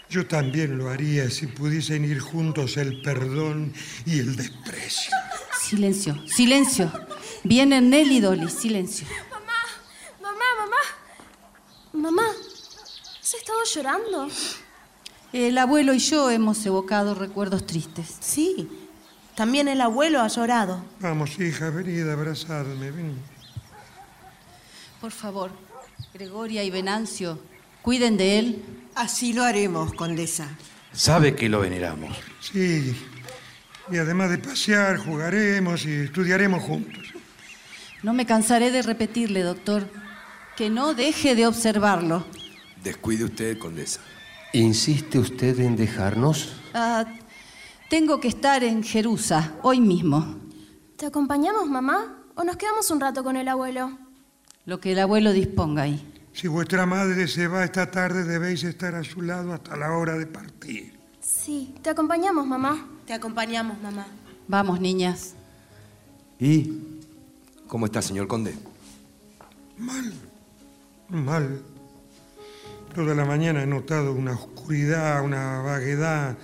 Yo 0.10 0.26
también 0.26 0.78
lo 0.78 0.90
haría 0.90 1.30
si 1.30 1.48
pudiesen 1.48 2.06
ir 2.06 2.20
juntos 2.20 2.78
el 2.78 3.02
perdón 3.02 3.74
y 4.06 4.20
el 4.20 4.38
desprecio. 4.38 5.14
Silencio, 5.60 6.16
silencio. 6.28 6.92
Vienen 7.44 7.90
Nelly 7.90 8.18
y 8.18 8.22
Dolly, 8.22 8.50
silencio. 8.50 9.08
Mamá, 11.92 12.24
¿has 13.22 13.34
estado 13.34 13.60
llorando? 13.74 14.30
El 15.34 15.58
abuelo 15.58 15.94
y 15.94 16.00
yo 16.00 16.30
hemos 16.30 16.66
evocado 16.66 17.16
recuerdos 17.16 17.66
tristes. 17.66 18.16
Sí, 18.22 18.87
también 19.38 19.68
el 19.68 19.82
abuelo 19.82 20.22
ha 20.22 20.28
llorado. 20.30 20.84
Vamos, 21.00 21.40
hija, 21.40 21.70
venid 21.70 22.10
a 22.10 22.14
abrazarme, 22.14 22.90
ven. 22.90 23.14
Por 25.00 25.12
favor, 25.12 25.52
Gregoria 26.12 26.64
y 26.64 26.72
Venancio, 26.72 27.40
cuiden 27.84 28.18
de 28.18 28.40
él. 28.40 28.66
Así 28.96 29.34
lo 29.34 29.44
haremos, 29.44 29.94
condesa. 29.94 30.50
Sabe 30.92 31.36
que 31.36 31.50
lo 31.50 31.60
veneramos. 31.60 32.18
Sí, 32.42 32.98
y 33.92 33.98
además 33.98 34.32
de 34.32 34.40
pasear, 34.40 34.98
jugaremos 34.98 35.86
y 35.86 35.92
estudiaremos 36.06 36.64
juntos. 36.64 37.14
No 38.02 38.14
me 38.14 38.26
cansaré 38.26 38.72
de 38.72 38.82
repetirle, 38.82 39.44
doctor, 39.44 39.88
que 40.56 40.72
no 40.72 40.96
deje 40.96 41.36
de 41.36 41.46
observarlo. 41.46 42.26
Descuide 42.84 43.26
usted, 43.26 43.60
condesa. 43.60 44.02
¿Insiste 44.54 45.20
usted 45.20 45.60
en 45.60 45.76
dejarnos? 45.76 46.56
Ah, 46.74 47.06
tengo 47.90 48.20
que 48.20 48.28
estar 48.28 48.64
en 48.64 48.84
Jerusa, 48.84 49.54
hoy 49.62 49.80
mismo. 49.80 50.36
¿Te 50.98 51.06
acompañamos, 51.06 51.70
mamá? 51.70 52.24
¿O 52.36 52.44
nos 52.44 52.58
quedamos 52.58 52.92
un 52.92 53.00
rato 53.00 53.24
con 53.24 53.38
el 53.38 53.48
abuelo? 53.48 53.98
Lo 54.66 54.80
que 54.80 54.92
el 54.92 55.00
abuelo 55.00 55.32
disponga 55.32 55.84
ahí. 55.84 56.14
Si 56.34 56.48
vuestra 56.48 56.86
madre 56.86 57.28
se 57.28 57.48
va 57.48 57.64
esta 57.64 57.90
tarde, 57.90 58.24
debéis 58.24 58.64
estar 58.64 58.94
a 58.96 59.04
su 59.04 59.22
lado 59.22 59.54
hasta 59.54 59.76
la 59.78 59.92
hora 59.94 60.18
de 60.18 60.28
partir. 60.28 60.94
Sí, 61.22 61.74
te 61.82 61.90
acompañamos, 61.90 62.46
mamá. 62.46 62.88
Te 63.06 63.14
acompañamos, 63.14 63.82
mamá. 63.82 64.06
Vamos, 64.48 64.80
niñas. 64.80 65.34
¿Y 66.40 67.02
cómo 67.68 67.86
está, 67.86 68.02
señor 68.02 68.28
conde? 68.28 68.54
Mal. 69.78 70.14
Mal. 71.10 71.62
Toda 72.94 73.16
la 73.16 73.26
mañana 73.26 73.64
he 73.64 73.68
notado 73.68 74.14
una 74.14 74.34
oscuridad, 74.34 75.24
una 75.24 75.62
vaguedad 75.62 76.38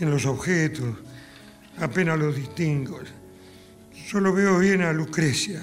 en 0.00 0.10
los 0.10 0.26
objetos. 0.26 0.96
Apenas 1.78 2.18
los 2.18 2.36
distingo. 2.36 3.00
Solo 4.06 4.32
veo 4.32 4.58
bien 4.58 4.82
a 4.82 4.92
Lucrecia. 4.92 5.60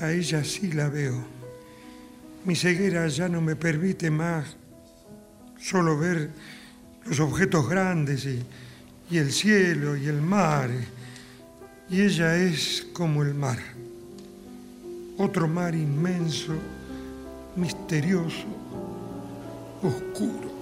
A 0.00 0.10
ella 0.10 0.44
sí 0.44 0.72
la 0.72 0.88
veo. 0.88 1.24
Mi 2.44 2.54
ceguera 2.54 3.08
ya 3.08 3.28
no 3.28 3.40
me 3.40 3.56
permite 3.56 4.10
más 4.10 4.56
solo 5.58 5.98
ver 5.98 6.30
los 7.04 7.18
objetos 7.20 7.68
grandes 7.68 8.24
y, 8.26 8.42
y 9.10 9.18
el 9.18 9.32
cielo 9.32 9.96
y 9.96 10.06
el 10.06 10.20
mar. 10.20 10.70
Y 11.88 12.02
ella 12.02 12.36
es 12.36 12.86
como 12.92 13.22
el 13.22 13.34
mar. 13.34 13.58
Otro 15.18 15.48
mar 15.48 15.74
inmenso 15.74 16.52
misterioso, 17.56 18.46
oscuro. 19.82 20.55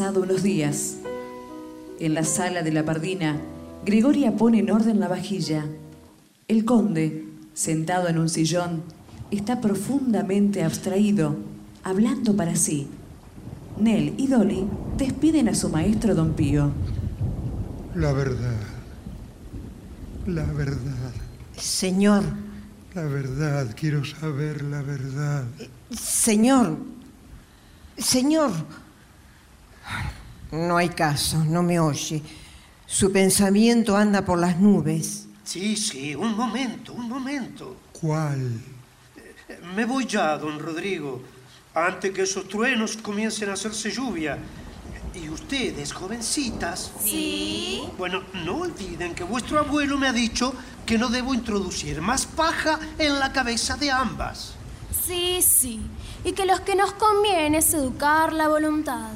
Pasado 0.00 0.22
unos 0.22 0.42
días. 0.42 0.96
En 1.98 2.14
la 2.14 2.24
sala 2.24 2.62
de 2.62 2.72
la 2.72 2.86
pardina, 2.86 3.38
Gregoria 3.84 4.34
pone 4.34 4.60
en 4.60 4.70
orden 4.70 4.98
la 4.98 5.08
vajilla. 5.08 5.66
El 6.48 6.64
conde, 6.64 7.26
sentado 7.52 8.08
en 8.08 8.16
un 8.16 8.30
sillón, 8.30 8.82
está 9.30 9.60
profundamente 9.60 10.64
abstraído, 10.64 11.36
hablando 11.84 12.34
para 12.34 12.56
sí. 12.56 12.88
Nell 13.78 14.14
y 14.16 14.26
Dolly 14.26 14.64
despiden 14.96 15.50
a 15.50 15.54
su 15.54 15.68
maestro 15.68 16.14
Don 16.14 16.32
Pío. 16.32 16.70
La 17.94 18.14
verdad. 18.14 18.56
La 20.26 20.46
verdad. 20.46 21.12
Señor. 21.58 22.24
La 22.94 23.02
verdad. 23.02 23.76
Quiero 23.78 24.02
saber 24.06 24.62
la 24.62 24.80
verdad. 24.80 25.44
Señor. 25.90 26.78
Señor. 27.98 28.52
No 30.52 30.76
hay 30.76 30.88
caso, 30.88 31.44
no 31.44 31.62
me 31.62 31.78
oye. 31.78 32.22
Su 32.86 33.12
pensamiento 33.12 33.96
anda 33.96 34.24
por 34.24 34.38
las 34.38 34.58
nubes. 34.58 35.26
Sí, 35.44 35.76
sí, 35.76 36.14
un 36.14 36.36
momento, 36.36 36.92
un 36.92 37.08
momento. 37.08 37.76
¿Cuál? 37.92 38.60
Me 39.74 39.84
voy 39.84 40.06
ya, 40.06 40.36
don 40.38 40.58
Rodrigo, 40.58 41.22
antes 41.74 42.12
que 42.12 42.22
esos 42.22 42.48
truenos 42.48 42.96
comiencen 42.96 43.50
a 43.50 43.54
hacerse 43.54 43.90
lluvia. 43.90 44.38
Y 45.14 45.28
ustedes, 45.28 45.92
jovencitas. 45.92 46.92
Sí. 47.04 47.82
Bueno, 47.98 48.22
no 48.44 48.58
olviden 48.58 49.14
que 49.14 49.24
vuestro 49.24 49.58
abuelo 49.58 49.98
me 49.98 50.08
ha 50.08 50.12
dicho 50.12 50.54
que 50.86 50.98
no 50.98 51.08
debo 51.08 51.34
introducir 51.34 52.00
más 52.00 52.26
paja 52.26 52.78
en 52.98 53.18
la 53.18 53.32
cabeza 53.32 53.76
de 53.76 53.90
ambas. 53.90 54.54
Sí, 55.04 55.42
sí. 55.42 55.80
Y 56.24 56.32
que 56.32 56.46
los 56.46 56.60
que 56.60 56.76
nos 56.76 56.92
conviene 56.92 57.58
es 57.58 57.74
educar 57.74 58.32
la 58.32 58.48
voluntad. 58.48 59.10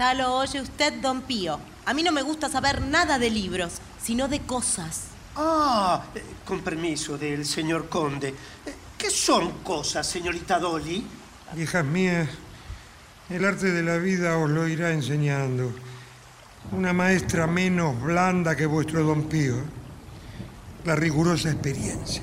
Ya 0.00 0.14
lo 0.14 0.34
oye 0.36 0.62
usted, 0.62 0.94
don 1.02 1.20
Pío. 1.20 1.60
A 1.84 1.92
mí 1.92 2.02
no 2.02 2.10
me 2.10 2.22
gusta 2.22 2.48
saber 2.48 2.80
nada 2.80 3.18
de 3.18 3.28
libros, 3.28 3.82
sino 4.02 4.28
de 4.28 4.40
cosas. 4.40 5.08
Ah, 5.36 6.02
eh, 6.14 6.22
con 6.42 6.60
permiso 6.60 7.18
del 7.18 7.44
señor 7.44 7.90
conde. 7.90 8.28
Eh, 8.28 8.34
¿Qué 8.96 9.10
son 9.10 9.62
cosas, 9.62 10.06
señorita 10.06 10.58
Dolly? 10.58 11.06
Hijas 11.54 11.84
mías, 11.84 12.30
el 13.28 13.44
arte 13.44 13.72
de 13.72 13.82
la 13.82 13.98
vida 13.98 14.38
os 14.38 14.48
lo 14.48 14.66
irá 14.66 14.90
enseñando. 14.90 15.70
Una 16.72 16.94
maestra 16.94 17.46
menos 17.46 18.00
blanda 18.00 18.56
que 18.56 18.64
vuestro 18.64 19.04
don 19.04 19.24
Pío. 19.24 19.56
La 20.86 20.96
rigurosa 20.96 21.50
experiencia. 21.50 22.22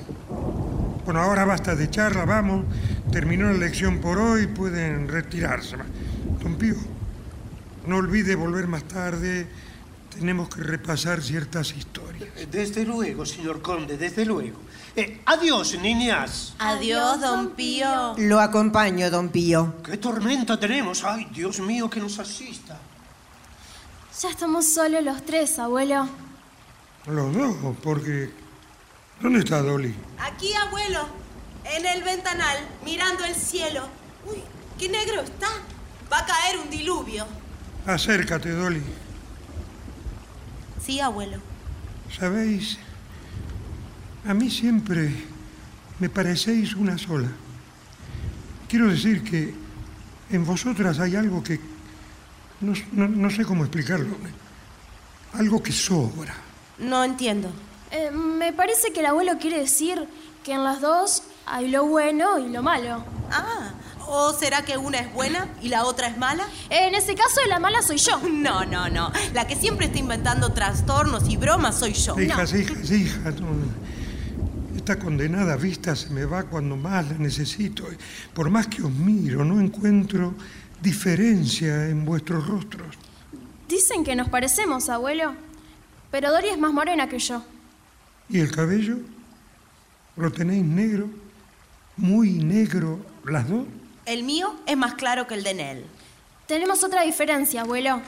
Bueno, 1.04 1.20
ahora 1.20 1.44
basta 1.44 1.76
de 1.76 1.88
charla, 1.88 2.24
vamos. 2.24 2.64
Terminó 3.12 3.46
la 3.52 3.58
lección 3.58 4.00
por 4.00 4.18
hoy, 4.18 4.48
pueden 4.48 5.06
retirarse. 5.06 5.76
Don 6.42 6.56
Pío, 6.56 6.74
no 7.88 7.96
olvide 7.96 8.34
volver 8.36 8.68
más 8.68 8.84
tarde. 8.84 9.48
Tenemos 10.10 10.48
que 10.48 10.60
repasar 10.62 11.22
ciertas 11.22 11.74
historias. 11.74 12.30
Desde 12.50 12.84
luego, 12.84 13.24
señor 13.24 13.62
conde, 13.62 13.96
desde 13.96 14.24
luego. 14.26 14.58
Eh, 14.94 15.22
adiós, 15.24 15.78
niñas. 15.80 16.54
Adiós, 16.58 17.20
don 17.20 17.50
Pío. 17.50 18.14
Lo 18.18 18.40
acompaño, 18.40 19.10
don 19.10 19.30
Pío. 19.30 19.76
¿Qué 19.82 19.96
tormenta 19.96 20.58
tenemos? 20.58 21.04
Ay, 21.04 21.28
Dios 21.32 21.60
mío, 21.60 21.88
que 21.88 22.00
nos 22.00 22.18
asista. 22.18 22.78
Ya 24.20 24.30
estamos 24.30 24.68
solos 24.68 25.02
los 25.02 25.24
tres, 25.24 25.58
abuelo. 25.58 26.08
Los 27.06 27.32
dos, 27.32 27.76
porque... 27.82 28.30
¿Dónde 29.20 29.40
está 29.40 29.62
Dolly? 29.62 29.94
Aquí, 30.18 30.52
abuelo, 30.54 31.08
en 31.64 31.86
el 31.86 32.02
ventanal, 32.02 32.58
mirando 32.84 33.24
el 33.24 33.34
cielo. 33.34 33.88
Uy, 34.26 34.42
qué 34.78 34.88
negro 34.88 35.22
está. 35.22 35.48
Va 36.12 36.18
a 36.18 36.26
caer 36.26 36.58
un 36.58 36.70
diluvio. 36.70 37.26
Acércate, 37.88 38.50
Dolly. 38.50 38.82
Sí, 40.84 41.00
abuelo. 41.00 41.38
¿Sabéis? 42.12 42.76
A 44.28 44.34
mí 44.34 44.50
siempre 44.50 45.10
me 45.98 46.10
parecéis 46.10 46.74
una 46.74 46.98
sola. 46.98 47.28
Quiero 48.68 48.88
decir 48.88 49.24
que 49.24 49.54
en 50.30 50.44
vosotras 50.44 50.98
hay 51.00 51.16
algo 51.16 51.42
que... 51.42 51.58
No, 52.60 52.74
no- 52.92 53.08
no 53.08 53.30
sé 53.30 53.46
cómo 53.46 53.64
explicarlo. 53.64 54.14
Algo 55.32 55.62
que 55.62 55.72
sobra. 55.72 56.34
No 56.78 57.02
entiendo. 57.04 57.48
Eh, 57.90 58.10
me 58.10 58.52
parece 58.52 58.92
que 58.92 59.00
el 59.00 59.06
abuelo 59.06 59.38
quiere 59.38 59.60
decir 59.60 60.06
que 60.44 60.52
en 60.52 60.62
las 60.62 60.82
dos 60.82 61.22
hay 61.46 61.68
lo 61.68 61.86
bueno 61.86 62.38
y 62.38 62.50
lo 62.50 62.62
malo. 62.62 63.02
Ah, 63.32 63.67
¿o 64.08 64.32
será 64.32 64.62
que 64.62 64.76
una 64.76 64.98
es 64.98 65.12
buena 65.12 65.48
y 65.62 65.68
la 65.68 65.84
otra 65.84 66.08
es 66.08 66.16
mala? 66.16 66.48
En 66.70 66.94
ese 66.94 67.14
caso, 67.14 67.40
la 67.48 67.58
mala 67.58 67.82
soy 67.82 67.98
yo. 67.98 68.20
No, 68.38 68.64
no, 68.64 68.88
no. 68.88 69.12
La 69.34 69.46
que 69.46 69.56
siempre 69.56 69.86
está 69.86 69.98
inventando 69.98 70.52
trastornos 70.52 71.28
y 71.28 71.36
bromas 71.36 71.78
soy 71.78 71.92
yo. 71.92 72.18
Hijas, 72.18 72.54
hijas, 72.54 72.90
hijas. 72.90 73.40
no, 73.40 73.48
no. 73.48 73.66
Esta 74.76 74.98
condenada 74.98 75.56
vista 75.56 75.94
se 75.94 76.08
me 76.10 76.24
va 76.24 76.44
cuando 76.44 76.76
más 76.76 77.06
la 77.08 77.18
necesito. 77.18 77.84
Por 78.32 78.48
más 78.48 78.68
que 78.68 78.82
os 78.82 78.90
miro, 78.90 79.44
no 79.44 79.60
encuentro 79.60 80.34
diferencia 80.80 81.88
en 81.88 82.04
vuestros 82.04 82.46
rostros. 82.46 82.96
Dicen 83.68 84.04
que 84.04 84.16
nos 84.16 84.28
parecemos, 84.28 84.88
abuelo. 84.88 85.34
Pero 86.10 86.30
Dori 86.30 86.48
es 86.48 86.58
más 86.58 86.72
morena 86.72 87.08
que 87.08 87.18
yo. 87.18 87.42
¿Y 88.30 88.40
el 88.40 88.50
cabello? 88.50 88.96
¿Lo 90.16 90.32
tenéis 90.32 90.64
negro? 90.64 91.10
¿Muy 91.96 92.32
negro 92.32 93.04
las 93.24 93.48
dos? 93.48 93.66
El 94.08 94.22
mío 94.22 94.56
es 94.64 94.74
más 94.74 94.94
claro 94.94 95.26
que 95.26 95.34
el 95.34 95.44
de 95.44 95.52
Nell. 95.52 95.84
Tenemos 96.46 96.82
otra 96.82 97.02
diferencia, 97.02 97.60
abuelo. 97.60 98.00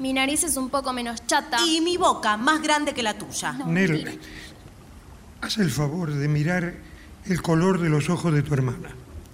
Mi 0.00 0.12
nariz 0.12 0.42
es 0.42 0.56
un 0.56 0.68
poco 0.68 0.92
menos 0.92 1.24
chata. 1.28 1.64
Y 1.64 1.80
mi 1.80 1.96
boca 1.96 2.36
más 2.36 2.60
grande 2.60 2.92
que 2.92 3.04
la 3.04 3.16
tuya. 3.16 3.52
Nel, 3.64 4.18
haz 5.40 5.58
el 5.58 5.70
favor 5.70 6.12
de 6.12 6.26
mirar 6.26 6.74
el 7.26 7.40
color 7.40 7.80
de 7.80 7.88
los 7.88 8.10
ojos 8.10 8.34
de 8.34 8.42
tu 8.42 8.52
hermana. 8.52 8.88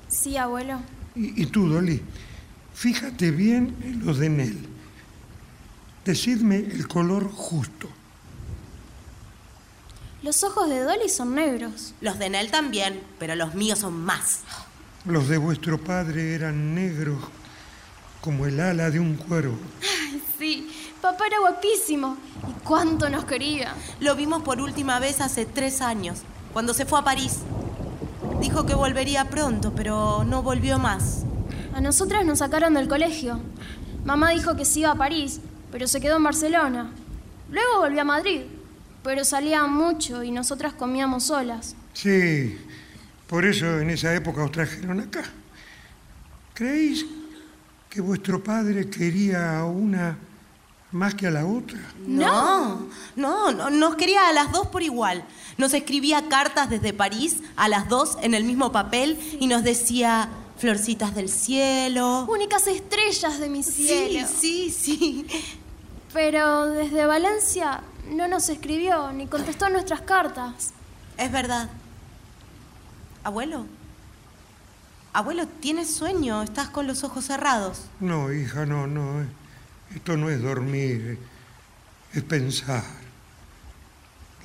Sí, 0.09 0.37
abuelo. 0.37 0.81
Y, 1.17 1.43
y 1.43 1.47
tú, 1.47 1.71
Dolly, 1.71 2.03
fíjate 2.75 3.31
bien 3.31 3.75
en 3.83 4.05
los 4.05 4.19
de 4.19 4.29
Nel. 4.29 4.59
Decidme 6.05 6.57
el 6.57 6.87
color 6.87 7.33
justo. 7.33 7.89
Los 10.23 10.45
ojos 10.45 10.69
de 10.69 10.81
Dolly 10.81 11.09
son 11.09 11.35
negros. 11.35 11.95
Los 12.03 12.19
de 12.19 12.29
Nell 12.29 12.51
también, 12.51 13.01
pero 13.19 13.35
los 13.37 13.55
míos 13.55 13.79
son 13.79 14.05
más. 14.05 14.41
Los 15.07 15.29
de 15.29 15.39
vuestro 15.39 15.79
padre 15.79 16.35
eran 16.35 16.75
negros 16.75 17.19
como 18.21 18.47
el 18.47 18.61
ala 18.61 18.91
de 18.91 19.01
un 19.01 19.17
cuervo. 19.17 19.57
Ay, 19.81 20.23
sí. 20.39 20.71
Papá 21.01 21.27
era 21.27 21.39
guapísimo. 21.41 22.19
¿Y 22.49 22.65
cuánto 22.65 23.09
nos 23.09 23.25
quería? 23.25 23.73
Lo 24.01 24.15
vimos 24.15 24.43
por 24.43 24.61
última 24.61 24.99
vez 24.99 25.23
hace 25.23 25.47
tres 25.47 25.81
años, 25.81 26.21
cuando 26.53 26.75
se 26.75 26.85
fue 26.85 26.99
a 26.99 27.05
París. 27.05 27.39
Dijo 28.41 28.67
que 28.67 28.75
volvería 28.75 29.31
pronto, 29.31 29.73
pero 29.75 30.25
no 30.25 30.43
volvió 30.43 30.79
más. 30.79 31.25
A 31.75 31.81
nosotras 31.81 32.27
nos 32.27 32.41
sacaron 32.41 32.75
del 32.75 32.89
colegio. 32.89 33.41
Mamá 34.05 34.31
dijo 34.31 34.57
que 34.57 34.67
se 34.67 34.81
iba 34.81 34.91
a 34.91 34.95
París, 34.95 35.41
pero 35.73 35.87
se 35.87 36.01
quedó 36.01 36.19
en 36.19 36.25
Barcelona. 36.25 36.91
Luego 37.51 37.79
volvió 37.79 38.03
a 38.03 38.05
Madrid, 38.05 38.43
pero 39.03 39.25
salía 39.25 39.67
mucho 39.67 40.23
y 40.23 40.31
nosotras 40.31 40.75
comíamos 40.75 41.25
solas. 41.25 41.75
Sí, 41.95 42.59
por 43.31 43.45
eso 43.45 43.79
en 43.79 43.91
esa 43.91 44.13
época 44.13 44.43
os 44.43 44.51
trajeron 44.51 44.99
acá. 44.99 45.23
¿Creéis 46.53 47.07
que 47.89 48.01
vuestro 48.01 48.43
padre 48.43 48.91
quería 48.91 49.61
a 49.61 49.67
una 49.67 50.19
más 50.91 51.15
que 51.15 51.29
a 51.29 51.31
la 51.31 51.47
otra? 51.47 51.79
No, 52.05 52.89
no, 53.15 53.53
no, 53.53 53.71
nos 53.71 53.95
quería 53.95 54.29
a 54.29 54.33
las 54.33 54.51
dos 54.51 54.67
por 54.67 54.83
igual. 54.83 55.25
Nos 55.59 55.73
escribía 55.75 56.29
cartas 56.29 56.69
desde 56.71 56.93
París 56.93 57.37
a 57.55 57.69
las 57.69 57.89
dos 57.89 58.19
en 58.21 58.35
el 58.35 58.43
mismo 58.43 58.73
papel 58.73 59.17
y 59.39 59.47
nos 59.47 59.63
decía 59.63 60.29
florcitas 60.59 61.15
del 61.15 61.29
cielo. 61.29 62.27
Únicas 62.29 62.67
estrellas 62.67 63.39
de 63.39 63.49
mi 63.49 63.63
cielo. 63.63 64.27
Sí, 64.29 64.71
sí, 64.71 65.25
sí. 65.27 65.27
Pero 66.13 66.67
desde 66.67 67.07
Valencia 67.07 67.83
no 68.11 68.27
nos 68.27 68.49
escribió 68.49 69.13
ni 69.13 69.29
contestó 69.29 69.69
nuestras 69.71 70.01
cartas. 70.01 70.73
Es 71.17 71.31
verdad. 71.31 71.71
Abuelo. 73.25 73.67
Abuelo, 75.13 75.47
tienes 75.47 75.93
sueño, 75.95 76.43
estás 76.43 76.69
con 76.71 76.87
los 76.87 77.03
ojos 77.05 77.25
cerrados. 77.27 77.83
No, 77.99 78.33
hija, 78.33 78.65
no, 78.67 78.87
no. 78.87 79.23
eh. 79.23 79.27
Esto 79.95 80.17
no 80.17 80.31
es 80.31 80.41
dormir, 80.41 81.19
es 82.13 82.23
pensar. 82.23 82.85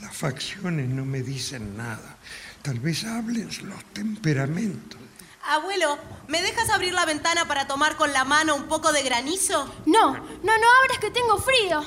Las 0.02 0.16
facciones 0.18 0.90
no 0.90 1.06
me 1.06 1.22
dicen 1.22 1.78
nada. 1.78 2.18
Tal 2.64 2.80
vez 2.80 3.06
hablen 3.06 3.48
los 3.64 3.84
temperamentos. 3.94 5.00
Abuelo, 5.48 6.00
¿me 6.28 6.42
dejas 6.42 6.72
abrir 6.72 6.94
la 6.96 7.06
ventana 7.06 7.48
para 7.48 7.68
tomar 7.68 7.96
con 7.96 8.12
la 8.12 8.26
mano 8.26 8.56
un 8.56 8.64
poco 8.64 8.92
de 8.92 9.04
granizo? 9.04 9.72
No, 9.86 10.14
no, 10.14 10.22
no 10.44 10.68
abras 10.84 10.98
que 11.00 11.12
tengo 11.12 11.38
frío. 11.38 11.84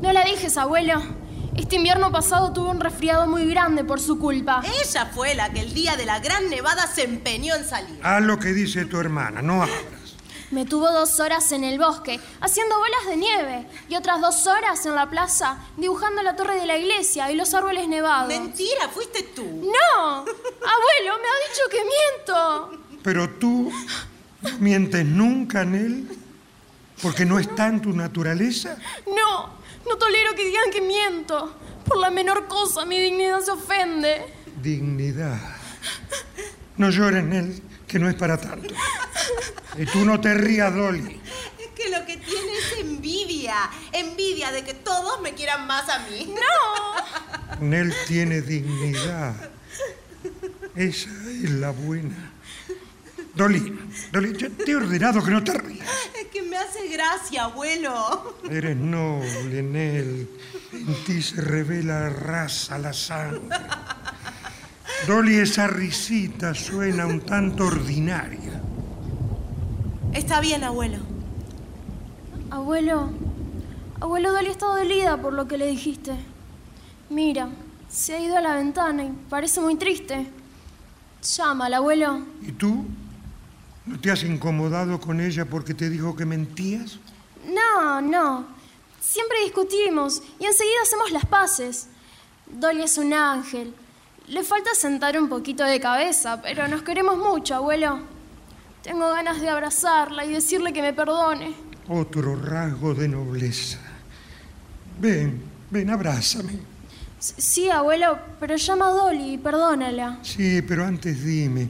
No 0.00 0.10
la 0.12 0.24
dejes, 0.24 0.56
abuelo. 0.56 1.02
Este 1.56 1.76
invierno 1.76 2.10
pasado 2.10 2.50
tuve 2.52 2.70
un 2.70 2.80
resfriado 2.80 3.26
muy 3.26 3.46
grande 3.46 3.84
por 3.84 4.00
su 4.00 4.18
culpa. 4.18 4.62
Ella 4.82 5.10
fue 5.14 5.34
la 5.34 5.52
que 5.52 5.60
el 5.60 5.74
día 5.74 5.96
de 5.96 6.06
la 6.06 6.18
gran 6.18 6.48
nevada 6.48 6.86
se 6.86 7.04
empeñó 7.04 7.54
en 7.54 7.68
salir. 7.68 8.00
Haz 8.02 8.22
lo 8.22 8.38
que 8.38 8.54
dice 8.54 8.86
tu 8.86 8.98
hermana, 8.98 9.42
no 9.42 9.62
abras. 9.62 9.78
Me 10.50 10.64
tuvo 10.64 10.90
dos 10.90 11.20
horas 11.20 11.50
en 11.52 11.64
el 11.64 11.78
bosque, 11.78 12.20
haciendo 12.40 12.78
bolas 12.78 13.06
de 13.06 13.16
nieve, 13.16 13.66
y 13.88 13.96
otras 13.96 14.20
dos 14.20 14.46
horas 14.46 14.84
en 14.86 14.94
la 14.94 15.08
plaza, 15.08 15.58
dibujando 15.76 16.22
la 16.22 16.36
torre 16.36 16.56
de 16.56 16.66
la 16.66 16.76
iglesia 16.76 17.30
y 17.30 17.36
los 17.36 17.52
árboles 17.54 17.88
nevados. 17.88 18.28
Mentira, 18.28 18.88
fuiste 18.92 19.22
tú. 19.34 19.44
¡No! 19.44 20.10
Abuelo, 20.18 21.18
me 21.22 21.28
ha 21.28 21.38
dicho 21.48 21.68
que 21.70 21.78
miento. 21.84 22.82
Pero 23.02 23.30
tú 23.30 23.72
mientes 24.58 25.04
nunca 25.04 25.62
en 25.62 25.74
él, 25.74 26.18
porque 27.02 27.24
no 27.24 27.38
está 27.38 27.68
en 27.68 27.80
tu 27.80 27.92
naturaleza. 27.92 28.76
No, 29.06 29.61
no 29.88 29.96
tolero 29.96 30.34
que 30.34 30.44
digan 30.44 30.70
que 30.70 30.80
miento. 30.80 31.56
Por 31.86 31.98
la 31.98 32.10
menor 32.10 32.46
cosa 32.46 32.84
mi 32.84 32.98
dignidad 32.98 33.40
se 33.40 33.50
ofende. 33.50 34.26
Dignidad. 34.62 35.40
No 36.76 36.90
llores, 36.90 37.24
Nel, 37.24 37.62
que 37.86 37.98
no 37.98 38.08
es 38.08 38.14
para 38.14 38.38
tanto. 38.38 38.74
Y 39.76 39.86
tú 39.86 40.04
no 40.04 40.20
te 40.20 40.34
rías, 40.34 40.74
Dolly. 40.74 41.20
Es 41.58 41.68
que 41.74 41.90
lo 41.90 42.04
que 42.06 42.16
tiene 42.16 42.52
es 42.58 42.78
envidia. 42.80 43.54
Envidia 43.92 44.52
de 44.52 44.64
que 44.64 44.74
todos 44.74 45.20
me 45.20 45.34
quieran 45.34 45.66
más 45.66 45.88
a 45.88 45.98
mí. 46.08 46.34
¡No! 46.34 47.60
Nel 47.60 47.94
tiene 48.06 48.40
dignidad. 48.42 49.34
Esa 50.74 51.10
es 51.10 51.50
la 51.50 51.70
buena. 51.70 52.31
Dolly, 53.34 53.78
Dolly, 54.12 54.36
yo 54.36 54.50
te 54.52 54.70
he 54.70 54.76
ordenado 54.76 55.22
que 55.22 55.30
no 55.30 55.42
te 55.42 55.54
rías. 55.54 55.88
Es 56.20 56.28
que 56.28 56.42
me 56.42 56.56
hace 56.56 56.88
gracia, 56.88 57.44
abuelo. 57.44 58.36
Eres 58.50 58.76
noble, 58.76 59.62
Nel. 59.62 60.28
En 60.72 61.04
ti 61.04 61.22
se 61.22 61.40
revela 61.40 62.00
la 62.00 62.08
raza, 62.10 62.78
la 62.78 62.92
sangre. 62.92 63.40
Dolly, 65.06 65.38
esa 65.38 65.66
risita 65.66 66.54
suena 66.54 67.06
un 67.06 67.20
tanto 67.20 67.66
ordinaria. 67.66 68.60
Está 70.12 70.40
bien, 70.40 70.62
abuelo. 70.62 70.98
Abuelo, 72.50 73.10
abuelo 73.98 74.32
Dolly 74.32 74.50
está 74.50 74.66
dolida 74.66 75.16
por 75.16 75.32
lo 75.32 75.48
que 75.48 75.56
le 75.56 75.66
dijiste. 75.66 76.12
Mira, 77.08 77.48
se 77.88 78.14
ha 78.14 78.20
ido 78.20 78.36
a 78.36 78.42
la 78.42 78.54
ventana 78.54 79.04
y 79.04 79.12
parece 79.30 79.60
muy 79.60 79.76
triste. 79.76 80.26
Llámala, 81.22 81.78
abuelo. 81.78 82.22
¿Y 82.42 82.52
tú? 82.52 82.84
¿No 83.86 83.98
te 84.00 84.10
has 84.10 84.22
incomodado 84.22 85.00
con 85.00 85.20
ella 85.20 85.44
porque 85.44 85.74
te 85.74 85.90
dijo 85.90 86.14
que 86.14 86.24
mentías? 86.24 86.98
No, 87.52 88.00
no. 88.00 88.46
Siempre 89.00 89.38
discutimos 89.44 90.22
y 90.38 90.44
enseguida 90.44 90.76
hacemos 90.84 91.10
las 91.10 91.26
paces. 91.26 91.88
Dolly 92.46 92.82
es 92.82 92.96
un 92.98 93.12
ángel. 93.12 93.74
Le 94.28 94.44
falta 94.44 94.70
sentar 94.74 95.18
un 95.18 95.28
poquito 95.28 95.64
de 95.64 95.80
cabeza, 95.80 96.40
pero 96.40 96.68
nos 96.68 96.82
queremos 96.82 97.18
mucho, 97.18 97.56
abuelo. 97.56 98.00
Tengo 98.82 99.08
ganas 99.10 99.40
de 99.40 99.48
abrazarla 99.48 100.24
y 100.24 100.32
decirle 100.32 100.72
que 100.72 100.82
me 100.82 100.92
perdone. 100.92 101.54
Otro 101.88 102.36
rasgo 102.36 102.94
de 102.94 103.08
nobleza. 103.08 103.78
Ven, 105.00 105.42
ven, 105.70 105.90
abrázame. 105.90 106.52
S- 107.18 107.34
Sí, 107.38 107.68
abuelo, 107.70 108.18
pero 108.38 108.54
llama 108.56 108.88
a 108.88 108.90
Dolly 108.92 109.34
y 109.34 109.38
perdónala. 109.38 110.18
Sí, 110.22 110.62
pero 110.62 110.84
antes 110.84 111.24
dime, 111.24 111.68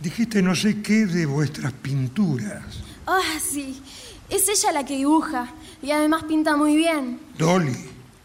dijiste 0.00 0.42
no 0.42 0.54
sé 0.54 0.82
qué 0.82 1.06
de 1.06 1.26
vuestras 1.26 1.72
pinturas. 1.72 2.64
Ah, 3.06 3.38
sí. 3.40 3.82
Es 4.28 4.48
ella 4.48 4.72
la 4.72 4.84
que 4.84 4.96
dibuja 4.96 5.48
y 5.82 5.90
además 5.90 6.24
pinta 6.24 6.56
muy 6.56 6.76
bien. 6.76 7.20
Dolly, 7.38 7.72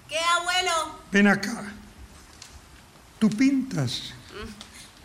¿Qué, 0.10 0.18
abuelo? 0.40 1.00
ven 1.12 1.28
acá. 1.28 1.64
¿Tú 3.20 3.30
pintas? 3.30 4.14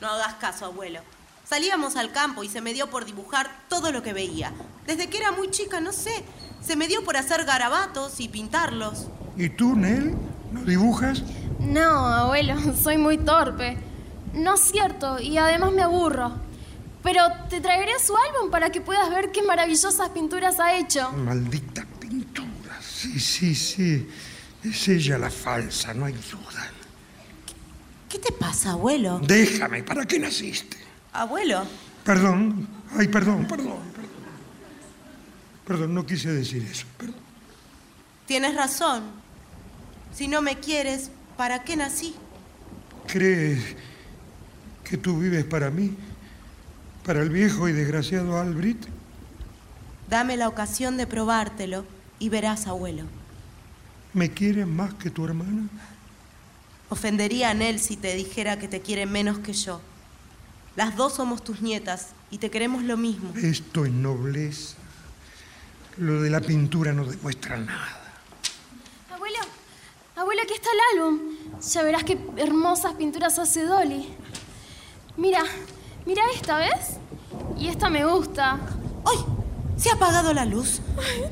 No 0.00 0.08
hagas 0.08 0.34
caso, 0.34 0.64
abuelo. 0.66 1.00
Salíamos 1.44 1.96
al 1.96 2.12
campo 2.12 2.42
y 2.44 2.48
se 2.48 2.60
me 2.60 2.72
dio 2.74 2.90
por 2.90 3.04
dibujar 3.04 3.48
todo 3.68 3.92
lo 3.92 4.02
que 4.02 4.12
veía. 4.12 4.52
Desde 4.86 5.08
que 5.08 5.18
era 5.18 5.32
muy 5.32 5.50
chica, 5.50 5.80
no 5.80 5.92
sé. 5.92 6.24
Se 6.60 6.76
me 6.76 6.88
dio 6.88 7.04
por 7.04 7.16
hacer 7.16 7.44
garabatos 7.44 8.18
y 8.20 8.28
pintarlos. 8.28 9.06
¿Y 9.36 9.48
tú, 9.50 9.76
Nel? 9.76 10.14
¿No 10.52 10.62
dibujas? 10.62 11.22
No, 11.60 12.06
abuelo, 12.06 12.54
soy 12.82 12.98
muy 12.98 13.18
torpe. 13.18 13.78
No 14.34 14.54
es 14.54 14.60
cierto, 14.62 15.20
y 15.20 15.38
además 15.38 15.72
me 15.72 15.82
aburro. 15.82 16.32
Pero 17.02 17.22
te 17.48 17.60
traeré 17.60 17.92
su 18.04 18.14
álbum 18.16 18.50
para 18.50 18.70
que 18.70 18.80
puedas 18.80 19.08
ver 19.10 19.30
qué 19.30 19.42
maravillosas 19.42 20.08
pinturas 20.10 20.58
ha 20.58 20.76
hecho. 20.78 21.10
Maldita 21.12 21.86
pintura. 22.00 22.80
Sí, 22.80 23.18
sí, 23.20 23.54
sí. 23.54 24.08
Es 24.64 24.88
ella 24.88 25.18
la 25.18 25.30
falsa, 25.30 25.94
no 25.94 26.04
hay 26.06 26.14
duda. 26.14 26.70
¿Qué 28.08 28.18
te 28.18 28.32
pasa, 28.32 28.72
abuelo? 28.72 29.20
Déjame, 29.22 29.82
¿para 29.82 30.04
qué 30.06 30.18
naciste? 30.18 30.76
Abuelo. 31.12 31.64
Perdón. 32.04 32.66
Ay, 32.96 33.06
perdón, 33.08 33.46
perdón, 33.46 33.80
perdón. 33.94 34.08
Perdón, 35.66 35.94
no 35.94 36.06
quise 36.06 36.32
decir 36.32 36.66
eso. 36.70 36.86
Perdón. 36.96 37.20
Tienes 38.26 38.54
razón. 38.54 39.04
Si 40.14 40.26
no 40.26 40.42
me 40.42 40.58
quieres, 40.58 41.10
¿para 41.36 41.62
qué 41.62 41.76
nací? 41.76 42.14
¿Crees 43.06 43.76
que 44.84 44.96
tú 44.96 45.18
vives 45.18 45.44
para 45.44 45.70
mí? 45.70 45.96
¿Para 47.08 47.22
el 47.22 47.30
viejo 47.30 47.66
y 47.70 47.72
desgraciado 47.72 48.38
Albrit? 48.38 48.84
Dame 50.10 50.36
la 50.36 50.46
ocasión 50.46 50.98
de 50.98 51.06
probártelo 51.06 51.86
y 52.18 52.28
verás, 52.28 52.66
abuelo. 52.66 53.04
¿Me 54.12 54.30
quieres 54.30 54.66
más 54.66 54.92
que 54.92 55.08
tu 55.08 55.24
hermana? 55.24 55.70
Ofendería 56.90 57.48
a 57.48 57.54
Nel 57.54 57.80
si 57.80 57.96
te 57.96 58.14
dijera 58.14 58.58
que 58.58 58.68
te 58.68 58.82
quiere 58.82 59.06
menos 59.06 59.38
que 59.38 59.54
yo. 59.54 59.80
Las 60.76 60.96
dos 60.96 61.14
somos 61.14 61.42
tus 61.42 61.62
nietas 61.62 62.08
y 62.30 62.36
te 62.36 62.50
queremos 62.50 62.82
lo 62.82 62.98
mismo. 62.98 63.32
Esto 63.38 63.86
es 63.86 63.90
nobleza. 63.90 64.76
Lo 65.96 66.20
de 66.20 66.28
la 66.28 66.42
pintura 66.42 66.92
no 66.92 67.06
demuestra 67.06 67.56
nada. 67.56 68.02
Abuelo, 69.10 69.38
abuelo, 70.14 70.42
aquí 70.42 70.52
está 70.52 70.68
el 70.72 70.98
álbum. 70.98 71.20
Ya 71.72 71.82
verás 71.84 72.04
qué 72.04 72.18
hermosas 72.36 72.92
pinturas 72.96 73.38
hace 73.38 73.62
Dolly. 73.62 74.10
Mira, 75.16 75.42
mira 76.08 76.22
esta, 76.34 76.56
¿ves? 76.56 76.96
Y 77.58 77.68
esta 77.68 77.90
me 77.90 78.02
gusta. 78.06 78.58
¡Ay! 79.04 79.18
¿Se 79.76 79.90
ha 79.90 79.92
apagado 79.92 80.32
la 80.32 80.46
luz? 80.46 80.80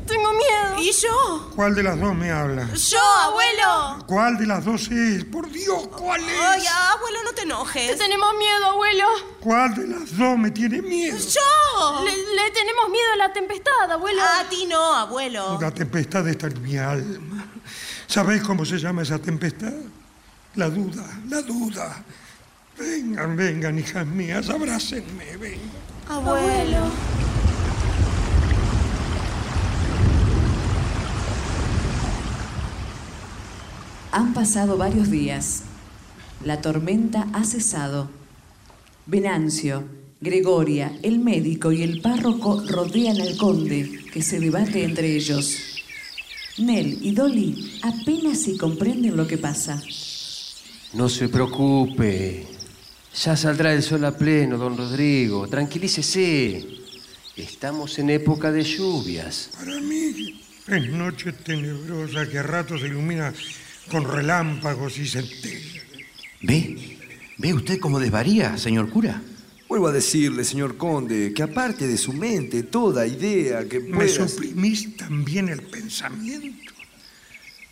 tengo 0.07 0.31
miedo. 0.33 0.79
¿Y 0.79 0.93
yo? 0.93 1.51
¿Cuál 1.57 1.75
de 1.75 1.83
las 1.83 1.99
dos 1.99 2.15
me 2.15 2.31
habla? 2.31 2.69
¡Yo, 2.75 3.01
abuelo! 3.01 4.05
¿Cuál 4.07 4.37
de 4.37 4.47
las 4.47 4.67
dos 4.67 4.91
es? 4.91 5.25
Por 5.25 5.51
Dios, 5.51 5.89
¿cuál 5.89 6.21
es? 6.21 6.41
Ay, 6.41 6.63
abuelo, 6.95 7.25
no 7.25 7.33
te 7.33 7.43
enojes. 7.43 7.91
Te 7.93 7.97
tenemos 7.97 8.29
miedo, 8.37 8.67
abuelo. 8.67 9.07
¿Cuál 9.41 9.75
de 9.75 9.87
las 9.87 10.15
dos 10.15 10.39
me 10.39 10.51
tiene 10.51 10.83
miedo? 10.83 11.17
¡Yo! 11.17 12.05
Le, 12.05 12.11
le 12.13 12.51
tenemos 12.51 12.91
miedo 12.91 13.13
a 13.15 13.17
la 13.17 13.33
tempestad, 13.33 13.91
abuelo. 13.91 14.21
A 14.23 14.47
ti 14.47 14.67
no, 14.67 14.95
abuelo. 14.95 15.59
La 15.59 15.71
tempestad 15.71 16.29
está 16.29 16.49
en 16.49 16.63
mi 16.63 16.77
alma. 16.77 17.47
¿Sabéis 18.07 18.43
cómo 18.43 18.67
se 18.67 18.77
llama 18.77 19.03
esa 19.03 19.19
tempestad? 19.19 19.73
La 20.55 20.69
duda, 20.69 21.05
la 21.29 21.41
duda. 21.41 22.05
Vengan, 22.79 23.37
vengan, 23.37 23.79
hijas 23.79 24.07
mías, 24.07 24.51
abrácenme, 24.51 25.37
vengan. 25.39 25.71
Abuelo. 26.09 26.91
Han 34.13 34.35
pasado 34.35 34.77
varios 34.77 35.11
días. 35.11 35.63
La 36.45 36.61
tormenta 36.61 37.29
ha 37.33 37.45
cesado. 37.45 38.11
Venancio, 39.07 39.85
Gregoria, 40.21 40.93
el 41.03 41.19
médico 41.19 41.73
y 41.73 41.83
el 41.83 42.01
párroco 42.01 42.63
rodean 42.67 43.21
al 43.21 43.37
conde, 43.37 44.05
que 44.13 44.23
se 44.23 44.41
debate 44.41 44.85
entre 44.85 45.17
ellos. 45.17 45.57
Nel 46.59 46.99
y 47.03 47.13
Dolly 47.13 47.81
apenas 47.83 48.41
si 48.41 48.57
comprenden 48.57 49.17
lo 49.17 49.27
que 49.27 49.39
pasa. 49.39 49.83
No 50.95 51.09
se 51.09 51.29
preocupe. 51.29 52.56
Ya 53.25 53.35
saldrá 53.35 53.73
el 53.73 53.83
sol 53.83 54.05
a 54.05 54.13
pleno, 54.13 54.59
don 54.59 54.77
Rodrigo. 54.77 55.49
Tranquilícese. 55.49 56.63
Estamos 57.35 57.99
en 57.99 58.11
época 58.11 58.53
de 58.53 58.63
lluvias. 58.63 59.51
Para 59.59 59.81
mí 59.81 60.43
es 60.69 60.91
noche 60.91 61.33
tenebrosa 61.33 62.29
que 62.29 62.39
a 62.39 62.43
ratos 62.43 62.83
se 62.83 62.89
ilumina 62.89 63.33
con 63.91 64.05
relámpagos 64.05 64.99
y 64.99 65.07
centellas. 65.07 65.85
¿Ve? 66.43 66.99
¿Ve 67.39 67.55
usted 67.55 67.79
cómo 67.81 67.99
desvaría, 67.99 68.59
señor 68.59 68.91
cura? 68.91 69.23
Vuelvo 69.67 69.89
a 69.89 69.93
decirle, 69.93 70.45
señor 70.45 70.77
conde, 70.77 71.33
que 71.35 71.43
aparte 71.43 71.87
de 71.87 71.97
su 71.97 72.13
mente, 72.13 72.65
toda 72.65 73.07
idea 73.07 73.67
que 73.67 73.81
Me 73.81 73.97
pueda... 73.97 74.29
suprimís 74.29 74.97
también 74.97 75.49
el 75.49 75.63
pensamiento. 75.63 76.66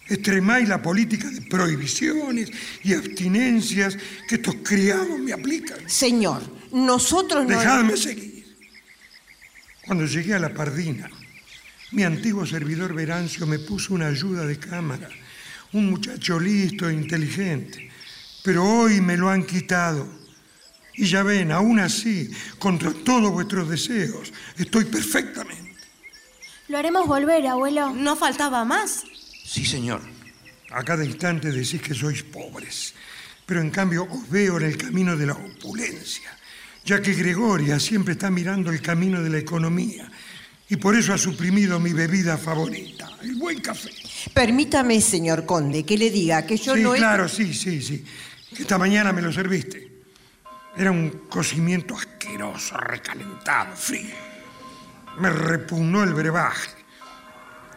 Extremáis 0.07 0.69
la 0.69 0.83
política 0.83 1.29
de 1.31 1.41
prohibiciones 1.43 2.51
y 2.83 2.93
abstinencias 2.93 3.97
que 4.29 4.35
estos 4.35 4.57
criados 4.63 5.19
me 5.19 5.33
aplican. 5.33 5.79
Señor, 5.89 6.43
nosotros 6.73 7.45
no... 7.45 7.59
Dejadme 7.59 7.97
seguir. 7.97 8.57
Cuando 9.87 10.07
llegué 10.07 10.35
a 10.35 10.39
la 10.39 10.53
Pardina, 10.53 11.11
mi 11.93 12.05
antiguo 12.05 12.45
servidor 12.45 12.95
Verancio 12.95 13.47
me 13.47 13.59
puso 13.59 13.95
una 13.95 14.09
ayuda 14.09 14.47
de 14.47 14.59
cámara, 14.59 15.09
un 15.73 15.91
muchacho 15.91 16.39
listo 16.41 16.89
e 16.89 16.95
inteligente. 16.95 17.91
Pero 18.43 18.65
hoy 18.65 19.01
me 19.01 19.17
lo 19.17 19.31
han 19.31 19.45
quitado. 19.45 20.07
Y 20.95 21.07
ya 21.07 21.23
ven, 21.23 21.51
aún 21.51 21.81
así, 21.81 22.31
contra 22.59 22.93
todos 22.93 23.33
vuestros 23.33 23.69
deseos, 23.69 24.33
estoy 24.57 24.85
perfectamente. 24.85 25.75
Lo 26.69 26.79
haremos 26.79 27.07
volver, 27.07 27.47
abuelo. 27.47 27.91
No 27.91 28.17
faltaba 28.17 28.65
más. 28.65 29.05
Sí, 29.45 29.65
señor. 29.67 30.01
A 30.71 30.83
cada 30.83 31.05
instante 31.05 31.53
decís 31.53 31.81
que 31.83 31.95
sois 31.95 32.25
pobres, 32.25 32.95
pero 33.47 33.61
en 33.61 33.71
cambio 33.71 34.09
os 34.11 34.25
veo 34.29 34.57
en 34.59 34.65
el 34.67 34.77
camino 34.77 35.15
de 35.17 35.27
la 35.27 35.35
opulencia, 35.35 36.33
ya 36.85 37.01
que 37.01 37.13
Gregoria 37.15 37.79
siempre 37.79 38.15
está 38.15 38.31
mirando 38.31 38.71
el 38.73 38.81
camino 38.81 39.23
de 39.23 39.31
la 39.31 39.39
economía 39.39 40.11
y 40.69 40.77
por 40.77 40.97
eso 40.97 41.13
ha 41.13 41.19
suprimido 41.19 41.79
mi 41.79 41.93
bebida 41.93 42.37
favorita, 42.39 43.09
el 43.23 43.37
buen 43.37 43.61
café. 43.61 43.91
Permítame, 44.33 45.01
señor 45.01 45.45
conde, 45.47 45.85
que 45.85 45.97
le 45.99 46.11
diga 46.11 46.45
que 46.47 46.57
yo 46.57 46.75
sí, 46.75 46.83
no 46.83 46.95
he- 46.95 46.99
claro, 46.99 47.29
sí, 47.29 47.53
sí, 47.55 47.81
sí. 47.83 48.03
Que 48.57 48.63
esta 48.63 48.79
mañana 48.79 49.13
me 49.13 49.21
lo 49.23 49.31
serviste. 49.33 49.93
Era 50.77 50.91
un 50.91 51.29
cocimiento 51.29 51.95
asqueroso, 51.97 52.77
recalentado, 52.79 53.77
frío. 53.77 54.15
Me 55.21 55.31
repugnó 55.31 56.03
el 56.03 56.15
brebaje 56.15 56.71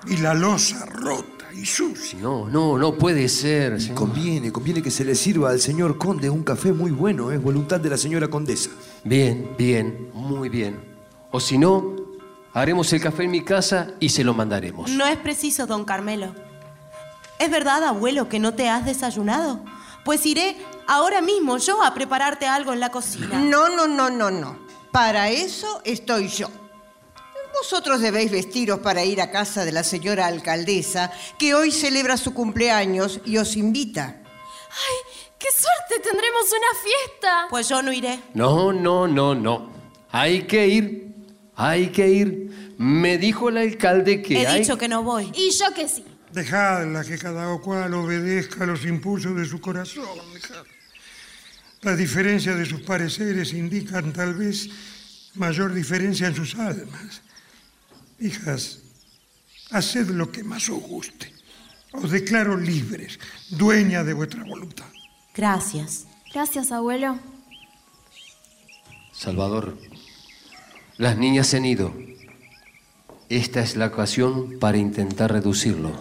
y 0.07 0.17
la 0.17 0.33
loza 0.33 0.85
rota 0.85 1.36
y 1.53 1.65
sucia. 1.65 2.19
No, 2.19 2.47
no, 2.47 2.77
no 2.77 2.95
puede 2.95 3.27
ser. 3.29 3.75
Y 3.77 3.81
señor. 3.81 3.95
conviene, 3.95 4.51
conviene 4.51 4.81
que 4.81 4.91
se 4.91 5.03
le 5.03 5.15
sirva 5.15 5.49
al 5.49 5.59
señor 5.59 5.97
conde 5.97 6.29
un 6.29 6.43
café 6.43 6.73
muy 6.73 6.91
bueno, 6.91 7.31
es 7.31 7.41
voluntad 7.41 7.79
de 7.79 7.89
la 7.89 7.97
señora 7.97 8.27
condesa. 8.27 8.69
Bien, 9.03 9.55
bien, 9.57 10.09
muy 10.13 10.49
bien. 10.49 10.79
O 11.31 11.39
si 11.39 11.57
no, 11.57 11.95
haremos 12.53 12.91
el 12.93 13.01
café 13.01 13.23
en 13.23 13.31
mi 13.31 13.43
casa 13.43 13.91
y 13.99 14.09
se 14.09 14.23
lo 14.23 14.33
mandaremos. 14.33 14.89
No 14.91 15.05
es 15.05 15.17
preciso, 15.17 15.67
don 15.67 15.85
Carmelo. 15.85 16.33
¿Es 17.39 17.51
verdad, 17.51 17.83
abuelo, 17.83 18.29
que 18.29 18.39
no 18.39 18.53
te 18.53 18.69
has 18.69 18.85
desayunado? 18.85 19.63
Pues 20.03 20.25
iré 20.25 20.57
ahora 20.87 21.21
mismo 21.21 21.57
yo 21.57 21.83
a 21.83 21.93
prepararte 21.93 22.47
algo 22.47 22.73
en 22.73 22.79
la 22.79 22.89
cocina. 22.89 23.39
No, 23.39 23.69
no, 23.69 23.87
no, 23.87 24.09
no, 24.09 24.31
no. 24.31 24.57
Para 24.91 25.29
eso 25.29 25.81
estoy 25.83 26.29
yo. 26.29 26.49
Vosotros 27.61 28.01
debéis 28.01 28.31
vestiros 28.31 28.79
para 28.79 29.03
ir 29.03 29.19
a 29.21 29.31
casa 29.31 29.65
de 29.65 29.71
la 29.71 29.83
señora 29.83 30.27
alcaldesa, 30.27 31.11
que 31.39 31.53
hoy 31.55 31.71
celebra 31.71 32.17
su 32.17 32.33
cumpleaños 32.33 33.19
y 33.25 33.37
os 33.37 33.55
invita. 33.55 34.03
¡Ay, 34.21 35.21
qué 35.39 35.47
suerte! 35.51 36.07
Tendremos 36.07 36.45
una 36.51 36.81
fiesta. 36.83 37.47
Pues 37.49 37.67
yo 37.69 37.81
no 37.81 37.91
iré. 37.91 38.19
No, 38.33 38.71
no, 38.71 39.07
no, 39.07 39.33
no. 39.33 39.71
Hay 40.11 40.43
que 40.43 40.67
ir. 40.67 41.15
Hay 41.55 41.87
que 41.87 42.07
ir. 42.09 42.75
Me 42.77 43.17
dijo 43.17 43.49
el 43.49 43.57
alcalde 43.57 44.21
que 44.21 44.41
He 44.41 44.47
hay... 44.47 44.61
dicho 44.61 44.77
que 44.77 44.87
no 44.87 45.01
voy. 45.03 45.31
Y 45.33 45.49
yo 45.51 45.73
que 45.73 45.87
sí. 45.89 46.05
Dejadla 46.31 47.03
que 47.03 47.17
cada 47.17 47.57
cual 47.59 47.93
obedezca 47.95 48.65
a 48.65 48.67
los 48.67 48.85
impulsos 48.85 49.35
de 49.35 49.45
su 49.45 49.59
corazón. 49.59 50.05
dejadla. 50.33 50.63
Las 51.81 51.97
diferencias 51.97 52.57
de 52.57 52.65
sus 52.65 52.81
pareceres 52.81 53.53
indican 53.53 54.13
tal 54.13 54.35
vez 54.35 54.69
mayor 55.35 55.73
diferencia 55.73 56.27
en 56.27 56.35
sus 56.35 56.55
almas. 56.55 57.21
Hijas, 58.19 58.79
haced 59.71 60.09
lo 60.09 60.31
que 60.31 60.43
más 60.43 60.69
os 60.69 60.81
guste. 60.81 61.31
Os 61.93 62.11
declaro 62.11 62.57
libres, 62.57 63.19
dueña 63.49 64.03
de 64.03 64.13
vuestra 64.13 64.43
voluntad. 64.43 64.85
Gracias. 65.35 66.07
Gracias, 66.33 66.71
abuelo. 66.71 67.19
Salvador, 69.13 69.77
las 70.97 71.17
niñas 71.17 71.47
se 71.47 71.57
han 71.57 71.65
ido. 71.65 71.93
Esta 73.29 73.61
es 73.61 73.75
la 73.75 73.87
ocasión 73.87 74.59
para 74.59 74.77
intentar 74.77 75.31
reducirlo. 75.31 75.91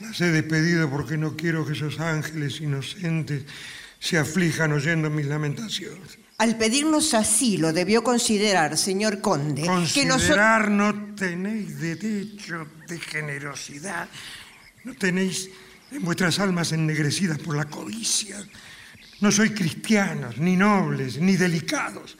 Las 0.00 0.20
he 0.20 0.26
despedido 0.26 0.90
porque 0.90 1.16
no 1.16 1.36
quiero 1.36 1.66
que 1.66 1.72
esos 1.72 1.98
ángeles 1.98 2.60
inocentes 2.60 3.44
se 4.00 4.18
aflijan 4.18 4.72
oyendo 4.72 5.10
mis 5.10 5.26
lamentaciones. 5.26 6.18
Al 6.38 6.56
pedirnos 6.56 7.14
asilo 7.14 7.72
debió 7.72 8.04
considerar, 8.04 8.78
señor 8.78 9.20
conde, 9.20 9.62
que 9.62 9.68
nosotros... 9.68 10.06
Considerar 10.06 10.70
no 10.70 11.14
tenéis 11.16 11.80
derecho 11.80 12.64
de 12.86 13.00
generosidad. 13.00 14.08
No 14.84 14.94
tenéis 14.94 15.50
en 15.90 16.04
vuestras 16.04 16.38
almas 16.38 16.70
ennegrecidas 16.70 17.38
por 17.38 17.56
la 17.56 17.64
codicia. 17.64 18.38
No 19.18 19.32
sois 19.32 19.50
cristianos, 19.50 20.38
ni 20.38 20.54
nobles, 20.54 21.18
ni 21.18 21.34
delicados. 21.34 22.16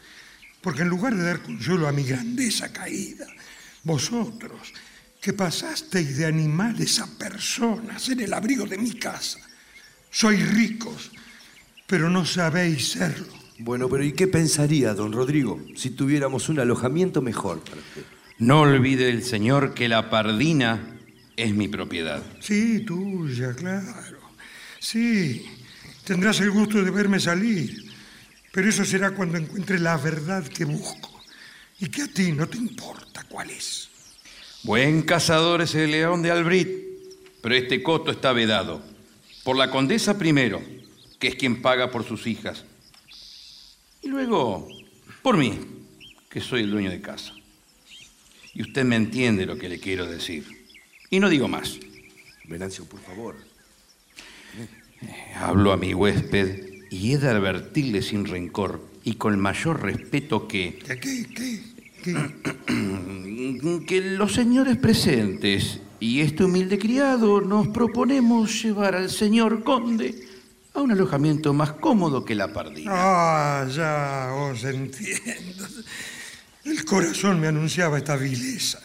Porque 0.61 0.83
en 0.83 0.89
lugar 0.89 1.15
de 1.15 1.23
dar 1.23 1.39
consuelo 1.39 1.87
a 1.87 1.93
mi 1.93 2.03
grandeza 2.03 2.73
caída, 2.73 3.27
vosotros, 3.85 4.75
que 5.21 5.33
pasasteis 5.33 6.19
de 6.19 6.27
animales 6.27 6.99
a 6.99 7.07
personas 7.07 8.09
en 8.09 8.19
el 8.19 8.35
abrigo 8.35 8.67
de 8.67 8.79
mi 8.79 8.99
casa, 8.99 9.39
sois 10.11 10.43
ricos, 10.51 11.13
pero 11.87 12.11
no 12.11 12.27
sabéis 12.27 12.99
serlo. 12.99 13.38
Bueno, 13.59 13.89
pero 13.89 14.05
¿y 14.05 14.13
qué 14.13 14.29
pensaría, 14.29 14.95
don 14.95 15.13
Rodrigo, 15.13 15.61
si 15.75 15.91
tuviéramos 15.91 16.49
un 16.49 16.61
alojamiento 16.61 17.21
mejor 17.21 17.61
para 17.61 17.81
usted? 17.81 18.05
No 18.39 18.61
olvide 18.61 19.11
el 19.11 19.25
señor 19.25 19.75
que 19.75 19.89
la 19.89 20.11
pardina 20.11 20.97
es 21.37 21.53
mi 21.55 21.67
propiedad. 21.67 22.23
Sí, 22.41 22.85
tuya, 22.85 23.55
claro. 23.55 24.21
Sí, 24.79 25.45
tendrás 26.05 26.41
el 26.41 26.53
gusto 26.53 26.85
de 26.85 26.93
verme 26.93 27.19
salir, 27.19 27.85
pero 28.53 28.69
eso 28.69 28.85
será 28.85 29.11
cuando 29.11 29.39
encuentre 29.39 29.81
la 29.81 29.97
verdad 29.97 30.47
que 30.47 30.65
busco 30.65 31.21
y 31.81 31.89
que 31.89 32.03
a 32.03 32.09
ti 32.09 32.31
no 32.31 32.49
te 32.49 32.59
importa 32.59 33.27
cuál 33.29 33.51
es. 33.51 33.89
Buen 34.63 35.03
cazador 35.03 35.63
es 35.63 35.75
el 35.75 35.91
león 35.91 36.23
de 36.23 36.31
Albrit, 36.31 36.69
pero 37.43 37.57
este 37.57 37.83
coto 37.83 38.13
está 38.13 38.33
vedado. 38.33 38.81
Por 39.43 39.57
la 39.57 39.71
condesa 39.71 40.17
primero, 40.17 40.63
que 41.19 41.27
es 41.27 41.35
quien 41.35 41.61
paga 41.61 41.91
por 41.91 42.05
sus 42.05 42.29
hijas. 42.29 42.65
Y 44.09 44.11
luego, 44.11 44.67
por 45.21 45.37
mí, 45.37 45.53
que 46.31 46.41
soy 46.41 46.63
el 46.63 46.71
dueño 46.71 46.91
de 46.91 47.03
casa. 47.03 47.35
Y 48.55 48.63
usted 48.63 48.83
me 48.83 48.97
entiende 48.97 49.45
lo 49.45 49.59
que 49.59 49.69
le 49.69 49.79
quiero 49.79 50.07
decir. 50.07 50.47
Y 51.11 51.21
no 51.21 51.29
digo 51.29 51.47
más. 51.47 51.79
Venancio, 52.45 52.87
por 52.87 53.01
favor. 53.01 53.37
Hablo 55.37 55.73
a 55.73 55.77
mi 55.77 55.93
huésped 55.93 56.87
y 56.91 57.13
he 57.13 57.19
de 57.19 57.29
advertirle 57.29 58.01
sin 58.01 58.25
rencor 58.25 58.83
y 59.05 59.17
con 59.17 59.35
el 59.35 59.39
mayor 59.39 59.83
respeto 59.83 60.49
que... 60.49 60.79
¿Qué, 60.79 60.99
qué, 61.35 61.61
que 63.87 64.01
los 64.01 64.33
señores 64.33 64.79
presentes 64.79 65.83
y 66.01 66.21
este 66.21 66.45
humilde 66.45 66.79
criado 66.79 67.43
nos 67.43 67.69
proponemos 67.69 68.63
llevar 68.63 68.95
al 68.95 69.11
señor 69.11 69.63
conde 69.65 70.28
a 70.75 70.81
un 70.81 70.93
alojamiento 70.93 71.53
más 71.53 71.73
cómodo 71.73 72.25
que 72.25 72.35
la 72.35 72.53
pardina. 72.53 72.91
Ah, 72.95 73.67
ya 73.71 74.33
os 74.35 74.63
entiendo. 74.65 75.67
El 76.65 76.85
corazón 76.85 77.41
me 77.41 77.49
anunciaba 77.49 77.99
esta 77.99 78.17
vileza. 78.17 78.81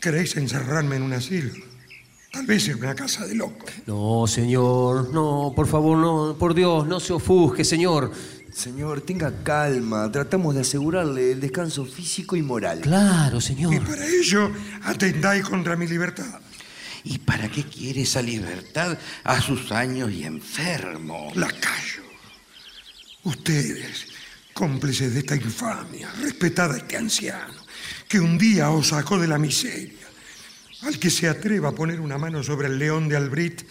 ¿Queréis 0.00 0.36
encerrarme 0.36 0.96
en 0.96 1.02
un 1.02 1.12
asilo? 1.12 1.52
Tal 2.32 2.46
vez 2.46 2.68
en 2.68 2.78
una 2.78 2.94
casa 2.94 3.26
de 3.26 3.34
locos. 3.34 3.70
No, 3.86 4.26
señor, 4.26 5.12
no, 5.12 5.52
por 5.56 5.66
favor, 5.66 5.98
no, 5.98 6.36
por 6.38 6.54
Dios, 6.54 6.86
no 6.86 7.00
se 7.00 7.12
ofusque, 7.12 7.64
señor. 7.64 8.12
Señor, 8.52 9.00
tenga 9.00 9.42
calma. 9.42 10.10
Tratamos 10.10 10.54
de 10.54 10.60
asegurarle 10.62 11.32
el 11.32 11.40
descanso 11.40 11.84
físico 11.84 12.36
y 12.36 12.42
moral. 12.42 12.80
Claro, 12.80 13.40
señor. 13.40 13.72
Y 13.74 13.80
para 13.80 14.06
ello 14.06 14.50
atentáis 14.82 15.44
contra 15.44 15.76
mi 15.76 15.86
libertad. 15.86 16.40
¿Y 17.04 17.18
para 17.18 17.50
qué 17.50 17.64
quiere 17.64 18.02
esa 18.02 18.22
libertad 18.22 18.98
a 19.24 19.40
sus 19.40 19.72
años 19.72 20.10
y 20.10 20.24
enfermo? 20.24 21.32
Lacayo. 21.34 22.02
Ustedes, 23.24 24.06
cómplices 24.52 25.12
de 25.14 25.20
esta 25.20 25.36
infamia, 25.36 26.10
respetad 26.20 26.72
a 26.72 26.78
este 26.78 26.96
anciano, 26.96 27.54
que 28.08 28.20
un 28.20 28.38
día 28.38 28.70
os 28.70 28.88
sacó 28.88 29.18
de 29.18 29.28
la 29.28 29.38
miseria. 29.38 29.98
Al 30.82 30.98
que 30.98 31.10
se 31.10 31.28
atreva 31.28 31.70
a 31.70 31.74
poner 31.74 32.00
una 32.00 32.18
mano 32.18 32.42
sobre 32.42 32.68
el 32.68 32.78
león 32.78 33.08
de 33.08 33.16
Albrit, 33.16 33.62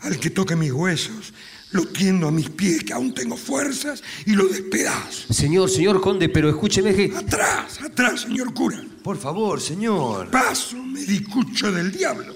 al 0.00 0.18
que 0.18 0.30
toque 0.30 0.56
mis 0.56 0.72
huesos, 0.72 1.32
lo 1.72 1.86
tiendo 1.88 2.28
a 2.28 2.30
mis 2.30 2.48
pies, 2.48 2.84
que 2.84 2.92
aún 2.92 3.12
tengo 3.12 3.36
fuerzas, 3.36 4.02
y 4.24 4.32
lo 4.32 4.46
despedazo. 4.46 5.32
Señor, 5.32 5.68
señor 5.68 6.00
conde, 6.00 6.28
pero 6.28 6.48
escúcheme 6.48 6.94
que... 6.94 7.12
Atrás, 7.14 7.80
atrás, 7.82 8.22
señor 8.22 8.54
cura. 8.54 8.82
Por 9.02 9.18
favor, 9.18 9.60
señor. 9.60 10.30
Paso, 10.30 10.76
medicucho 10.76 11.72
del 11.72 11.92
diablo. 11.92 12.35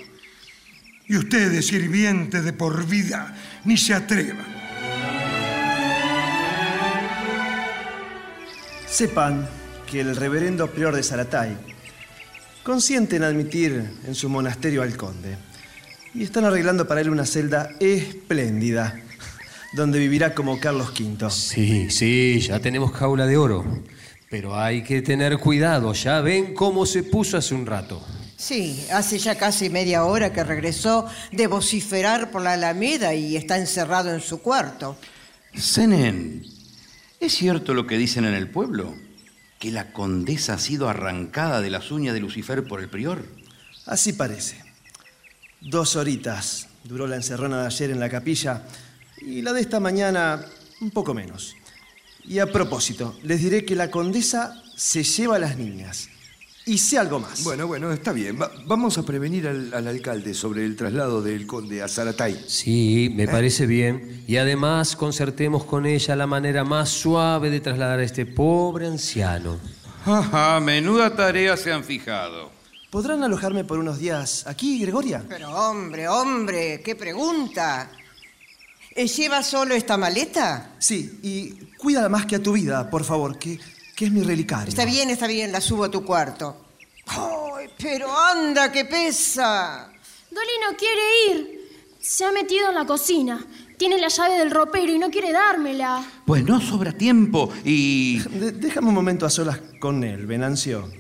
Y 1.11 1.17
ustedes, 1.17 1.67
sirvientes 1.67 2.45
de 2.45 2.53
por 2.53 2.87
vida, 2.87 3.35
ni 3.65 3.77
se 3.77 3.95
atrevan. 3.95 4.47
Sepan 8.87 9.49
que 9.91 10.03
el 10.03 10.15
reverendo 10.15 10.71
prior 10.71 10.95
de 10.95 11.03
Zaratay 11.03 11.57
consiente 12.63 13.17
en 13.17 13.25
admitir 13.25 13.91
en 14.07 14.15
su 14.15 14.29
monasterio 14.29 14.83
al 14.83 14.97
conde. 14.97 15.37
Y 16.15 16.23
están 16.23 16.45
arreglando 16.45 16.87
para 16.87 17.01
él 17.01 17.11
una 17.11 17.27
celda 17.27 17.71
espléndida, 17.81 18.95
donde 19.73 19.99
vivirá 19.99 20.33
como 20.33 20.61
Carlos 20.61 20.91
V. 20.91 21.29
Sí, 21.29 21.91
sí, 21.91 22.39
ya 22.39 22.61
tenemos 22.61 22.93
jaula 22.93 23.27
de 23.27 23.37
oro. 23.37 23.83
Pero 24.31 24.57
hay 24.57 24.85
que 24.85 25.03
tener 25.03 25.39
cuidado, 25.39 25.93
ya 25.93 26.21
ven 26.21 26.55
cómo 26.55 26.87
se 26.87 27.03
puso 27.03 27.37
hace 27.37 27.57
un 27.57 27.67
rato. 27.67 28.01
Sí, 28.41 28.87
hace 28.91 29.19
ya 29.19 29.37
casi 29.37 29.69
media 29.69 30.05
hora 30.05 30.33
que 30.33 30.43
regresó 30.43 31.07
de 31.31 31.47
vociferar 31.47 32.31
por 32.31 32.41
la 32.41 32.55
Alameda 32.55 33.13
y 33.13 33.37
está 33.37 33.59
encerrado 33.59 34.15
en 34.15 34.23
su 34.23 34.41
cuarto. 34.41 34.97
Senen, 35.55 36.47
¿es 37.21 37.35
cierto 37.35 37.75
lo 37.75 37.87
que 37.87 37.99
dicen 37.99 38.25
en 38.25 38.33
el 38.33 38.49
pueblo? 38.49 38.95
¿Que 39.59 39.71
la 39.71 39.93
condesa 39.93 40.55
ha 40.55 40.59
sido 40.59 40.89
arrancada 40.89 41.61
de 41.61 41.69
las 41.69 41.91
uñas 41.91 42.15
de 42.15 42.21
Lucifer 42.21 42.65
por 42.65 42.81
el 42.81 42.89
prior? 42.89 43.27
Así 43.85 44.15
parece. 44.15 44.65
Dos 45.61 45.97
horitas 45.97 46.69
duró 46.85 47.07
la 47.07 47.17
encerrona 47.17 47.61
de 47.61 47.67
ayer 47.67 47.91
en 47.91 48.01
la 48.01 48.09
capilla 48.09 48.63
y 49.21 49.43
la 49.43 49.53
de 49.53 49.61
esta 49.61 49.81
mañana 49.81 50.47
un 50.81 50.91
poco 50.91 51.13
menos. 51.13 51.57
Y 52.25 52.39
a 52.39 52.51
propósito, 52.51 53.19
les 53.23 53.43
diré 53.43 53.67
que 53.67 53.77
la 53.77 53.91
condesa 53.91 54.63
se 54.77 55.03
lleva 55.03 55.37
a 55.37 55.41
las 55.41 55.59
niñas. 55.59 56.09
Y 56.67 56.79
sé 56.79 56.99
algo 56.99 57.19
más. 57.19 57.43
Bueno, 57.43 57.67
bueno, 57.67 57.91
está 57.91 58.13
bien. 58.13 58.41
Va- 58.41 58.51
vamos 58.67 58.97
a 58.99 59.03
prevenir 59.03 59.49
al, 59.49 59.73
al 59.75 59.89
alcalde 59.89 60.35
sobre 60.35 60.65
el 60.65 60.77
traslado 60.77 61.23
del 61.23 61.47
conde 61.47 61.83
a 61.83 61.89
Zaratay. 61.89 62.45
Sí, 62.47 63.11
me 63.15 63.27
parece 63.27 63.67
bien. 63.67 64.23
Y 64.29 64.37
además 64.37 64.95
concertemos 64.95 65.65
con 65.65 65.87
ella 65.87 66.15
la 66.17 66.27
manera 66.27 66.63
más 66.65 66.91
suave 66.91 67.51
de 67.51 67.61
trasladar 67.61 67.99
a 67.99 68.05
este 68.05 68.27
pobre 68.27 68.87
anciano. 68.87 69.59
Ajá, 70.05 70.61
menuda 70.61 71.15
tarea 71.17 71.57
se 71.57 71.73
han 71.73 71.83
fijado. 71.83 72.51
¿Podrán 72.91 73.23
alojarme 73.23 73.65
por 73.65 73.79
unos 73.79 73.99
días 73.99 74.47
aquí, 74.47 74.81
Gregoria? 74.81 75.25
Pero 75.29 75.51
hombre, 75.55 76.09
hombre, 76.09 76.83
qué 76.85 76.95
pregunta. 76.95 77.91
¿Eh, 78.97 79.07
¿Lleva 79.07 79.43
solo 79.45 79.75
esta 79.75 79.97
maleta? 79.97 80.75
Sí, 80.79 81.21
y 81.23 81.51
cuídala 81.79 82.09
más 82.09 82.27
que 82.27 82.37
a 82.37 82.43
tu 82.43 82.53
vida, 82.53 82.91
por 82.91 83.05
favor, 83.05 83.39
que, 83.39 83.59
que 84.01 84.07
es 84.07 84.13
mi 84.13 84.23
relicario. 84.23 84.71
Está 84.71 84.87
bien, 84.87 85.11
está 85.11 85.27
bien, 85.27 85.53
la 85.53 85.61
subo 85.61 85.85
a 85.85 85.91
tu 85.91 86.03
cuarto. 86.03 86.57
¡Ay, 87.09 87.69
pero 87.79 88.09
anda, 88.19 88.73
que 88.73 88.87
pesa! 88.87 89.93
Dolly 90.31 90.57
no 90.71 90.75
quiere 90.75 91.03
ir. 91.29 91.61
Se 92.01 92.25
ha 92.25 92.33
metido 92.33 92.71
en 92.71 92.77
la 92.77 92.87
cocina. 92.87 93.45
Tiene 93.77 93.99
la 93.99 94.09
llave 94.09 94.39
del 94.39 94.51
ropero 94.51 94.91
y 94.91 94.99
no 94.99 95.11
quiere 95.11 95.33
dármela. 95.33 96.03
Pues 96.25 96.43
no 96.45 96.63
sobra 96.63 96.93
tiempo 96.93 97.53
y... 97.63 98.21
De- 98.21 98.53
déjame 98.53 98.89
un 98.89 98.95
momento 98.95 99.27
a 99.27 99.31
solas 99.31 99.61
con 99.79 100.03
él, 100.03 100.25
Venancio. 100.25 100.91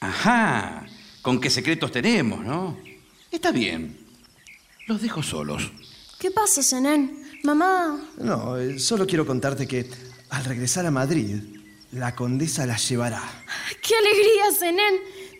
Ajá, 0.00 0.84
con 1.22 1.40
qué 1.40 1.48
secretos 1.48 1.90
tenemos, 1.90 2.44
¿no? 2.44 2.76
Está 3.30 3.50
bien. 3.50 3.96
Los 4.86 5.00
dejo 5.00 5.22
solos. 5.22 5.72
¿Qué 6.18 6.30
pasa, 6.30 6.62
Zenén? 6.62 7.40
Mamá, 7.44 7.98
No, 8.18 8.58
eh, 8.58 8.78
solo 8.78 9.06
quiero 9.06 9.24
contarte 9.24 9.66
que 9.66 9.88
al 10.28 10.44
regresar 10.44 10.84
a 10.84 10.90
Madrid, 10.90 11.53
la 11.94 12.14
condesa 12.14 12.66
la 12.66 12.76
llevará. 12.76 13.22
qué 13.82 13.94
alegría, 13.96 14.58
Zenén. 14.58 14.94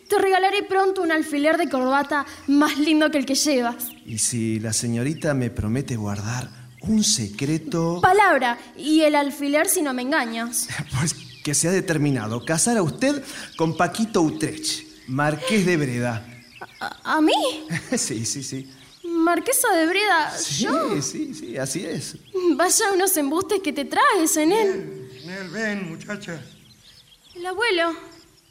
Te 0.07 0.19
regalaré 0.19 0.63
pronto 0.63 1.01
un 1.01 1.11
alfiler 1.11 1.57
de 1.57 1.67
corbata 1.67 2.25
más 2.47 2.77
lindo 2.77 3.09
que 3.09 3.17
el 3.17 3.25
que 3.25 3.35
llevas. 3.35 3.87
Y 4.05 4.19
si 4.19 4.59
la 4.59 4.71
señorita 4.71 5.33
me 5.33 5.49
promete 5.49 5.95
guardar 5.95 6.47
un 6.81 7.03
secreto, 7.03 7.99
Palabra. 8.01 8.57
Y 8.77 9.01
el 9.01 9.15
alfiler 9.15 9.67
si 9.67 9.81
no 9.81 9.93
me 9.93 10.03
engañas. 10.03 10.67
pues 10.99 11.15
que 11.43 11.53
se 11.55 11.67
ha 11.67 11.71
determinado 11.71 12.43
casar 12.45 12.77
a 12.77 12.83
usted 12.83 13.23
con 13.55 13.75
Paquito 13.77 14.21
Utrecht, 14.21 14.83
marqués 15.07 15.65
de 15.65 15.77
Breda. 15.77 16.25
¿A, 16.79 17.15
a 17.17 17.21
mí? 17.21 17.33
Sí, 17.97 18.25
sí, 18.25 18.43
sí. 18.43 18.71
Marquesa 19.03 19.71
de 19.75 19.87
Breda, 19.87 20.33
yo. 20.57 21.01
Sí, 21.01 21.01
sí, 21.01 21.33
sí, 21.33 21.57
así 21.57 21.85
es. 21.85 22.17
Vaya 22.55 22.91
unos 22.93 23.15
embustes 23.17 23.59
que 23.63 23.71
te 23.71 23.85
traes, 23.85 24.35
en 24.37 24.51
él. 24.51 24.94
Nel, 25.35 25.49
ven, 25.49 25.89
muchacha. 25.89 26.39
El 27.35 27.45
abuelo. 27.45 27.93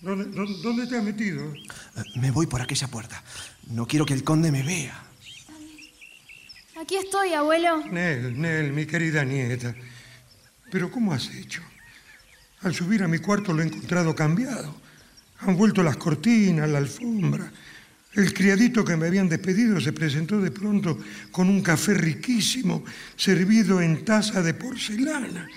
¿Dónde, 0.02 0.24
dónde- 0.26 0.60
dónde 0.62 0.86
te 0.86 0.98
has 0.98 1.02
metido? 1.02 1.50
Me 2.16 2.30
voy 2.30 2.46
por 2.46 2.60
aquella 2.60 2.88
puerta. 2.88 3.22
No 3.68 3.86
quiero 3.86 4.04
que 4.04 4.12
el 4.12 4.22
conde 4.22 4.52
me 4.52 4.62
vea. 4.62 5.02
Aquí 6.78 6.96
estoy, 6.96 7.32
abuelo. 7.32 7.86
Nel, 7.86 8.38
Nel, 8.38 8.72
mi 8.74 8.84
querida 8.84 9.24
nieta. 9.24 9.74
Pero 10.70 10.90
¿cómo 10.90 11.14
has 11.14 11.30
hecho? 11.30 11.62
Al 12.60 12.74
subir 12.74 13.02
a 13.02 13.08
mi 13.08 13.18
cuarto 13.18 13.54
lo 13.54 13.62
he 13.62 13.66
encontrado 13.66 14.14
cambiado. 14.14 14.74
Han 15.40 15.56
vuelto 15.56 15.82
las 15.82 15.96
cortinas, 15.96 16.68
la 16.68 16.78
alfombra. 16.78 17.50
El 18.12 18.34
criadito 18.34 18.84
que 18.84 18.96
me 18.96 19.06
habían 19.06 19.28
despedido 19.30 19.80
se 19.80 19.94
presentó 19.94 20.38
de 20.38 20.50
pronto 20.50 20.98
con 21.32 21.48
un 21.48 21.62
café 21.62 21.94
riquísimo, 21.94 22.84
servido 23.16 23.80
en 23.80 24.04
taza 24.04 24.42
de 24.42 24.52
porcelana. 24.52 25.48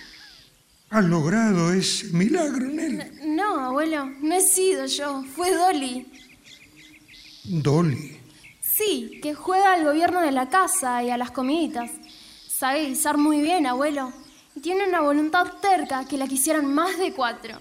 ¿Has 0.90 1.04
logrado 1.04 1.74
ese 1.74 2.08
milagro, 2.08 2.66
Nel? 2.66 3.36
No, 3.36 3.60
abuelo, 3.60 4.06
no 4.22 4.36
he 4.36 4.42
sido 4.42 4.86
yo. 4.86 5.24
Fue 5.36 5.54
Dolly. 5.54 6.06
Dolly. 7.44 8.18
Sí, 8.62 9.20
que 9.22 9.34
juega 9.34 9.74
al 9.74 9.84
gobierno 9.84 10.22
de 10.22 10.32
la 10.32 10.48
casa 10.50 11.04
y 11.04 11.10
a 11.10 11.18
las 11.18 11.32
comiditas. 11.32 11.92
Sabe 12.48 12.88
guisar 12.88 13.18
muy 13.18 13.42
bien, 13.42 13.68
abuelo. 13.68 14.14
Y 14.56 14.62
tiene 14.62 14.88
una 14.88 15.02
voluntad 15.02 15.46
terca 15.62 16.06
que 16.08 16.18
la 16.18 16.28
quisieran 16.28 16.74
más 16.74 16.98
de 16.98 17.12
cuatro. 17.12 17.60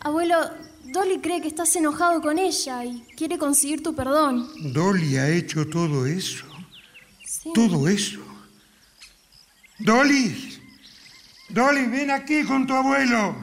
Abuelo, 0.00 0.38
Dolly 0.84 1.18
cree 1.18 1.42
que 1.42 1.48
estás 1.48 1.76
enojado 1.76 2.22
con 2.22 2.38
ella 2.38 2.84
y 2.84 3.02
quiere 3.16 3.36
conseguir 3.36 3.82
tu 3.82 3.94
perdón. 3.94 4.48
Dolly 4.72 5.16
ha 5.18 5.28
hecho 5.28 5.68
todo 5.68 6.06
eso. 6.06 6.46
Sí. 7.24 7.50
Todo 7.54 7.86
eso. 7.86 8.20
Dolly. 9.78 10.57
Dolly, 11.48 11.86
ven 11.86 12.10
aquí 12.10 12.44
con 12.44 12.66
tu 12.66 12.74
abuelo. 12.74 13.36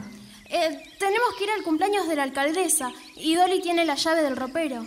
Eh, 0.48 0.82
tenemos 0.98 1.34
que 1.36 1.44
ir 1.44 1.50
al 1.50 1.62
cumpleaños 1.62 2.08
de 2.08 2.16
la 2.16 2.22
alcaldesa 2.22 2.92
y 3.16 3.34
Dolly 3.34 3.60
tiene 3.60 3.84
la 3.84 3.96
llave 3.96 4.22
del 4.22 4.36
ropero. 4.36 4.86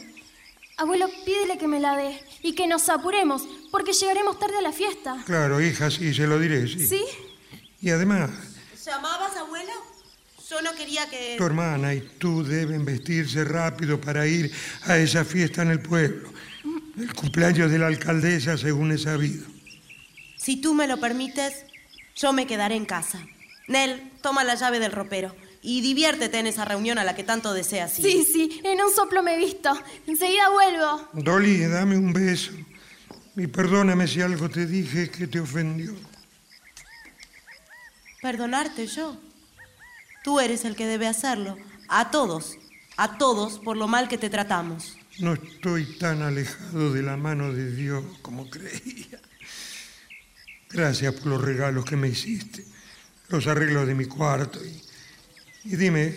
Abuelo, 0.78 1.10
pídele 1.26 1.58
que 1.58 1.68
me 1.68 1.82
la 1.82 1.98
dé 1.98 2.18
y 2.42 2.56
que 2.56 2.66
nos 2.66 2.88
apuremos 2.88 3.48
porque 3.72 3.92
llegaremos 3.92 4.40
tarde 4.40 4.58
a 4.58 4.62
la 4.62 4.72
fiesta. 4.72 5.22
Claro, 5.26 5.62
hija, 5.62 5.92
sí, 5.92 6.14
se 6.14 6.26
lo 6.28 6.40
diré, 6.40 6.68
sí. 6.68 6.88
¿Sí? 6.88 7.04
Y 7.82 7.90
además, 7.90 8.32
¿Llamabas, 8.86 9.36
abuelo? 9.36 9.72
Yo 10.50 10.62
no 10.64 10.74
quería 10.74 11.08
que... 11.10 11.36
tu 11.38 11.44
hermana 11.46 11.94
y 11.94 12.02
tú 12.18 12.44
deben 12.44 12.86
vestirse 12.86 13.44
rápido 13.44 14.02
para 14.02 14.26
ir 14.26 14.52
a 14.86 14.98
esa 14.98 15.24
fiesta 15.24 15.62
en 15.62 15.70
el 15.70 15.82
pueblo. 15.82 16.30
El 16.98 17.14
cumpleaños 17.14 17.70
de 17.70 17.78
la 17.78 17.86
alcaldesa, 17.88 18.58
según 18.58 18.92
he 18.92 18.98
sabido. 18.98 19.46
Si 20.38 20.60
tú 20.60 20.74
me 20.74 20.88
lo 20.88 21.00
permites, 21.00 21.66
yo 22.20 22.34
me 22.34 22.46
quedaré 22.46 22.76
en 22.76 22.86
casa. 22.86 23.20
Nel, 23.68 24.12
toma 24.22 24.44
la 24.44 24.56
llave 24.56 24.80
del 24.80 24.92
ropero 24.92 25.34
y 25.62 25.82
diviértete 25.82 26.40
en 26.40 26.48
esa 26.48 26.66
reunión 26.66 26.98
a 26.98 27.04
la 27.04 27.16
que 27.16 27.24
tanto 27.24 27.54
deseas 27.54 27.98
ir. 28.00 28.06
Sí, 28.06 28.26
sí, 28.26 28.62
en 28.64 28.82
un 28.82 28.94
soplo 28.94 29.24
me 29.24 29.36
he 29.36 29.38
visto. 29.38 29.72
Enseguida 30.06 30.50
vuelvo. 30.50 31.08
Dolly, 31.14 31.66
dame 31.68 31.98
un 31.98 32.12
beso. 32.12 32.52
Y 33.36 33.48
perdóname 33.48 34.08
si 34.08 34.22
algo 34.22 34.50
te 34.50 34.66
dije 34.66 35.10
que 35.10 35.28
te 35.28 35.40
ofendió. 35.40 35.96
Perdonarte 38.22 38.86
yo. 38.88 39.18
Tú 40.24 40.42
eres 40.42 40.66
el 40.66 40.76
que 40.76 40.86
debe 40.86 41.08
hacerlo. 41.08 41.58
A 41.88 42.12
todos, 42.12 42.58
a 42.98 43.18
todos 43.18 43.60
por 43.60 43.78
lo 43.78 43.88
mal 43.88 44.10
que 44.10 44.18
te 44.18 44.30
tratamos. 44.30 44.98
No 45.20 45.34
estoy 45.34 45.98
tan 45.98 46.22
alejado 46.22 46.92
de 46.92 47.02
la 47.02 47.16
mano 47.16 47.54
de 47.54 47.72
Dios 47.72 48.04
como 48.22 48.50
creía. 48.50 49.20
Gracias 50.70 51.14
por 51.16 51.28
los 51.28 51.42
regalos 51.42 51.86
que 51.86 51.96
me 51.96 52.10
hiciste, 52.10 52.64
los 53.30 53.48
arreglos 53.48 53.88
de 53.88 53.96
mi 53.96 54.06
cuarto. 54.06 54.60
Y, 54.64 54.82
y 55.74 55.76
dime, 55.76 56.16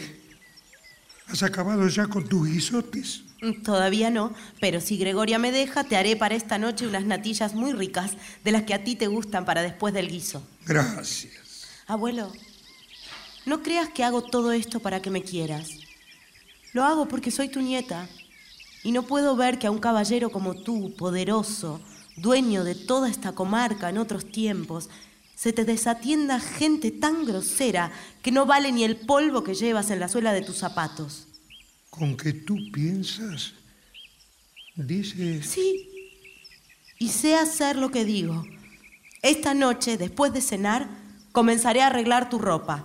¿has 1.29 1.43
acabado 1.43 1.89
ya 1.89 2.07
con 2.07 2.29
tus 2.29 2.49
guisotes? 2.49 3.23
Todavía 3.65 4.11
no, 4.11 4.33
pero 4.61 4.81
si 4.81 4.99
Gregoria 4.99 5.39
me 5.39 5.51
deja, 5.51 5.83
te 5.83 5.97
haré 5.97 6.15
para 6.15 6.37
esta 6.37 6.59
noche 6.59 6.87
unas 6.87 7.05
natillas 7.05 7.55
muy 7.55 7.73
ricas, 7.73 8.13
de 8.45 8.53
las 8.53 8.63
que 8.63 8.75
a 8.75 8.85
ti 8.85 8.95
te 8.95 9.09
gustan 9.09 9.45
para 9.45 9.63
después 9.63 9.93
del 9.93 10.09
guiso. 10.09 10.47
Gracias. 10.65 11.67
Abuelo, 11.89 12.33
no 13.45 13.63
creas 13.63 13.89
que 13.89 14.05
hago 14.05 14.23
todo 14.23 14.53
esto 14.53 14.79
para 14.79 15.03
que 15.03 15.11
me 15.11 15.25
quieras. 15.25 15.71
Lo 16.73 16.85
hago 16.85 17.09
porque 17.09 17.33
soy 17.33 17.49
tu 17.49 17.61
nieta. 17.61 18.09
Y 18.85 18.93
no 18.93 19.03
puedo 19.05 19.37
ver 19.37 19.59
que 19.59 19.67
a 19.67 19.71
un 19.71 19.79
caballero 19.79 20.31
como 20.31 20.55
tú, 20.55 20.95
poderoso, 20.97 21.81
dueño 22.17 22.65
de 22.65 22.75
toda 22.75 23.09
esta 23.09 23.33
comarca 23.33 23.89
en 23.89 23.99
otros 23.99 24.31
tiempos, 24.31 24.89
se 25.35 25.53
te 25.53 25.65
desatienda 25.65 26.39
gente 26.39 26.91
tan 26.91 27.25
grosera 27.25 27.91
que 28.23 28.31
no 28.31 28.47
vale 28.47 28.71
ni 28.71 28.85
el 28.85 28.97
polvo 28.97 29.43
que 29.43 29.55
llevas 29.55 29.91
en 29.91 29.99
la 29.99 30.09
suela 30.09 30.33
de 30.33 30.43
tus 30.43 30.59
zapatos. 30.59 31.27
¿Con 31.91 32.17
que 32.17 32.33
tú 32.33 32.57
piensas? 32.73 33.55
Dices... 34.77 35.47
Sí. 35.47 35.89
Y 36.99 37.09
sé 37.09 37.35
hacer 37.35 37.77
lo 37.77 37.91
que 37.91 38.05
digo. 38.05 38.45
Esta 39.23 39.55
noche, 39.55 39.99
después 39.99 40.33
de 40.33 40.41
cenar, 40.41 40.89
comenzaré 41.33 41.83
a 41.83 41.89
arreglar 41.89 42.31
tu 42.31 42.39
ropa, 42.39 42.85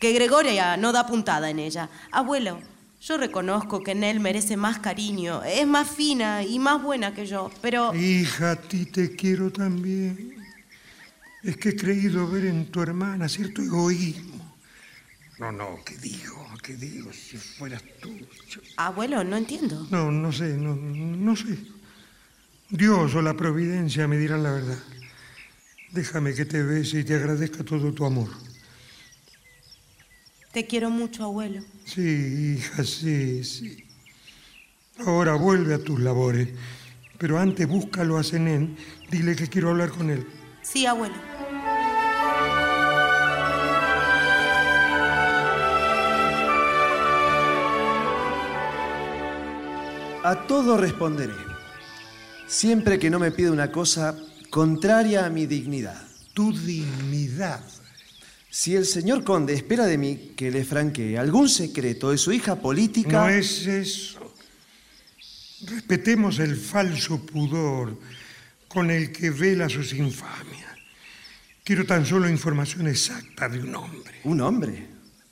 que 0.00 0.12
Gregoria 0.12 0.76
no 0.76 0.92
da 0.92 1.06
puntada 1.06 1.50
en 1.50 1.58
ella. 1.58 1.90
Abuelo, 2.10 2.60
yo 3.00 3.16
reconozco 3.16 3.82
que 3.82 3.94
Nel 3.94 4.20
merece 4.20 4.56
más 4.56 4.78
cariño, 4.80 5.42
es 5.44 5.66
más 5.66 5.88
fina 5.88 6.42
y 6.42 6.58
más 6.58 6.82
buena 6.82 7.14
que 7.14 7.26
yo, 7.26 7.50
pero... 7.62 7.94
Hija, 7.94 8.52
a 8.52 8.56
ti 8.56 8.86
te 8.86 9.14
quiero 9.14 9.50
también. 9.52 10.34
Es 11.42 11.56
que 11.56 11.70
he 11.70 11.76
creído 11.76 12.28
ver 12.28 12.46
en 12.46 12.66
tu 12.70 12.82
hermana 12.82 13.28
cierto 13.28 13.62
egoísmo. 13.62 14.56
No, 15.38 15.52
no, 15.52 15.78
¿qué 15.84 15.96
digo? 15.98 16.44
¿Qué 16.62 16.74
digo? 16.74 17.12
Si 17.12 17.36
fueras 17.36 17.82
tú. 18.02 18.10
yo- 18.50 18.60
Abuelo, 18.76 19.22
no 19.22 19.36
entiendo. 19.36 19.86
No, 19.90 20.10
no 20.10 20.32
sé, 20.32 20.56
no, 20.56 20.74
no 20.74 21.36
sé. 21.36 21.56
Dios 22.70 23.14
o 23.14 23.22
la 23.22 23.34
providencia 23.34 24.08
me 24.08 24.18
dirán 24.18 24.42
la 24.42 24.50
verdad. 24.50 24.78
Déjame 25.92 26.34
que 26.34 26.44
te 26.44 26.62
bese 26.62 27.00
y 27.00 27.04
te 27.04 27.14
agradezca 27.14 27.62
todo 27.64 27.92
tu 27.94 28.04
amor. 28.04 28.28
Te 30.52 30.66
quiero 30.66 30.90
mucho, 30.90 31.24
abuelo. 31.24 31.62
Sí, 31.84 32.56
hija, 32.58 32.84
sí, 32.84 33.44
sí. 33.44 33.84
Ahora 35.04 35.34
vuelve 35.34 35.74
a 35.74 35.78
tus 35.78 36.00
labores, 36.00 36.48
pero 37.18 37.38
antes 37.38 37.68
búscalo 37.68 38.18
a 38.18 38.24
Zenén, 38.24 38.76
dile 39.10 39.36
que 39.36 39.46
quiero 39.46 39.70
hablar 39.70 39.90
con 39.90 40.10
él. 40.10 40.26
Sí, 40.62 40.86
abuelo. 40.86 41.14
A 50.24 50.46
todo 50.46 50.76
responderé. 50.76 51.32
Siempre 52.46 52.98
que 52.98 53.08
no 53.10 53.18
me 53.18 53.30
pida 53.30 53.52
una 53.52 53.70
cosa 53.70 54.16
contraria 54.50 55.26
a 55.26 55.30
mi 55.30 55.46
dignidad. 55.46 56.02
Tu 56.34 56.52
dignidad. 56.52 57.62
Si 58.50 58.74
el 58.74 58.86
señor 58.86 59.24
conde 59.24 59.54
espera 59.54 59.84
de 59.84 59.98
mí 59.98 60.32
que 60.36 60.50
le 60.50 60.64
franquee 60.64 61.16
algún 61.16 61.48
secreto 61.48 62.10
de 62.10 62.18
su 62.18 62.32
hija 62.32 62.56
política... 62.56 63.24
No 63.24 63.28
es 63.28 63.66
eso. 63.66 64.34
Respetemos 65.66 66.38
el 66.38 66.56
falso 66.56 67.24
pudor 67.26 67.98
con 68.68 68.90
el 68.90 69.12
que 69.12 69.30
vela 69.30 69.68
sus 69.68 69.92
infamias. 69.92 70.68
Quiero 71.64 71.84
tan 71.84 72.06
solo 72.06 72.28
información 72.28 72.88
exacta 72.88 73.48
de 73.48 73.60
un 73.60 73.74
hombre. 73.74 74.20
¿Un 74.24 74.40
hombre? 74.40 74.86